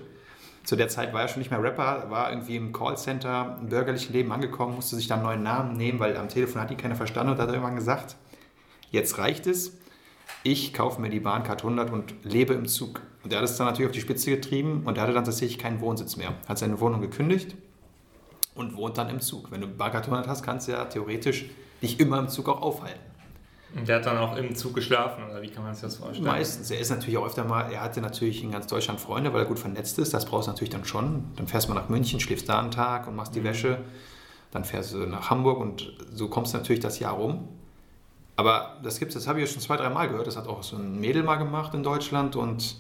[0.64, 4.14] Zu der Zeit war er schon nicht mehr Rapper, war irgendwie im Callcenter, im bürgerlichen
[4.14, 6.97] Leben angekommen, musste sich dann einen neuen Namen nehmen, weil am Telefon hat ihn keiner
[6.97, 8.16] verstanden und hat irgendwann gesagt,
[8.91, 9.78] jetzt reicht es.
[10.43, 13.03] ich kaufe mir die Bahncard 100 und lebe im Zug.
[13.23, 15.59] Und er hat es dann natürlich auf die Spitze getrieben und er hatte dann tatsächlich
[15.59, 16.35] keinen Wohnsitz mehr.
[16.49, 17.55] Hat seine Wohnung gekündigt
[18.55, 19.51] und wohnt dann im Zug.
[19.51, 21.47] Wenn du Bahncard 100 hast, kannst du ja theoretisch
[21.83, 23.01] dich immer im Zug auch aufhalten.
[23.77, 26.25] Und der hat dann auch im Zug geschlafen, oder wie kann man sich das vorstellen?
[26.25, 26.71] Meistens.
[26.71, 29.47] Er ist natürlich auch öfter mal, er hatte natürlich in ganz Deutschland Freunde, weil er
[29.47, 30.12] gut vernetzt ist.
[30.12, 31.27] Das brauchst du natürlich dann schon.
[31.37, 33.45] Dann fährst du mal nach München, schläfst da einen Tag und machst die mhm.
[33.45, 33.79] Wäsche.
[34.51, 37.49] Dann fährst du nach Hamburg und so kommst du natürlich das Jahr rum.
[38.35, 40.27] Aber das gibt's, das habe ich ja schon zwei, drei Mal gehört.
[40.27, 42.77] Das hat auch so ein Mädel mal gemacht in Deutschland und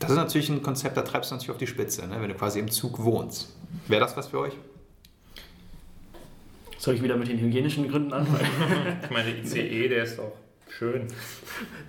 [0.00, 2.20] das ist natürlich ein Konzept, da treibst du natürlich auf die Spitze, ne?
[2.20, 3.54] wenn du quasi im Zug wohnst.
[3.86, 4.54] Wäre das was für euch?
[6.78, 8.46] Soll ich wieder mit den hygienischen Gründen anfangen?
[9.04, 10.32] ich meine, der ICE, der ist doch
[10.70, 11.06] schön.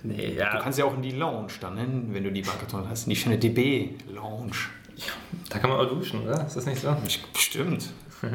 [0.02, 0.54] Nee, ja.
[0.56, 1.88] Du kannst ja auch in die Lounge dann, ne?
[2.08, 4.56] wenn du die Bankarton hast, in die schöne DB-Lounge.
[4.96, 5.12] Ja,
[5.48, 6.46] da kann man auch duschen, oder?
[6.46, 6.94] Ist das nicht so?
[7.32, 7.88] Bestimmt.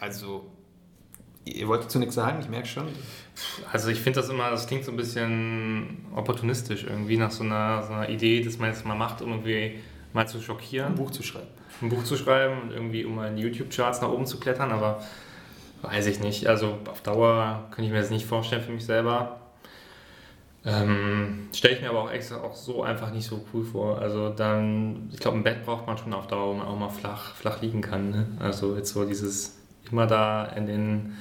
[0.00, 0.46] also,
[1.44, 2.88] ihr wollt dazu nichts sagen, ich merke schon.
[3.72, 7.82] Also ich finde das immer, das klingt so ein bisschen opportunistisch irgendwie nach so einer,
[7.82, 9.80] so einer Idee, dass man jetzt mal macht, um irgendwie
[10.12, 10.92] mal zu schockieren.
[10.92, 11.48] Ein Buch zu schreiben
[11.82, 15.02] ein Buch zu schreiben und irgendwie um in YouTube-Charts nach oben zu klettern, aber
[15.82, 16.46] weiß ich nicht.
[16.46, 19.40] Also auf Dauer könnte ich mir das nicht vorstellen für mich selber.
[20.66, 23.98] Ähm, Stelle ich mir aber auch extra auch so einfach nicht so cool vor.
[23.98, 26.88] Also dann, ich glaube, ein Bett braucht man schon auf Dauer, wo man auch mal
[26.88, 28.10] flach, flach liegen kann.
[28.10, 28.26] Ne?
[28.38, 29.58] Also jetzt so dieses
[29.90, 31.16] immer da in den,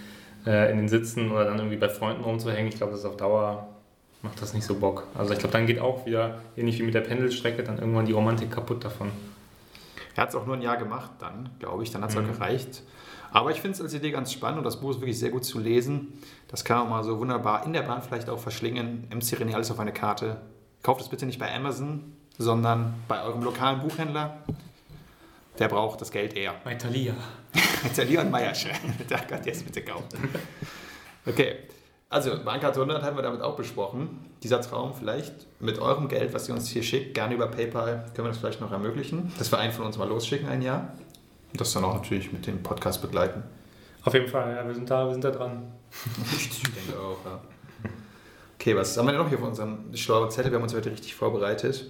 [0.46, 3.18] äh, in den Sitzen oder dann irgendwie bei Freunden rumzuhängen, ich glaube, das ist auf
[3.18, 3.68] Dauer
[4.24, 5.06] macht das nicht so Bock.
[5.16, 8.14] Also ich glaube, dann geht auch wieder, ähnlich wie mit der Pendelstrecke, dann irgendwann die
[8.14, 9.12] Romantik kaputt davon.
[10.16, 11.92] Er hat es auch nur ein Jahr gemacht dann, glaube ich.
[11.92, 12.30] Dann hat es mhm.
[12.30, 12.84] auch gereicht.
[13.32, 15.44] Aber ich finde es als Idee ganz spannend und das Buch ist wirklich sehr gut
[15.44, 16.20] zu lesen.
[16.48, 19.08] Das kann man mal so wunderbar in der Bahn vielleicht auch verschlingen.
[19.10, 20.38] MC René alles auf eine Karte.
[20.84, 24.38] Kauft es bitte nicht bei Amazon, sondern bei eurem lokalen Buchhändler.
[25.60, 26.56] Der braucht das Geld eher.
[26.64, 27.14] Bei Thalia.
[27.96, 28.68] Thalia und Meiersch.
[29.08, 30.30] da könnt ihr es bitte kaufen.
[31.26, 31.58] Okay.
[32.10, 34.32] Also, Bahncard 100 haben wir damit auch besprochen.
[34.44, 38.28] Dieser Traum vielleicht mit eurem Geld, was ihr uns hier schickt, gerne über PayPal, können
[38.28, 40.94] wir das vielleicht noch ermöglichen, dass wir einen von uns mal losschicken ein Jahr.
[41.52, 43.44] Und das dann auch natürlich mit dem Podcast begleiten.
[44.04, 45.72] Auf jeden Fall, ja, wir sind da, wir sind da dran.
[46.36, 47.40] ich denke auch, ja.
[48.60, 50.52] Okay, was haben wir denn noch hier auf unserem schlauen Zettel?
[50.52, 51.90] Wir haben uns heute richtig vorbereitet.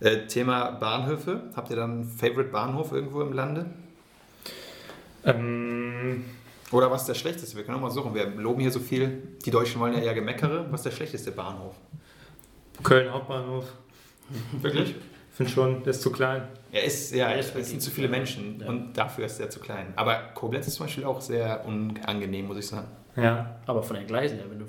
[0.00, 1.42] Äh, Thema Bahnhöfe.
[1.56, 3.66] Habt ihr dann einen Favorite Bahnhof irgendwo im Lande?
[5.24, 6.24] Ähm,
[6.70, 7.56] oder was ist der schlechteste?
[7.56, 8.14] Wir können auch mal suchen.
[8.14, 9.22] Wir loben hier so viel.
[9.44, 10.66] Die Deutschen wollen ja eher Gemeckere.
[10.70, 11.74] Was ist der schlechteste Bahnhof?
[12.82, 13.64] Köln Hauptbahnhof.
[14.60, 14.90] Wirklich?
[14.90, 16.48] Ich finde schon, der ist zu klein.
[16.72, 18.68] Er ist, ja, es sind zu viele Menschen ja.
[18.68, 19.92] und dafür ist er zu klein.
[19.96, 22.88] Aber Koblenz ist zum Beispiel auch sehr unangenehm, muss ich sagen.
[23.16, 24.66] Ja, aber von den Gleisen her, wenn du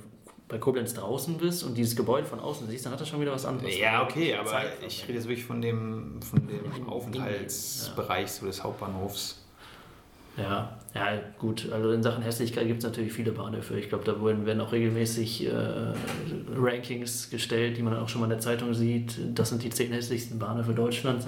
[0.50, 3.32] bei Koblenz draußen bist und dieses Gebäude von außen siehst, dann hat das schon wieder
[3.32, 3.78] was anderes.
[3.78, 9.46] Ja, okay, aber ich rede jetzt wirklich von dem, von dem Aufenthaltsbereich so des Hauptbahnhofs.
[10.38, 11.72] Ja, ja, gut.
[11.72, 13.78] Also in Sachen Hässlichkeit gibt es natürlich viele Bahnhöfe.
[13.78, 15.52] Ich glaube, da werden auch regelmäßig äh,
[16.56, 19.20] Rankings gestellt, die man auch schon mal in der Zeitung sieht.
[19.36, 21.28] Das sind die zehn hässlichsten Bahnhöfe Deutschlands.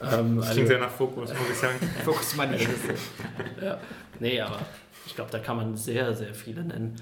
[0.00, 1.78] Ähm, das klingt also, sehr nach Fokus, muss ich sagen.
[2.04, 2.58] Fokus Money.
[3.62, 3.78] ja.
[4.18, 4.60] Nee, aber
[5.06, 6.96] ich glaube, da kann man sehr, sehr viele nennen.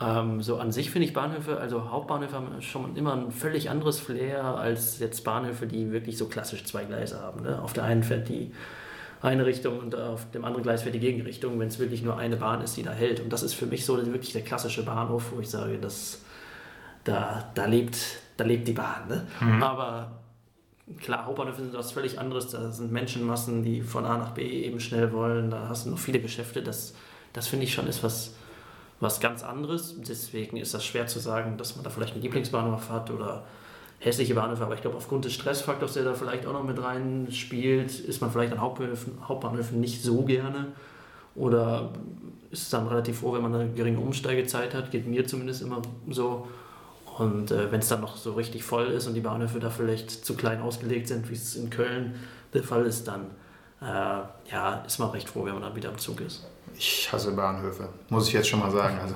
[0.00, 3.98] Ähm, so an sich finde ich Bahnhöfe, also Hauptbahnhöfe haben schon immer ein völlig anderes
[3.98, 7.42] Flair als jetzt Bahnhöfe, die wirklich so klassisch zwei Gleise haben.
[7.42, 7.60] Ne?
[7.60, 8.52] Auf der einen fährt die
[9.20, 12.36] eine Richtung und auf dem anderen Gleis fährt die Gegenrichtung, wenn es wirklich nur eine
[12.36, 13.18] Bahn ist, die da hält.
[13.18, 16.22] Und das ist für mich so wirklich der klassische Bahnhof, wo ich sage, dass
[17.02, 17.98] da, da, lebt,
[18.36, 19.08] da lebt die Bahn.
[19.08, 19.26] Ne?
[19.40, 19.62] Mhm.
[19.62, 20.20] Aber
[21.00, 22.48] klar, Hauptbahnhöfe sind was völlig anderes.
[22.50, 25.50] Da sind Menschenmassen, die von A nach B eben schnell wollen.
[25.50, 26.62] Da hast du noch viele Geschäfte.
[26.62, 26.94] Das,
[27.32, 28.36] das finde ich schon ist was,
[29.00, 29.94] was ganz anderes.
[29.98, 33.44] Deswegen ist das schwer zu sagen, dass man da vielleicht einen Lieblingsbahnhof hat oder
[34.00, 37.28] hässliche Bahnhöfe, aber ich glaube, aufgrund des Stressfaktors, der da vielleicht auch noch mit rein
[37.32, 40.68] spielt, ist man vielleicht an Hauptbahnhöfen, Hauptbahnhöfen nicht so gerne
[41.34, 41.90] oder
[42.50, 46.46] ist dann relativ froh, wenn man eine geringe Umsteigezeit hat, geht mir zumindest immer so.
[47.18, 50.10] Und äh, wenn es dann noch so richtig voll ist und die Bahnhöfe da vielleicht
[50.24, 52.14] zu klein ausgelegt sind, wie es in Köln
[52.54, 53.26] der Fall ist, dann
[53.80, 53.84] äh,
[54.52, 56.46] ja, ist man recht froh, wenn man dann wieder am Zug ist.
[56.76, 58.98] Ich hasse Bahnhöfe, muss ich jetzt schon mal sagen.
[59.00, 59.14] Also,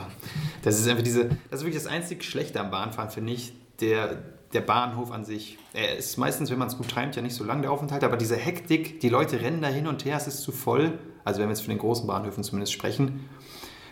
[0.63, 3.53] das ist einfach diese, das ist wirklich das einzig Schlechte am Bahnfahren, finde ich.
[3.81, 4.23] Der,
[4.53, 5.59] der Bahnhof an sich.
[5.73, 8.17] Er ist meistens, wenn man es gut timet, ja nicht so lang der Aufenthalt, aber
[8.17, 10.99] diese Hektik, die Leute rennen da hin und her, es ist zu voll.
[11.25, 13.29] Also wenn wir jetzt von den großen Bahnhöfen zumindest sprechen.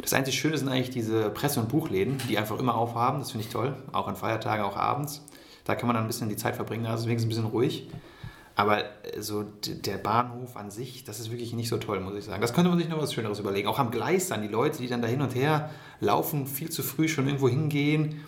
[0.03, 3.19] Das einzige Schöne sind eigentlich diese Presse- und Buchläden, die einfach immer aufhaben.
[3.19, 3.74] Das finde ich toll.
[3.93, 5.24] Auch an Feiertagen, auch abends.
[5.65, 7.45] Da kann man dann ein bisschen die Zeit verbringen, also deswegen ist es ein bisschen
[7.47, 7.89] ruhig.
[8.61, 12.24] Aber äh, so der Bahnhof an sich, das ist wirklich nicht so toll, muss ich
[12.24, 12.43] sagen.
[12.43, 13.66] Das könnte man sich noch was Schöneres überlegen.
[13.69, 15.70] Auch am Gleis dann, die Leute, die dann da hin und her
[16.01, 18.23] laufen, viel zu früh schon irgendwo hingehen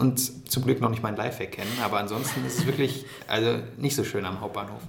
[0.00, 1.70] und zum Glück noch nicht meinen Lifehack kennen.
[1.84, 4.82] Aber ansonsten ist es wirklich also nicht so schön am Hauptbahnhof.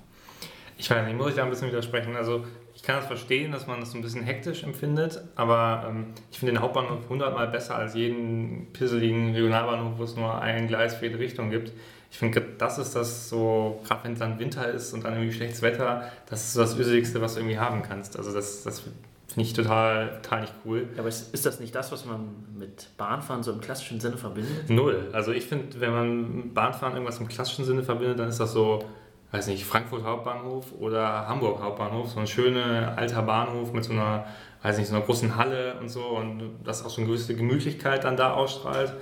[0.80, 2.15] Ich weiß nicht, muss ich da ein bisschen widersprechen.
[2.15, 2.45] Also
[2.76, 6.40] ich kann das verstehen, dass man das so ein bisschen hektisch empfindet, aber ähm, ich
[6.40, 11.06] finde den Hauptbahnhof hundertmal besser als jeden pisseligen Regionalbahnhof, wo es nur ein Gleis für
[11.06, 11.72] jede Richtung gibt.
[12.10, 15.34] Ich finde, das ist das so, gerade wenn es dann Winter ist und dann irgendwie
[15.34, 18.18] schlechtes Wetter, das ist so das Üseligste, was du irgendwie haben kannst.
[18.18, 18.82] Also das, das
[19.28, 20.88] finde ich total, total nicht cool.
[20.94, 24.18] Ja, aber ist, ist das nicht das, was man mit Bahnfahren so im klassischen Sinne
[24.18, 24.70] verbindet?
[24.70, 25.10] Null.
[25.12, 28.86] Also ich finde, wenn man Bahnfahren irgendwas im klassischen Sinne verbindet, dann ist das so,
[29.32, 34.26] weiß nicht, Frankfurt Hauptbahnhof oder Hamburg Hauptbahnhof, so ein schöner alter Bahnhof mit so einer,
[34.64, 38.06] weiß nicht, so einer großen Halle und so und das auch so eine gewisse Gemütlichkeit
[38.06, 38.94] dann da ausstrahlt.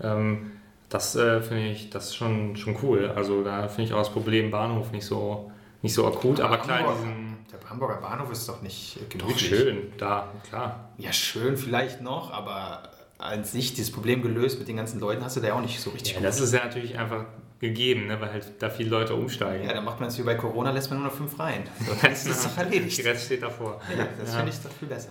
[0.00, 0.52] Ähm,
[0.94, 3.12] das äh, finde ich, das ist schon, schon cool.
[3.16, 5.50] Also da finde ich auch das Problem Bahnhof nicht so,
[5.82, 9.50] nicht so akut, aber, aber klar, Hamburg, diesen, der Hamburger Bahnhof ist doch nicht gemütlich.
[9.50, 10.90] Doch schön, da, klar.
[10.98, 15.36] Ja, schön vielleicht noch, aber an sich das Problem gelöst mit den ganzen Leuten hast
[15.36, 16.28] du da ja auch nicht so richtig ja, gut.
[16.28, 17.24] Das ist ja natürlich einfach
[17.58, 19.66] gegeben, ne, weil halt da viele Leute umsteigen.
[19.66, 21.64] Ja, dann macht man es wie bei Corona, lässt man nur noch fünf rein.
[21.84, 22.98] So, dann ist das doch erledigt.
[22.98, 23.80] Der Rest steht davor.
[23.90, 24.36] Ja, das ja.
[24.36, 25.10] finde ich doch viel besser.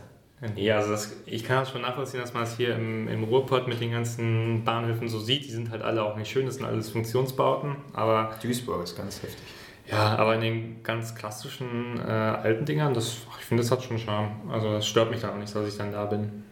[0.55, 3.67] Ja, also das, ich kann das schon nachvollziehen, dass man es hier im, im Ruhrpott
[3.67, 5.45] mit den ganzen Bahnhöfen so sieht.
[5.45, 7.77] Die sind halt alle auch nicht schön, das sind alles Funktionsbauten.
[7.93, 9.41] Aber Duisburg ist ganz heftig.
[9.89, 13.97] Ja, aber in den ganz klassischen äh, alten Dingern, das, ich finde, das hat schon
[13.97, 14.31] Charme.
[14.49, 16.43] Also das stört mich dann auch nicht, dass ich dann da bin.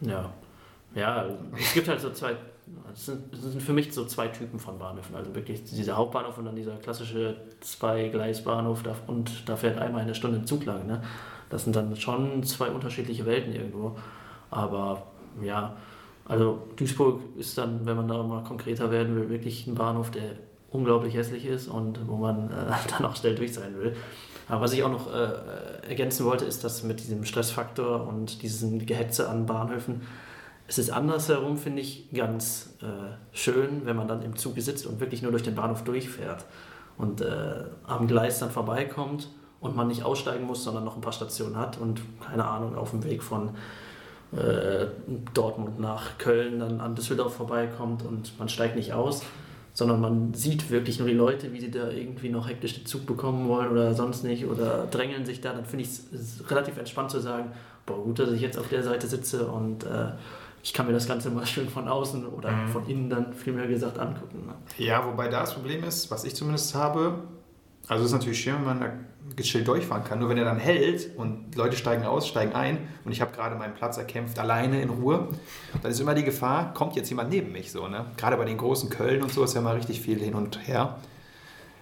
[0.00, 0.32] Ja.
[0.94, 1.26] Ja,
[1.56, 2.34] es gibt halt so zwei,
[2.90, 5.14] das sind, das sind für mich so zwei Typen von Bahnhöfen.
[5.14, 10.38] Also wirklich dieser Hauptbahnhof und dann dieser klassische Zwei-Gleis-Bahnhof und da fährt einmal eine Stunde
[10.38, 10.86] im Zug lang.
[10.86, 11.02] Ne?
[11.50, 13.96] Das sind dann schon zwei unterschiedliche Welten irgendwo.
[14.50, 15.02] Aber
[15.42, 15.76] ja,
[16.24, 20.36] also Duisburg ist dann, wenn man da mal konkreter werden will, wirklich ein Bahnhof, der
[20.70, 23.96] unglaublich hässlich ist und wo man äh, dann auch schnell durch sein will.
[24.48, 28.84] Aber was ich auch noch äh, ergänzen wollte, ist, dass mit diesem Stressfaktor und diesem
[28.84, 30.02] Gehetze an Bahnhöfen,
[30.66, 32.86] es ist andersherum, finde ich, ganz äh,
[33.32, 36.44] schön, wenn man dann im Zug sitzt und wirklich nur durch den Bahnhof durchfährt
[36.96, 39.28] und äh, am Gleis dann vorbeikommt
[39.60, 42.90] und man nicht aussteigen muss, sondern noch ein paar Stationen hat und keine Ahnung, auf
[42.90, 43.50] dem Weg von
[44.32, 44.86] äh,
[45.34, 49.22] Dortmund nach Köln dann an Düsseldorf vorbeikommt und man steigt nicht aus,
[49.74, 53.06] sondern man sieht wirklich nur die Leute, wie sie da irgendwie noch hektisch den Zug
[53.06, 57.10] bekommen wollen oder sonst nicht oder drängeln sich da, dann finde ich es relativ entspannt
[57.10, 57.52] zu sagen,
[57.86, 60.12] boah, gut, dass ich jetzt auf der Seite sitze und äh,
[60.62, 62.68] ich kann mir das Ganze mal schön von außen oder mhm.
[62.68, 64.46] von innen dann vielmehr gesagt angucken.
[64.46, 64.54] Ne?
[64.78, 67.22] Ja, wobei da das Problem ist, was ich zumindest habe,
[67.88, 68.92] also es ist natürlich schön, wenn man da
[69.36, 73.12] gechillt durchfahren kann, nur wenn er dann hält und Leute steigen aus, steigen ein und
[73.12, 75.28] ich habe gerade meinen Platz erkämpft, alleine in Ruhe,
[75.82, 78.06] dann ist immer die Gefahr, kommt jetzt jemand neben mich so, ne?
[78.16, 80.98] Gerade bei den großen Köln und so ist ja mal richtig viel hin und her.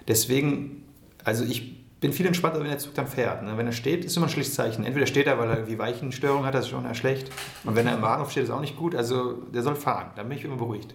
[0.06, 0.84] Deswegen,
[1.24, 3.42] also ich bin viel entspannter, wenn der Zug dann fährt.
[3.42, 3.56] Ne?
[3.56, 4.84] Wenn er steht, ist immer ein schlechtes Zeichen.
[4.84, 7.30] Entweder steht er, weil er irgendwie Weichenstörung hat, das ist schon eher schlecht.
[7.64, 8.94] Und wenn er im Bahnhof steht, ist auch nicht gut.
[8.94, 10.94] Also der soll fahren, dann bin ich immer beruhigt.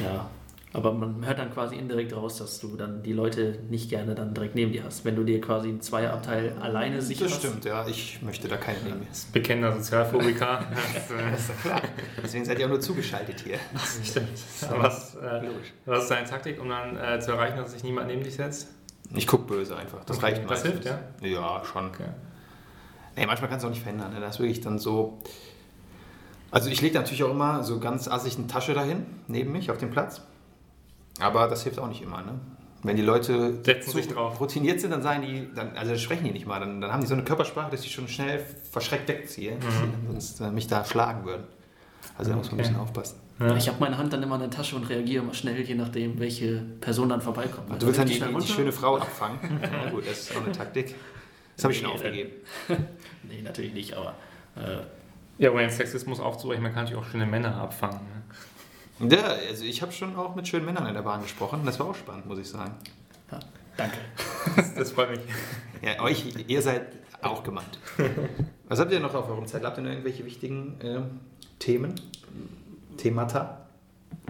[0.00, 0.28] Ja,
[0.72, 4.34] aber man hört dann quasi indirekt raus, dass du dann die Leute nicht gerne dann
[4.34, 5.04] direkt neben dir hast.
[5.04, 7.32] Wenn du dir quasi ein Zweierabteil alleine sicherst.
[7.32, 7.86] Das stimmt, ja.
[7.88, 9.06] Ich möchte da keinen neben mir.
[9.06, 10.64] Das ist bekennender Sozialphobiker.
[11.32, 11.82] das ist ja klar.
[12.22, 13.58] Deswegen seid ihr auch nur zugeschaltet hier.
[14.04, 14.28] Stimmt.
[14.70, 15.42] Was, äh,
[15.86, 18.68] was ist deine Taktik, um dann äh, zu erreichen, dass sich niemand neben dich setzt?
[19.12, 20.04] Ich gucke böse einfach.
[20.04, 20.26] Das okay.
[20.26, 21.00] reicht Das hilft, ja?
[21.20, 21.86] Ja, schon.
[21.86, 22.04] Okay.
[23.16, 24.12] Nee, manchmal kannst du auch nicht verändern.
[24.12, 24.20] Ne?
[24.20, 25.18] Das ist wirklich dann so.
[26.52, 29.78] Also ich lege natürlich auch immer so ganz assig eine Tasche dahin, neben mich auf
[29.78, 30.22] dem Platz.
[31.18, 32.22] Aber das hilft auch nicht immer.
[32.22, 32.38] Ne?
[32.82, 34.40] Wenn die Leute Setzen sich drauf.
[34.40, 36.60] routiniert sind, dann sagen die, dann, also sprechen die nicht mal.
[36.60, 40.06] Dann, dann haben die so eine Körpersprache, dass sie schon schnell verschreckt wegziehen, mhm.
[40.12, 41.44] sonst äh, mich da schlagen würden.
[42.16, 43.18] Also da muss man ein bisschen aufpassen.
[43.38, 43.56] Ja.
[43.56, 46.18] Ich habe meine Hand dann immer in der Tasche und reagiere immer schnell, je nachdem,
[46.20, 47.70] welche Person dann vorbeikommt.
[47.80, 49.38] Du willst dann die, die, die, schöne Frau abfangen.
[49.62, 50.94] ja, gut, das ist auch eine Taktik.
[51.56, 52.30] Das habe ich schon aufgegeben.
[53.22, 54.14] nee, natürlich nicht, aber.
[54.56, 54.78] Äh,
[55.38, 57.96] ja, aber im Sexismus ich man kann natürlich auch schöne Männer abfangen.
[57.96, 58.19] Ne?
[59.08, 61.62] Ja, also ich habe schon auch mit schönen Männern in der Bahn gesprochen.
[61.64, 62.74] Das war auch spannend, muss ich sagen.
[63.32, 63.40] Ja,
[63.76, 63.96] danke.
[64.76, 65.20] das freut mich.
[65.82, 66.86] Ja, euch, ihr seid
[67.22, 67.78] auch gemeint.
[68.68, 69.66] Was habt ihr noch auf eurem Zettel?
[69.66, 71.00] Habt ihr noch irgendwelche wichtigen äh,
[71.58, 71.94] Themen?
[72.98, 73.66] Themata?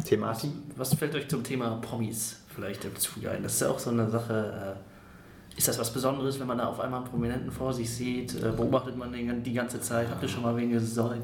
[0.04, 0.52] Themati?
[0.76, 3.42] Was fällt euch zum Thema Promis vielleicht im Zuge ein?
[3.42, 4.76] Das ist ja auch so eine Sache.
[4.76, 8.40] Äh, ist das was Besonderes, wenn man da auf einmal einen Prominenten vor sich sieht?
[8.40, 10.08] Äh, beobachtet man den die ganze Zeit?
[10.08, 10.70] Habt ihr schon mal wen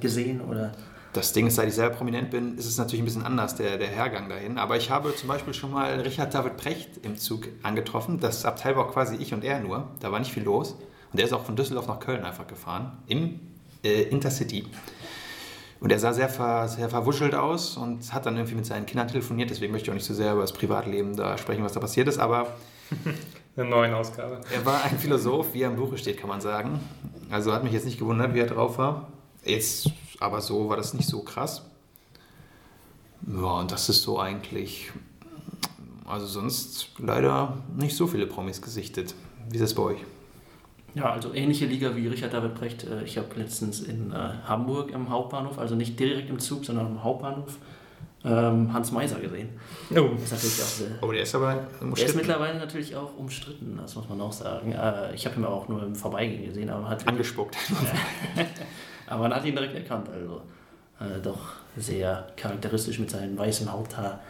[0.01, 0.41] gesehen?
[0.41, 0.73] Oder?
[1.17, 3.79] Das Ding ist, seit ich selber prominent bin, ist es natürlich ein bisschen anders, der,
[3.79, 4.59] der Hergang dahin.
[4.59, 8.21] Aber ich habe zum Beispiel schon mal Richard David Precht im Zug angetroffen.
[8.21, 9.89] Das Abteil war quasi ich und er nur.
[10.01, 10.73] Da war nicht viel los.
[10.73, 12.99] Und der ist auch von Düsseldorf nach Köln einfach gefahren.
[13.07, 13.41] Im
[13.83, 14.67] äh, Intercity.
[15.81, 19.09] Und er sah sehr, ver, sehr verwuschelt aus und hat dann irgendwie mit seinen Kindern
[19.09, 19.49] telefoniert.
[19.49, 22.09] Deswegen möchte ich auch nicht so sehr über das Privatleben da sprechen, was da passiert
[22.09, 22.19] ist.
[22.19, 22.57] Aber
[23.57, 24.43] eine neue Ausgabe.
[24.55, 26.79] Er war ein Philosoph, wie er im Buche steht, kann man sagen.
[27.31, 29.09] Also hat mich jetzt nicht gewundert, wie er drauf war.
[29.47, 29.91] Jetzt
[30.21, 31.63] aber so war das nicht so krass.
[33.27, 34.93] Ja, und das ist so eigentlich.
[36.07, 39.15] also sonst leider nicht so viele Promis gesichtet.
[39.49, 39.99] Wie ist das bei euch?
[40.95, 42.85] Ja, also ähnliche Liga wie Richard David Brecht.
[42.85, 44.15] Äh, ich habe letztens in äh,
[44.47, 47.59] Hamburg am Hauptbahnhof, also nicht direkt im Zug, sondern am Hauptbahnhof,
[48.25, 49.51] ähm, Hans Meiser gesehen.
[49.91, 50.09] Oh.
[50.19, 51.95] Das ist natürlich auch sehr, oh, der ist aber umstritten.
[51.97, 54.73] Der ist mittlerweile natürlich auch umstritten, das muss man auch sagen.
[54.73, 57.57] Äh, ich habe ihn auch nur im Vorbeigehen gesehen, aber hat angespuckt.
[59.07, 60.43] aber man hat ihn direkt erkannt, also
[61.01, 64.21] äh, doch sehr charakteristisch mit seinem weißen Haupthaar,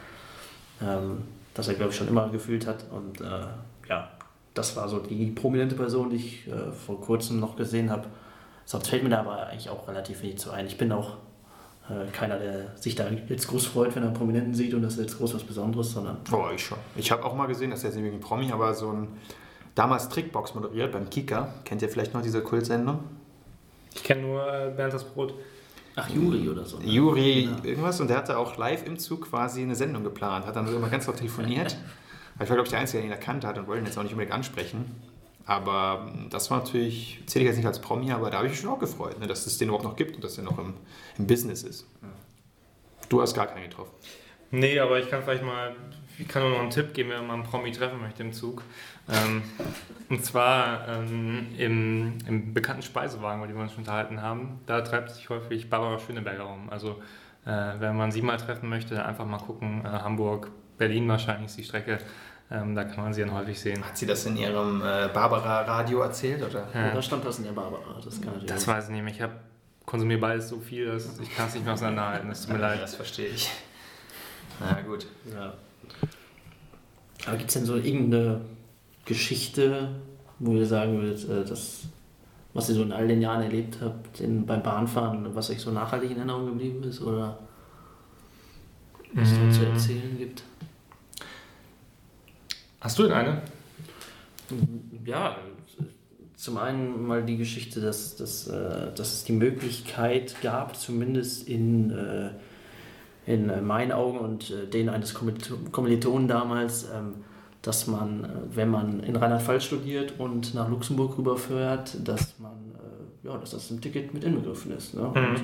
[0.83, 1.25] ähm,
[1.55, 3.47] das er glaube ich schon immer gefühlt hat und äh,
[3.89, 4.11] ja,
[4.55, 8.07] das war so die prominente Person, die ich äh, vor kurzem noch gesehen habe.
[8.65, 10.67] Sonst fällt mir da aber eigentlich auch relativ wenig zu ein.
[10.67, 11.19] Ich bin auch
[11.89, 14.95] äh, keiner, der sich da jetzt groß freut, wenn er einen Prominenten sieht und das
[14.95, 16.17] ist jetzt groß was Besonderes, sondern.
[16.33, 16.79] Oh, ich schon.
[16.97, 19.09] Ich habe auch mal gesehen, dass er jetzt nicht ein Promi, aber so ein
[19.75, 21.55] damals Trickbox moderiert beim Kika.
[21.65, 23.01] Kennt ihr vielleicht noch diese Kultsendung?
[23.97, 25.35] Ich kenne nur äh, Bernd das Brot.
[25.97, 26.79] Ach, Juri oder so.
[26.79, 26.87] Ne?
[26.87, 27.65] Juri, genau.
[27.65, 28.01] irgendwas.
[28.01, 30.47] Und der hatte auch live im Zug quasi eine Sendung geplant.
[30.47, 31.77] Hat dann immer ganz laut telefoniert.
[32.35, 34.03] ich war, glaube ich, der Einzige, der ihn erkannt hat und wollte ihn jetzt auch
[34.03, 34.95] nicht unbedingt ansprechen.
[35.47, 38.53] Aber hm, das war natürlich, zähle ich jetzt nicht als Promi, aber da habe ich
[38.53, 40.59] mich schon auch gefreut, ne, dass es den überhaupt noch gibt und dass er noch
[40.59, 40.75] im,
[41.17, 41.87] im Business ist.
[43.09, 43.93] Du hast gar keinen getroffen.
[44.51, 45.75] Nee, aber ich kann vielleicht mal,
[46.19, 48.63] ich kann nur noch einen Tipp geben, wenn man einen Promi treffen möchte im Zug.
[49.09, 49.43] Ähm,
[50.09, 54.81] und zwar ähm, im, im bekannten Speisewagen, über den wir uns schon unterhalten haben, da
[54.81, 56.69] treibt sich häufig Barbara Schöneberger rum.
[56.71, 57.03] Also
[57.45, 61.59] äh, wenn man sie mal treffen möchte, einfach mal gucken, äh, Hamburg, Berlin wahrscheinlich ist
[61.59, 61.99] die Strecke.
[62.51, 63.85] Ähm, da kann man sie dann häufig sehen.
[63.85, 66.43] Hat sie das in ihrem äh, Barbara-Radio erzählt?
[66.43, 66.69] Oder?
[66.73, 66.93] Ja.
[66.93, 68.01] Oder stand das in der Barbara?
[68.05, 69.13] Das, kann das weiß ich nicht mehr.
[69.13, 72.29] Ich konsumiere beides so viel, dass ich kann es nicht mehr auseinanderhalten.
[72.29, 72.81] Das tut mir leid.
[72.81, 73.51] Das verstehe ich.
[74.61, 75.07] Na gut.
[75.33, 75.55] Ja.
[77.27, 78.41] Aber gibt es denn so irgendeine
[79.05, 79.89] Geschichte,
[80.39, 81.83] wo ihr sagen würdet, äh, dass,
[82.55, 85.71] was ihr so in all den Jahren erlebt habt in, beim Bahnfahren, was euch so
[85.71, 87.01] nachhaltig in Erinnerung geblieben ist?
[87.01, 87.39] Oder
[89.13, 89.51] was es mm.
[89.53, 90.43] zu erzählen gibt?
[92.81, 93.43] Hast du denn eine?
[95.05, 95.37] Ja,
[96.37, 101.91] zum einen mal die Geschichte, dass, dass, äh, dass es die Möglichkeit gab, zumindest in,
[101.91, 102.31] äh,
[103.27, 107.15] in meinen Augen und äh, denen eines Kommilitonen damals, ähm,
[107.63, 112.53] dass man, wenn man in Rheinland-Pfalz studiert und nach Luxemburg rüberfährt, dass man,
[113.25, 114.95] ja, dass das im Ticket mit inbegriffen ist.
[114.95, 115.01] Ne?
[115.01, 115.07] Mhm.
[115.07, 115.41] Und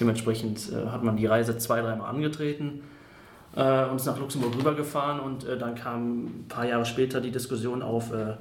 [0.00, 2.80] dementsprechend hat man die Reise zwei, dreimal angetreten
[3.56, 7.82] äh, uns nach Luxemburg rübergefahren und äh, dann kam ein paar Jahre später die Diskussion
[7.82, 8.34] auf, äh,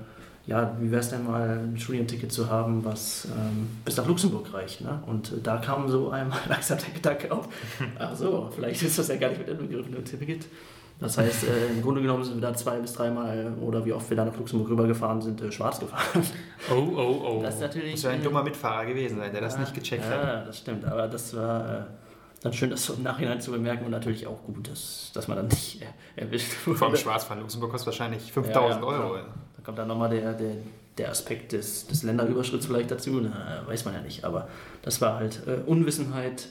[0.47, 4.51] ja, wie wäre es denn mal, ein Studienticket zu haben, was ähm, bis nach Luxemburg
[4.53, 4.81] reicht.
[4.81, 5.01] Ne?
[5.05, 7.47] Und äh, da kam so einmal langsam der Gedanke auf,
[7.99, 10.45] ach so, vielleicht ist das ja gar nicht mit inbegriffen im Ticket.
[10.99, 14.07] Das heißt, äh, im Grunde genommen sind wir da zwei bis dreimal oder wie oft
[14.09, 16.23] wir da nach Luxemburg rübergefahren sind, äh, schwarz gefahren.
[16.69, 17.41] Oh, oh, oh.
[17.41, 17.93] Das ist natürlich.
[17.93, 20.23] Das wäre ein dummer Mitfahrer gewesen sein, der das nicht gecheckt ja, hat.
[20.23, 21.87] Ja, das stimmt, aber das war
[22.41, 25.37] dann schön, das so im Nachhinein zu bemerken und natürlich auch gut, dass, dass man
[25.37, 25.81] dann nicht
[26.15, 26.77] erwischt wurde.
[26.77, 29.19] Vor allem Schwarzfahren Luxemburg kostet wahrscheinlich 5000 ja, ja, Euro.
[29.61, 30.55] Da kommt dann nochmal der, der,
[30.97, 33.63] der Aspekt des, des Länderüberschritts vielleicht dazu, ne?
[33.67, 34.23] weiß man ja nicht.
[34.25, 34.47] Aber
[34.81, 36.47] das war halt äh, Unwissenheit.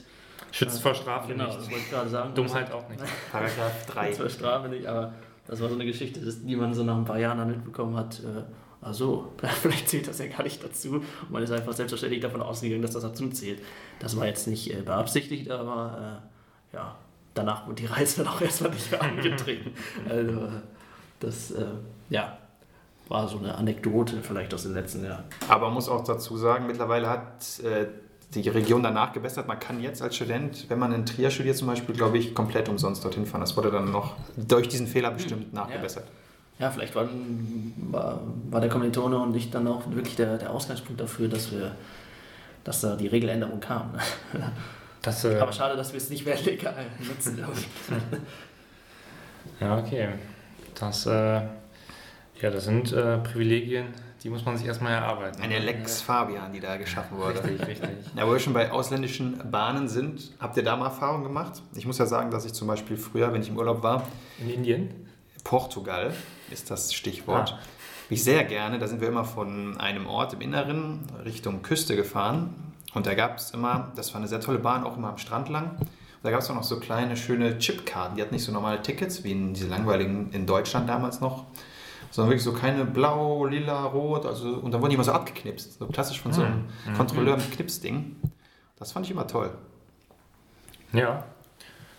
[0.51, 1.59] Schützt äh, vor Strafe genau, nicht.
[1.59, 2.33] das wollte ich gerade sagen.
[2.33, 3.03] Dummheit auch nicht.
[3.29, 4.05] Paragraph 3.
[4.05, 5.13] Schützt vor Strafe nicht, aber
[5.45, 8.19] das war so eine Geschichte, die man so nach ein paar Jahren dann mitbekommen hat.
[8.19, 8.43] Äh,
[8.81, 10.95] ach so, vielleicht zählt das ja gar nicht dazu.
[10.95, 13.59] Und man ist einfach selbstverständlich davon ausgegangen, dass das dazu zählt.
[13.99, 16.21] Das war jetzt nicht äh, beabsichtigt, aber
[16.71, 16.95] äh, ja,
[17.33, 19.71] danach wurde die Reise dann auch erstmal nicht mehr angetreten.
[20.07, 20.47] also,
[21.19, 21.65] das, äh,
[22.09, 22.37] ja,
[23.11, 25.25] war so eine Anekdote vielleicht aus den letzten Jahren.
[25.47, 27.85] Aber man muss auch dazu sagen, mittlerweile hat äh,
[28.33, 29.47] die Region danach gebessert.
[29.47, 32.69] Man kann jetzt als Student, wenn man in Trier studiert zum Beispiel, glaube ich, komplett
[32.69, 33.41] umsonst dorthin fahren.
[33.41, 36.05] Das wurde dann noch durch diesen Fehler bestimmt hm, nachgebessert.
[36.05, 36.11] Ja
[36.61, 37.09] ja, vielleicht war,
[37.89, 38.21] war,
[38.51, 41.75] war der Kommilitone und ich dann auch wirklich der, der Ausgangspunkt dafür, dass wir,
[42.63, 43.95] dass da die Regeländerung kam.
[45.03, 47.67] Das, äh Aber schade, dass wir es nicht mehr legal nutzen, glaube ich.
[49.59, 50.09] ja, okay.
[50.79, 51.41] Das, äh,
[52.41, 53.87] ja, das sind äh, Privilegien,
[54.23, 55.41] die muss man sich erstmal erarbeiten.
[55.41, 57.43] Eine Lex Fabian, die da geschaffen wurde.
[57.43, 57.89] Richtig, richtig.
[58.15, 61.61] Ja, wo wir schon bei ausländischen Bahnen sind, habt ihr da mal Erfahrungen gemacht?
[61.75, 64.07] Ich muss ja sagen, dass ich zum Beispiel früher, wenn ich im Urlaub war,
[64.39, 65.07] in Indien?
[65.43, 66.13] Portugal
[66.51, 67.53] ist das Stichwort.
[67.57, 67.59] Ah.
[68.09, 72.73] Ich sehr gerne, da sind wir immer von einem Ort im Inneren Richtung Küste gefahren.
[72.93, 75.49] Und da gab es immer, das war eine sehr tolle Bahn, auch immer am Strand
[75.49, 75.77] lang.
[75.79, 75.87] Und
[76.23, 78.17] da gab es auch noch so kleine, schöne Chipkarten.
[78.17, 81.45] Die hatten nicht so normale Tickets, wie in diese langweiligen in Deutschland damals noch,
[82.11, 84.25] sondern wirklich so keine blau, lila, rot.
[84.25, 85.79] Also, und dann wurden die immer so abgeknipst.
[85.79, 86.93] So klassisch von so einem mhm.
[86.93, 88.15] Kontrolleur mit Knipsding.
[88.77, 89.51] Das fand ich immer toll.
[90.93, 91.23] Ja.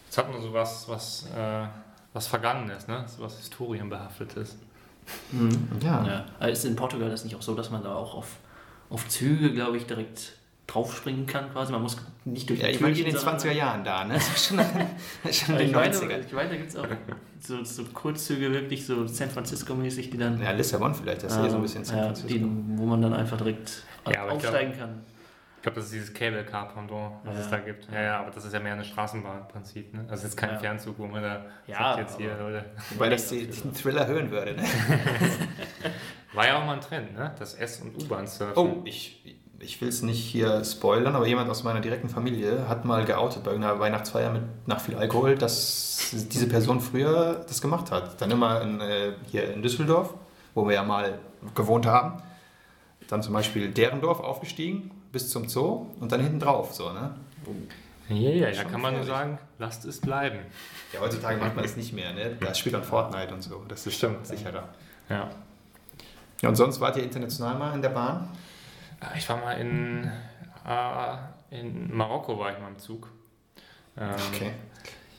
[0.06, 1.66] Jetzt hat man so was, was äh
[2.12, 3.04] was Vergangenes, ne?
[3.06, 4.56] so was Historienbehaftetes.
[5.32, 5.68] Mhm.
[5.82, 6.24] Ja.
[6.40, 6.46] ja.
[6.46, 8.36] ist in Portugal das nicht auch so, dass man da auch auf,
[8.90, 10.34] auf Züge, glaube ich, direkt
[10.66, 11.72] draufspringen kann quasi.
[11.72, 14.14] Man muss nicht durch Ja, ich meine, in den 20er Jahren da, ne?
[14.14, 14.58] Das ist schon,
[15.32, 16.20] schon in ich den meine, 90er.
[16.26, 16.86] ich meine, da gibt es auch
[17.40, 20.40] so, so Kurzzüge, wirklich so San Francisco-mäßig, die dann.
[20.40, 22.28] Ja, Lissabon vielleicht, das ist eh so ein bisschen San ja, Francisco.
[22.32, 22.42] die,
[22.78, 25.00] wo man dann einfach direkt Ja, ich glaub- aufsteigen kann.
[25.56, 27.40] Ich glaube, das ist dieses Cable Car Pendant, was Ja.
[27.44, 27.88] es da gibt.
[27.92, 29.94] Ja, ja, aber das ist ja mehr eine Straßenbahn-Prinzip.
[29.94, 30.04] Ne?
[30.08, 30.58] Also jetzt kein Ja.
[30.58, 32.64] Fernzug, wo man da Ja, sagt jetzt hier, Leute.
[32.90, 34.62] Wobei das die, den Thriller erhöhen würde, ne?
[36.32, 37.32] War ja auch mal ein Trend, ne?
[37.38, 38.56] Das S- und U-Bahn surfen.
[38.56, 42.84] Oh, ich, ich will es nicht hier spoilern, aber jemand aus meiner direkten Familie hat
[42.84, 47.90] mal geoutet bei irgendeiner Weihnachtsfeier mit nach viel Alkohol, dass diese Person früher das gemacht
[47.90, 48.20] hat.
[48.20, 50.14] Dann immer in, äh, hier in Düsseldorf,
[50.54, 51.18] wo wir ja mal
[51.54, 52.22] gewohnt haben.
[53.08, 56.74] Dann zum Beispiel Derendorf aufgestiegen bis zum Zoo und dann hinten drauf.
[56.74, 57.14] So, ne?
[58.08, 60.40] Ja, ja, da kann man nur sagen, lasst es bleiben.
[60.92, 62.12] Ja, heutzutage macht man das nicht mehr.
[62.12, 62.36] Ne?
[62.40, 63.62] Da spielt man Fortnite und so.
[63.68, 64.26] Das ist Stimmt.
[64.26, 64.68] sicherer.
[65.08, 65.30] Ja.
[66.42, 68.28] Ja, und sonst wart ihr international mal in der Bahn?
[69.02, 70.10] Äh, Ich war mal in,
[70.66, 73.08] äh, in Marokko, war ich mal im Zug.
[73.96, 74.52] Ähm, Okay.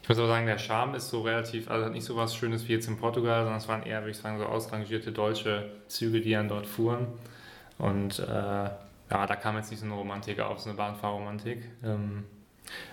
[0.01, 2.67] Ich muss aber sagen, der Charme ist so relativ, also hat nicht so was Schönes
[2.67, 6.19] wie jetzt in Portugal, sondern es waren eher, würde ich sagen, so ausrangierte deutsche Züge,
[6.19, 7.07] die dann dort fuhren.
[7.77, 8.71] Und äh, ja,
[9.09, 11.63] da kam jetzt nicht so eine Romantik auf, so eine Bahnfahrromantik.
[11.85, 12.25] Ähm,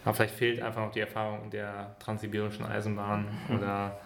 [0.04, 3.26] aber vielleicht fehlt einfach noch die Erfahrung der transsibirischen Eisenbahn
[3.58, 3.98] oder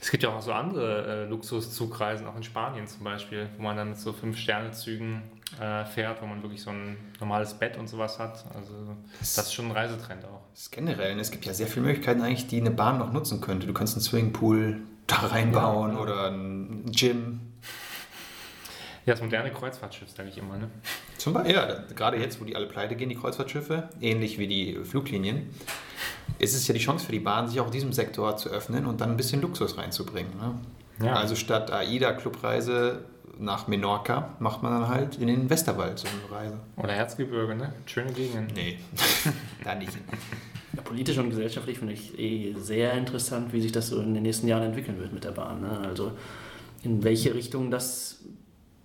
[0.00, 3.76] es gibt ja auch so andere äh, Luxuszugreisen, auch in Spanien zum Beispiel, wo man
[3.76, 5.22] dann mit so Fünf-Sterne-Zügen
[5.60, 8.44] äh, fährt, wo man wirklich so ein normales Bett und sowas hat.
[8.54, 8.72] Also
[9.18, 10.42] das ist schon ein Reisetrend auch.
[10.52, 11.20] Das ist generell, ne?
[11.20, 13.66] es gibt ja sehr viele Möglichkeiten eigentlich, die eine Bahn noch nutzen könnte.
[13.66, 15.98] Du kannst einen Swimmingpool da reinbauen Ja.
[16.00, 17.40] oder ein Gym.
[19.06, 20.58] Ja, das moderne Kreuzfahrtschiff, sage ich immer.
[20.58, 20.68] Ne?
[21.16, 24.74] Zum Beispiel, ja, gerade jetzt, wo die alle pleite gehen, die Kreuzfahrtschiffe, ähnlich wie die
[24.84, 25.48] Fluglinien,
[26.38, 29.00] ist es ja die Chance für die Bahn, sich auch diesem Sektor zu öffnen und
[29.00, 30.32] dann ein bisschen Luxus reinzubringen.
[30.36, 31.06] Ne?
[31.06, 31.14] Ja.
[31.14, 33.04] Also statt AIDA-Clubreise
[33.38, 36.58] nach Menorca macht man dann halt in den Westerwald so eine Reise.
[36.76, 37.72] Oder Erzgebirge, ne?
[37.86, 38.48] Schöne Gegenden.
[38.54, 38.78] Nee,
[39.64, 39.92] da nicht.
[40.74, 44.22] Ja, politisch und gesellschaftlich finde ich eh sehr interessant, wie sich das so in den
[44.22, 45.60] nächsten Jahren entwickeln wird mit der Bahn.
[45.60, 45.78] Ne?
[45.86, 46.12] Also
[46.82, 48.20] in welche Richtung das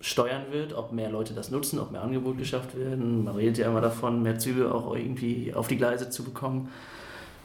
[0.00, 3.24] steuern wird, ob mehr Leute das nutzen, ob mehr Angebot geschafft werden.
[3.24, 6.68] Man redet ja immer davon, mehr Züge auch irgendwie auf die Gleise zu bekommen,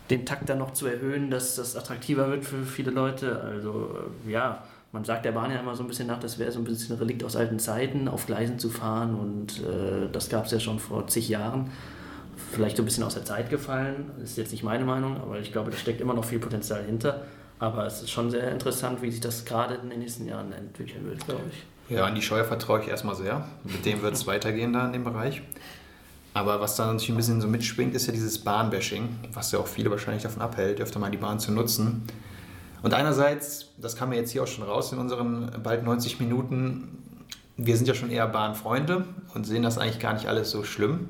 [0.09, 3.41] den Takt dann noch zu erhöhen, dass das attraktiver wird für viele Leute.
[3.41, 6.59] Also ja, man sagt der Bahn ja immer so ein bisschen nach, das wäre so
[6.59, 10.45] ein bisschen ein Relikt aus alten Zeiten, auf Gleisen zu fahren und äh, das gab
[10.45, 11.69] es ja schon vor zig Jahren
[12.51, 14.11] vielleicht so ein bisschen aus der Zeit gefallen.
[14.19, 16.83] Das ist jetzt nicht meine Meinung, aber ich glaube, da steckt immer noch viel Potenzial
[16.83, 17.23] hinter.
[17.59, 21.05] Aber es ist schon sehr interessant, wie sich das gerade in den nächsten Jahren entwickeln
[21.05, 21.95] wird, glaube ich.
[21.95, 23.45] Ja, an die Scheuer vertraue ich erstmal sehr.
[23.63, 25.41] Mit dem wird es weitergehen da in dem Bereich.
[26.33, 29.67] Aber was da natürlich ein bisschen so mitschwingt, ist ja dieses Bahnbashing, was ja auch
[29.67, 32.03] viele wahrscheinlich davon abhält, öfter mal die Bahn zu nutzen.
[32.81, 36.97] Und einerseits, das kam ja jetzt hier auch schon raus in unseren bald 90 Minuten,
[37.57, 41.07] wir sind ja schon eher Bahnfreunde und sehen das eigentlich gar nicht alles so schlimm.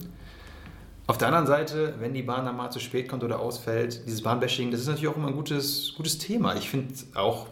[1.06, 4.22] Auf der anderen Seite, wenn die Bahn dann mal zu spät kommt oder ausfällt, dieses
[4.22, 6.56] Bahnbashing, das ist natürlich auch immer ein gutes, gutes Thema.
[6.56, 7.48] Ich finde auch,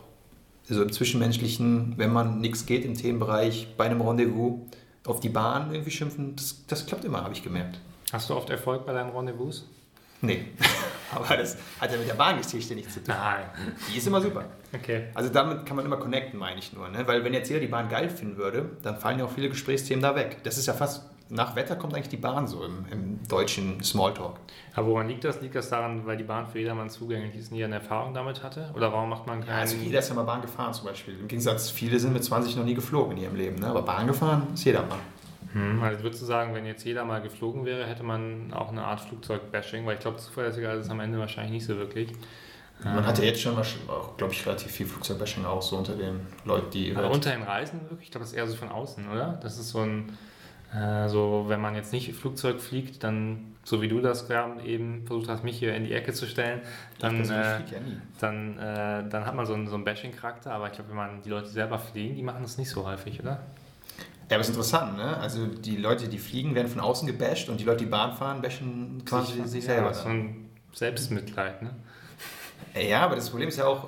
[0.69, 4.59] so im Zwischenmenschlichen, wenn man nichts geht im Themenbereich, bei einem Rendezvous
[5.05, 7.79] auf die Bahn irgendwie schimpfen, das, das klappt immer, habe ich gemerkt.
[8.11, 9.65] Hast du oft Erfolg bei deinen Rendezvous?
[10.21, 10.45] Nee,
[11.15, 13.13] aber das hat ja mit der Bahngeschichte nichts zu tun.
[13.15, 13.45] Nein.
[13.91, 14.45] Die ist immer super.
[14.73, 15.05] Okay.
[15.13, 16.89] Also damit kann man immer connecten, meine ich nur.
[16.89, 17.05] Ne?
[17.05, 20.01] Weil wenn jetzt jeder die Bahn geil finden würde, dann fallen ja auch viele Gesprächsthemen
[20.01, 20.37] da weg.
[20.43, 24.37] Das ist ja fast, nach Wetter kommt eigentlich die Bahn so im, im deutschen Smalltalk.
[24.75, 25.39] Aber woran liegt das?
[25.41, 28.43] Liegt das daran, weil die Bahn für jedermann zugänglich ist und jeder eine Erfahrung damit
[28.43, 28.71] hatte?
[28.75, 29.59] Oder warum macht man keinen...
[29.59, 31.19] Also jeder ist ja mal Bahn gefahren zum Beispiel.
[31.19, 33.59] Im Gegensatz, viele sind mit 20 noch nie geflogen in ihrem Leben.
[33.59, 33.67] Ne?
[33.67, 34.97] Aber Bahn gefahren ist jeder mal.
[34.97, 34.99] Hm,
[35.81, 39.01] also würdest du sagen, wenn jetzt jeder mal geflogen wäre, hätte man auch eine Art
[39.01, 39.85] Flugzeug-Bashing?
[39.85, 42.11] Weil ich glaube, zuverlässiger ist es am Ende wahrscheinlich nicht so wirklich.
[42.83, 43.55] Man hat ja jetzt schon,
[44.17, 46.95] glaube ich, relativ viel Flugzeugbashing auch so unter den Leuten, die...
[46.95, 48.07] Aber unter den Reisen wirklich?
[48.07, 49.39] Ich glaube, das ist eher so von außen, oder?
[49.41, 50.17] Das ist so ein...
[50.75, 55.07] Äh, so, wenn man jetzt nicht Flugzeug fliegt, dann, so wie du das gerade eben
[55.07, 56.61] versucht hast, mich hier in die Ecke zu stellen,
[56.99, 57.61] dann, Ich äh, ja
[58.19, 60.51] dann, äh, dann hat man so einen, so einen Bashing-Charakter.
[60.51, 63.21] Aber ich glaube, wenn man die Leute selber fliegen, die machen das nicht so häufig,
[63.21, 63.39] oder?
[64.29, 65.17] Ja, aber es ist interessant, ne?
[65.17, 68.41] Also die Leute, die fliegen, werden von außen gebasht und die Leute, die Bahn fahren,
[68.41, 69.87] bashen quasi sich, selber.
[69.87, 71.71] Ja, so ein Selbstmitleid, ne?
[72.75, 73.87] Ja, aber das Problem ist ja auch,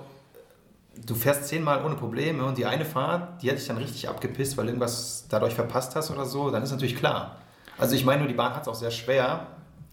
[1.05, 4.55] du fährst zehnmal ohne Probleme und die eine Fahrt, die hat dich dann richtig abgepisst,
[4.57, 7.37] weil irgendwas dadurch verpasst hast oder so, dann ist natürlich klar.
[7.77, 9.47] Also ich meine nur, die Bahn hat es auch sehr schwer,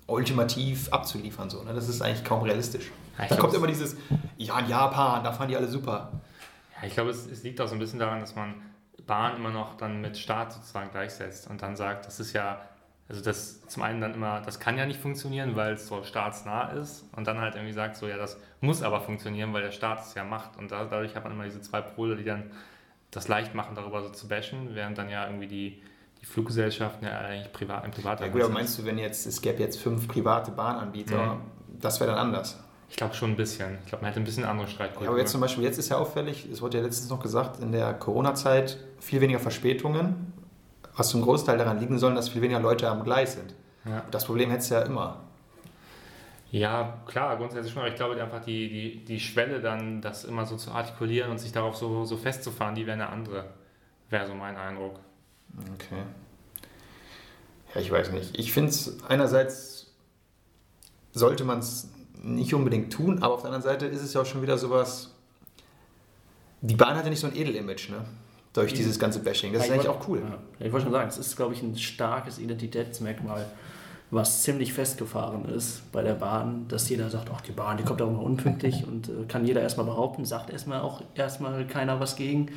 [0.06, 1.50] ultimativ abzuliefern.
[1.50, 1.74] So, ne?
[1.74, 2.90] Das ist eigentlich kaum realistisch.
[3.18, 3.96] Ja, da kommt immer dieses,
[4.36, 6.12] ja, in Japan, da fahren die alle super.
[6.80, 8.54] Ja, ich glaube, es, es liegt auch so ein bisschen daran, dass man
[9.06, 12.60] Bahn immer noch dann mit Staat sozusagen gleichsetzt und dann sagt, das ist ja,
[13.08, 16.70] also das zum einen dann immer, das kann ja nicht funktionieren, weil es so staatsnah
[16.72, 20.00] ist und dann halt irgendwie sagt, so ja, das muss aber funktionieren, weil der Staat
[20.00, 22.50] es ja macht und da, dadurch hat man immer diese zwei Pole, die dann
[23.12, 25.82] das leicht machen, darüber so zu bashen, während dann ja irgendwie die,
[26.20, 29.40] die Fluggesellschaften ja eigentlich privat, im privaten Ja gut, aber meinst du, wenn jetzt, es
[29.40, 31.40] gäbe jetzt fünf private Bahnanbieter, Mhm.
[31.80, 32.58] das wäre dann anders?
[32.88, 33.78] Ich glaube schon ein bisschen.
[33.82, 35.08] Ich glaube, man hätte ein bisschen andere Streitkultur.
[35.08, 37.72] aber jetzt zum Beispiel, jetzt ist ja auffällig, es wurde ja letztens noch gesagt, in
[37.72, 40.32] der Corona-Zeit viel weniger Verspätungen,
[40.96, 43.54] was zum Großteil daran liegen soll, dass viel weniger Leute am Gleis sind.
[43.84, 44.04] ja.
[44.10, 45.22] Das Problem hätte es ja immer.
[46.50, 50.46] ja, klar, grundsätzlich schon, aber ich glaube einfach die, die, die Schwelle dann, das immer
[50.46, 53.46] so zu artikulieren und sich darauf so, so festzufahren, die wäre eine andere.
[54.08, 55.00] Wäre so mein Eindruck.
[55.74, 56.02] Okay.
[57.74, 58.38] Ja, ich weiß nicht.
[58.38, 59.92] Ich finde es einerseits
[61.12, 61.90] sollte man es
[62.26, 65.10] nicht unbedingt tun, aber auf der anderen Seite ist es ja auch schon wieder sowas.
[66.60, 68.04] Die Bahn hat ja nicht so ein Edelimage, ne?
[68.52, 68.76] Durch Mhm.
[68.76, 69.52] dieses ganze Bashing.
[69.52, 70.22] Das ist Ja, ich eigentlich auch cool.
[70.58, 73.44] Ja, ich wollte schon sagen, es ist, glaube ich, ein starkes Identitätsmerkmal,
[74.10, 78.00] was ziemlich festgefahren ist bei der Bahn, dass jeder sagt, ach, die Bahn, die kommt
[78.00, 82.16] auch immer unpünktlich und äh, kann jeder erstmal behaupten, sagt erstmal auch erstmal keiner was
[82.16, 82.48] gegen.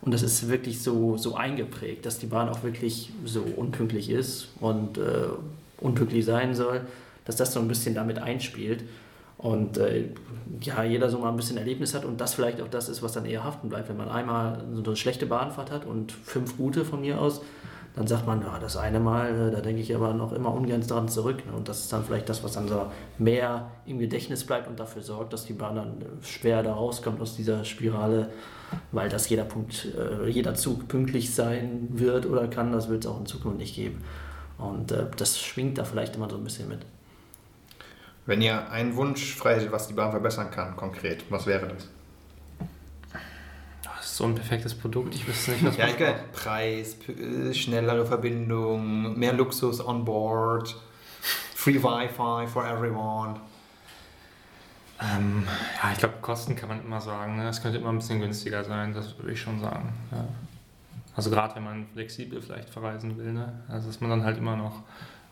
[0.00, 4.48] Und das ist wirklich so, so eingeprägt, dass die Bahn auch wirklich so unpünktlich ist
[4.60, 5.26] und äh,
[5.80, 6.80] unpünktlich sein soll,
[7.28, 8.84] dass das so ein bisschen damit einspielt.
[9.36, 10.06] Und äh,
[10.62, 13.12] ja, jeder so mal ein bisschen Erlebnis hat und das vielleicht auch das ist, was
[13.12, 13.88] dann eher haften bleibt.
[13.88, 17.42] Wenn man einmal so eine schlechte Bahnfahrt hat und fünf gute von mir aus,
[17.94, 20.80] dann sagt man, ja, das eine Mal, äh, da denke ich aber noch immer ungern
[20.80, 21.44] dran zurück.
[21.46, 21.52] Ne?
[21.52, 22.86] Und das ist dann vielleicht das, was dann so
[23.18, 27.36] mehr im Gedächtnis bleibt und dafür sorgt, dass die Bahn dann schwer da rauskommt aus
[27.36, 28.30] dieser Spirale,
[28.92, 33.10] weil das jeder Punkt, äh, jeder Zug pünktlich sein wird oder kann, das wird es
[33.10, 34.02] auch in Zukunft nicht geben.
[34.58, 36.80] Und äh, das schwingt da vielleicht immer so ein bisschen mit.
[38.28, 41.88] Wenn ihr einen Wunsch frei hättet, was die Bahn verbessern kann, konkret, was wäre das?
[43.82, 48.04] Das ist so ein perfektes Produkt, ich wüsste nicht, was Ja, man Preis, äh, schnellere
[48.04, 50.76] Verbindung, mehr Luxus on board,
[51.54, 53.40] free Wi-Fi for everyone.
[55.00, 55.44] Ähm,
[55.82, 57.36] ja, ich glaube, Kosten kann man immer sagen.
[57.38, 57.48] Ne?
[57.48, 59.90] Es könnte immer ein bisschen günstiger sein, das würde ich schon sagen.
[60.12, 60.28] Ja.
[61.16, 63.62] Also gerade wenn man flexibel vielleicht verreisen will, ne?
[63.70, 64.82] also dass man dann halt immer noch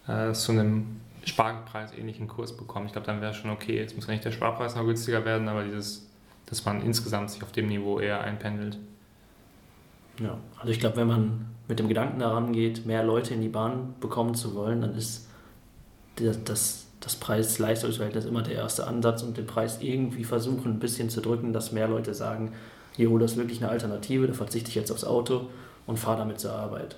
[0.09, 2.87] äh, zu einem Sparpreis ähnlichen Kurs bekommt.
[2.87, 3.77] Ich glaube, dann wäre schon okay.
[3.77, 6.09] Jetzt muss ja nicht der Sparpreis noch günstiger werden, aber dieses,
[6.47, 8.79] dass man insgesamt sich auf dem Niveau eher einpendelt.
[10.21, 13.49] Ja, also ich glaube, wenn man mit dem Gedanken daran geht, mehr Leute in die
[13.49, 15.29] Bahn bekommen zu wollen, dann ist
[16.15, 21.11] das, das, das Preis-Leistungsverhältnis immer der erste Ansatz und den Preis irgendwie versuchen, ein bisschen
[21.11, 22.53] zu drücken, dass mehr Leute sagen,
[22.97, 25.49] jo, das ist wirklich eine Alternative, da verzichte ich jetzt aufs Auto
[25.87, 26.97] und fahre damit zur Arbeit.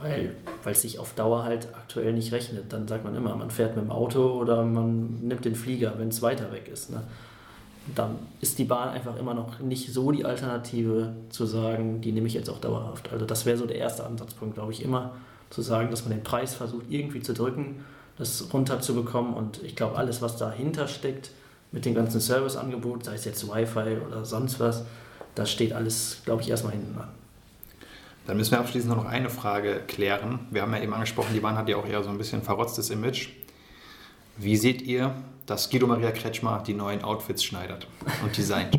[0.00, 2.72] Weil es sich auf Dauer halt aktuell nicht rechnet.
[2.72, 6.08] Dann sagt man immer, man fährt mit dem Auto oder man nimmt den Flieger, wenn
[6.08, 6.90] es weiter weg ist.
[6.90, 7.02] Ne?
[7.94, 12.26] dann ist die Bahn einfach immer noch nicht so die Alternative zu sagen, die nehme
[12.26, 13.12] ich jetzt auch dauerhaft.
[13.12, 15.12] Also das wäre so der erste Ansatzpunkt, glaube ich, immer
[15.50, 17.84] zu sagen, dass man den Preis versucht irgendwie zu drücken,
[18.18, 21.30] das runterzubekommen und ich glaube, alles, was dahinter steckt,
[21.70, 24.84] mit dem ganzen Serviceangebot, sei es jetzt Wi-Fi oder sonst was,
[25.34, 27.08] das steht alles, glaube ich, erstmal hinten an.
[28.28, 30.40] Dann müssen wir abschließend noch eine Frage klären.
[30.50, 32.90] Wir haben ja eben angesprochen, die Bahn hat ja auch eher so ein bisschen verrotztes
[32.90, 33.30] Image.
[34.36, 35.14] Wie seht ihr,
[35.46, 37.86] dass Guido Maria Kretschmer die neuen Outfits schneidert
[38.22, 38.78] und designt?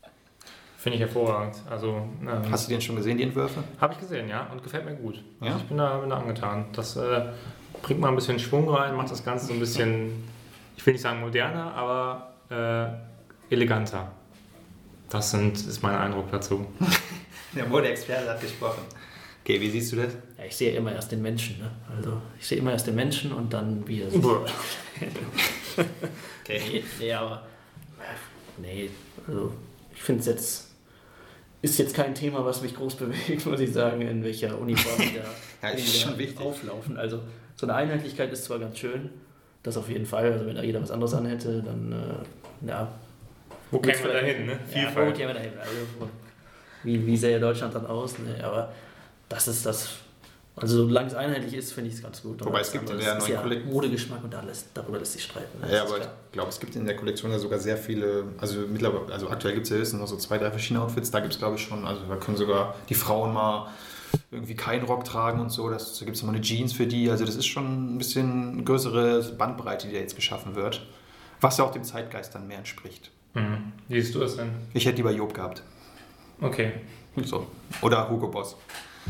[0.76, 1.56] Finde ich hervorragend.
[1.70, 3.64] Also, ähm, Hast du den schon gesehen, die Entwürfe?
[3.80, 5.14] Habe ich gesehen, ja, und gefällt mir gut.
[5.40, 5.56] Also Ja?
[5.58, 6.66] ich bin da, bin da angetan.
[6.74, 7.22] Das äh,
[7.80, 10.28] bringt mal ein bisschen Schwung rein, macht das Ganze so ein bisschen,
[10.76, 12.34] ich will nicht sagen moderner, aber
[13.50, 14.08] äh, eleganter.
[15.08, 16.66] Das sind, ist mein Eindruck dazu.
[17.56, 18.82] Der Modeexperte hat gesprochen.
[19.44, 20.12] Okay, wie siehst du das?
[20.38, 21.58] Ja, ich sehe immer erst den Menschen.
[21.58, 21.70] Ne?
[21.96, 24.22] Also ich sehe immer erst den Menschen und dann wie er sich
[26.42, 26.60] Okay.
[26.72, 27.46] Nee, nee, aber
[28.58, 28.90] nee,
[29.26, 29.52] also
[29.94, 30.70] ich finde es jetzt
[31.62, 34.98] ist jetzt kein Thema, was mich groß bewegt, muss ich sagen, in welcher Uniform
[35.62, 36.38] da, Ja, ist schon wichtig.
[36.40, 36.96] auflaufen.
[36.98, 37.20] Also
[37.56, 39.08] so eine Einheitlichkeit ist zwar ganz schön,
[39.62, 40.30] das auf jeden Fall.
[40.32, 42.92] Also wenn da jeder was anderes anhätte, dann äh, ja.
[43.70, 44.52] Wo kämen wir da hin, ne?
[44.52, 45.16] Ja, wo Vielfalt.
[45.16, 45.52] kämen wir da hin?
[45.58, 46.10] Also,
[46.84, 48.18] wie, wie sähe Deutschland dann aus?
[48.18, 48.42] Ne?
[48.44, 48.72] Aber
[49.28, 49.88] das ist das.
[50.56, 52.38] Also solange es einheitlich ist, finde ich es ganz gut.
[52.40, 55.24] Wobei Aber es gibt in der neuen ja Kollektion- Modegeschmack und alles, darüber lässt sich
[55.24, 55.60] streiten.
[55.60, 55.72] ne?
[55.74, 59.12] Ja, aber ich glaube, es gibt in der Kollektion ja sogar sehr viele, also mittlerweile,
[59.12, 61.40] also aktuell gibt es ja höchstens noch so zwei, drei verschiedene Outfits, da gibt es
[61.40, 63.66] glaube ich schon, also da können sogar die Frauen mal
[64.30, 67.10] irgendwie keinen Rock tragen und so, das, da gibt es mal eine Jeans für die,
[67.10, 70.86] also das ist schon ein bisschen größere Bandbreite, die da jetzt geschaffen wird,
[71.40, 73.10] was ja auch dem Zeitgeist dann mehr entspricht.
[73.34, 73.72] Mhm.
[73.88, 74.50] Wie siehst du das denn?
[74.72, 75.64] Ich hätte lieber Job gehabt,
[76.40, 76.72] Okay.
[77.24, 77.46] so.
[77.82, 78.56] oder Hugo Boss.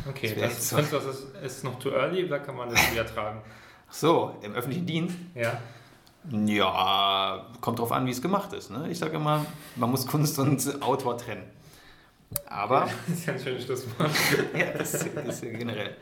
[0.09, 0.77] Okay, Das das, so.
[0.77, 3.41] findest du, das ist, ist noch too early oder kann man das wieder tragen?
[3.89, 5.17] Ach So, im öffentlichen Dienst?
[5.35, 5.61] Ja.
[6.31, 8.71] Ja, kommt drauf an, wie es gemacht ist.
[8.71, 8.89] Ne?
[8.91, 9.45] Ich sage immer,
[9.77, 11.45] man muss Kunst und Autor trennen.
[12.47, 14.11] Aber Das ist ja ein schönes Schlusswort.
[14.59, 15.97] ja, das ist, das ist generell.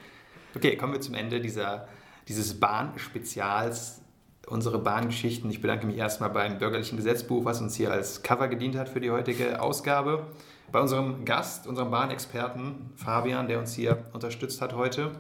[0.55, 1.89] Okay, kommen wir zum Ende dieser,
[2.29, 4.02] dieses Bahnspezials,
[4.47, 5.51] unsere Bahngeschichten.
[5.51, 9.01] Ich bedanke mich erstmal beim Bürgerlichen Gesetzbuch, was uns hier als Cover gedient hat für
[9.01, 10.27] die heutige Ausgabe.
[10.71, 15.11] bei unserem Gast, unserem Bahnexperten Fabian, der uns hier unterstützt hat heute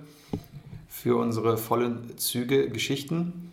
[0.88, 3.50] für unsere vollen Züge Geschichten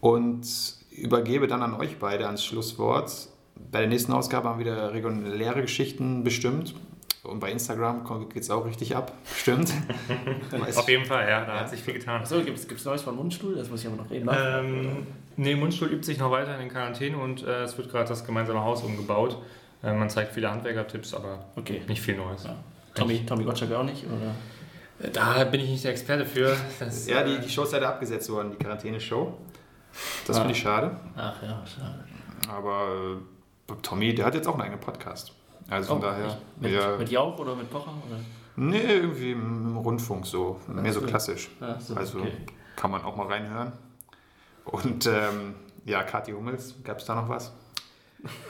[0.00, 0.46] und
[0.90, 3.28] übergebe dann an euch beide ans Schlusswort.
[3.70, 6.74] Bei der nächsten Ausgabe haben wir wieder reguläre Geschichten bestimmt.
[7.28, 9.72] Und bei Instagram geht es auch richtig ab, stimmt.
[10.76, 11.60] Auf jeden Fall, ja, da ja.
[11.60, 12.22] hat sich viel getan.
[12.22, 13.54] Achso, gibt es Neues von Mundstuhl?
[13.54, 14.28] Das muss ich aber noch reden.
[14.32, 15.06] Ähm,
[15.36, 18.24] nee, Mundstuhl übt sich noch weiter in den Quarantäne und äh, es wird gerade das
[18.24, 19.36] gemeinsame Haus umgebaut.
[19.82, 21.82] Äh, man zeigt viele Handwerker-Tipps, aber okay.
[21.86, 22.44] nicht viel Neues.
[22.44, 22.56] Ja.
[22.94, 24.04] Tommy, Tommy Gottschalk auch nicht?
[24.06, 25.06] Oder?
[25.06, 26.56] Äh, da bin ich nicht der Experte für.
[26.78, 29.36] Das, ja, die, die Show ist leider abgesetzt worden, die Quarantäne-Show.
[30.26, 30.40] Das ah.
[30.40, 30.96] finde ich schade.
[31.16, 32.04] Ach ja, schade.
[32.48, 33.18] Aber
[33.70, 35.34] äh, Tommy, der hat jetzt auch einen eigenen Podcast.
[35.68, 36.38] Also von oh, daher.
[36.60, 37.92] Mit, ja, mit Jauch oder mit Pocher?
[38.06, 38.20] Oder?
[38.56, 40.60] Nee, irgendwie im Rundfunk so.
[40.68, 41.50] Ach, mehr so klassisch.
[41.78, 42.32] So, also okay.
[42.76, 43.72] kann man auch mal reinhören.
[44.64, 45.54] Und ähm,
[45.84, 47.52] ja, Kathi Hummels, gab es da noch was?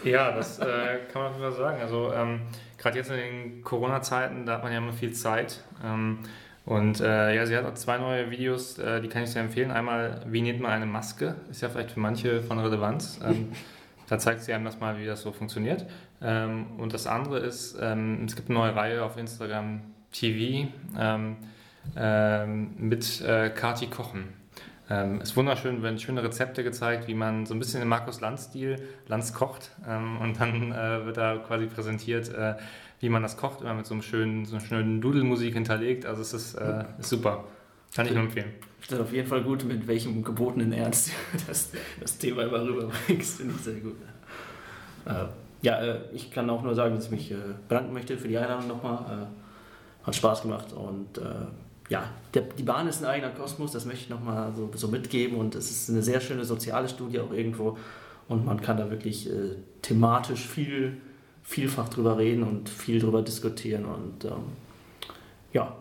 [0.02, 1.80] Ja, das äh, kann man auf jeden Fall sagen.
[1.80, 2.40] Also ähm,
[2.78, 5.62] gerade jetzt in den Corona-Zeiten, da hat man ja immer viel Zeit.
[5.84, 6.20] Ähm,
[6.64, 9.70] und äh, ja, sie hat auch zwei neue Videos, äh, die kann ich sehr empfehlen.
[9.70, 11.36] Einmal, wie näht man eine Maske?
[11.50, 13.20] Ist ja vielleicht für manche von Relevanz.
[13.24, 13.52] Ähm,
[14.08, 15.86] da zeigt sie einem das mal, wie das so funktioniert.
[16.20, 19.80] Ähm, und das andere ist, ähm, es gibt eine neue Reihe auf Instagram
[20.12, 20.68] TV
[20.98, 21.36] ähm,
[21.96, 24.38] ähm, mit äh, Kati Kochen.
[24.90, 28.82] Ähm, ist wunderschön, werden schöne Rezepte gezeigt, wie man so ein bisschen im Markus Lanz-Stil
[29.06, 29.70] Lanz kocht.
[29.86, 32.54] Ähm, und dann äh, wird da quasi präsentiert, äh,
[33.00, 36.06] wie man das kocht, immer mit so einem schönen, so einer schönen Dudelmusik hinterlegt.
[36.06, 37.44] Also es ist, äh, ist super.
[37.94, 38.52] Kann ich nur empfehlen.
[38.80, 41.10] Das ist auf jeden Fall gut, mit welchem gebotenen Ernst
[41.46, 41.70] das,
[42.00, 43.38] das Thema immer rüberbringst.
[43.38, 43.96] Finde ich sehr gut.
[45.04, 45.26] Äh,
[45.62, 47.36] ja, äh, ich kann auch nur sagen, dass ich mich äh,
[47.68, 48.98] bedanken möchte für die Einladung nochmal.
[49.24, 51.20] Äh, hat Spaß gemacht und
[51.90, 55.36] ja, der, die Bahn ist ein eigener Kosmos, das möchte ich nochmal so, so mitgeben
[55.36, 57.76] und es ist eine sehr schöne soziale Studie auch irgendwo
[58.28, 60.98] und man kann da wirklich äh, thematisch viel,
[61.42, 64.52] vielfach drüber reden und viel drüber diskutieren und ähm,
[65.52, 65.76] ja,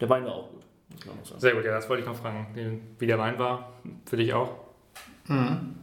[0.00, 0.62] der Wein war auch gut.
[1.38, 2.46] Sehr gut, ja, das wollte ich noch fragen,
[2.98, 3.72] wie der Wein war,
[4.06, 4.54] für dich auch?
[5.26, 5.76] Mhm.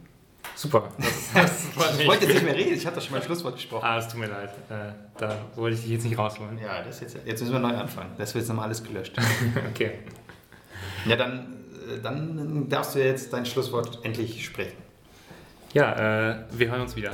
[0.56, 0.90] Super.
[0.98, 3.86] Das, das ich wollte jetzt nicht mehr reden, ich hatte doch schon mal Schlusswort gesprochen.
[3.86, 4.50] Ah, es tut mir leid.
[4.70, 6.58] Äh, da wollte ich dich jetzt nicht rausholen.
[6.58, 8.12] Ja, das jetzt, jetzt müssen wir neu anfangen.
[8.18, 9.16] Das wird jetzt nochmal alles gelöscht.
[9.70, 10.00] okay.
[11.06, 14.78] Ja, dann, äh, dann darfst du jetzt dein Schlusswort endlich sprechen.
[15.74, 17.12] Ja, äh, wir hören uns wieder.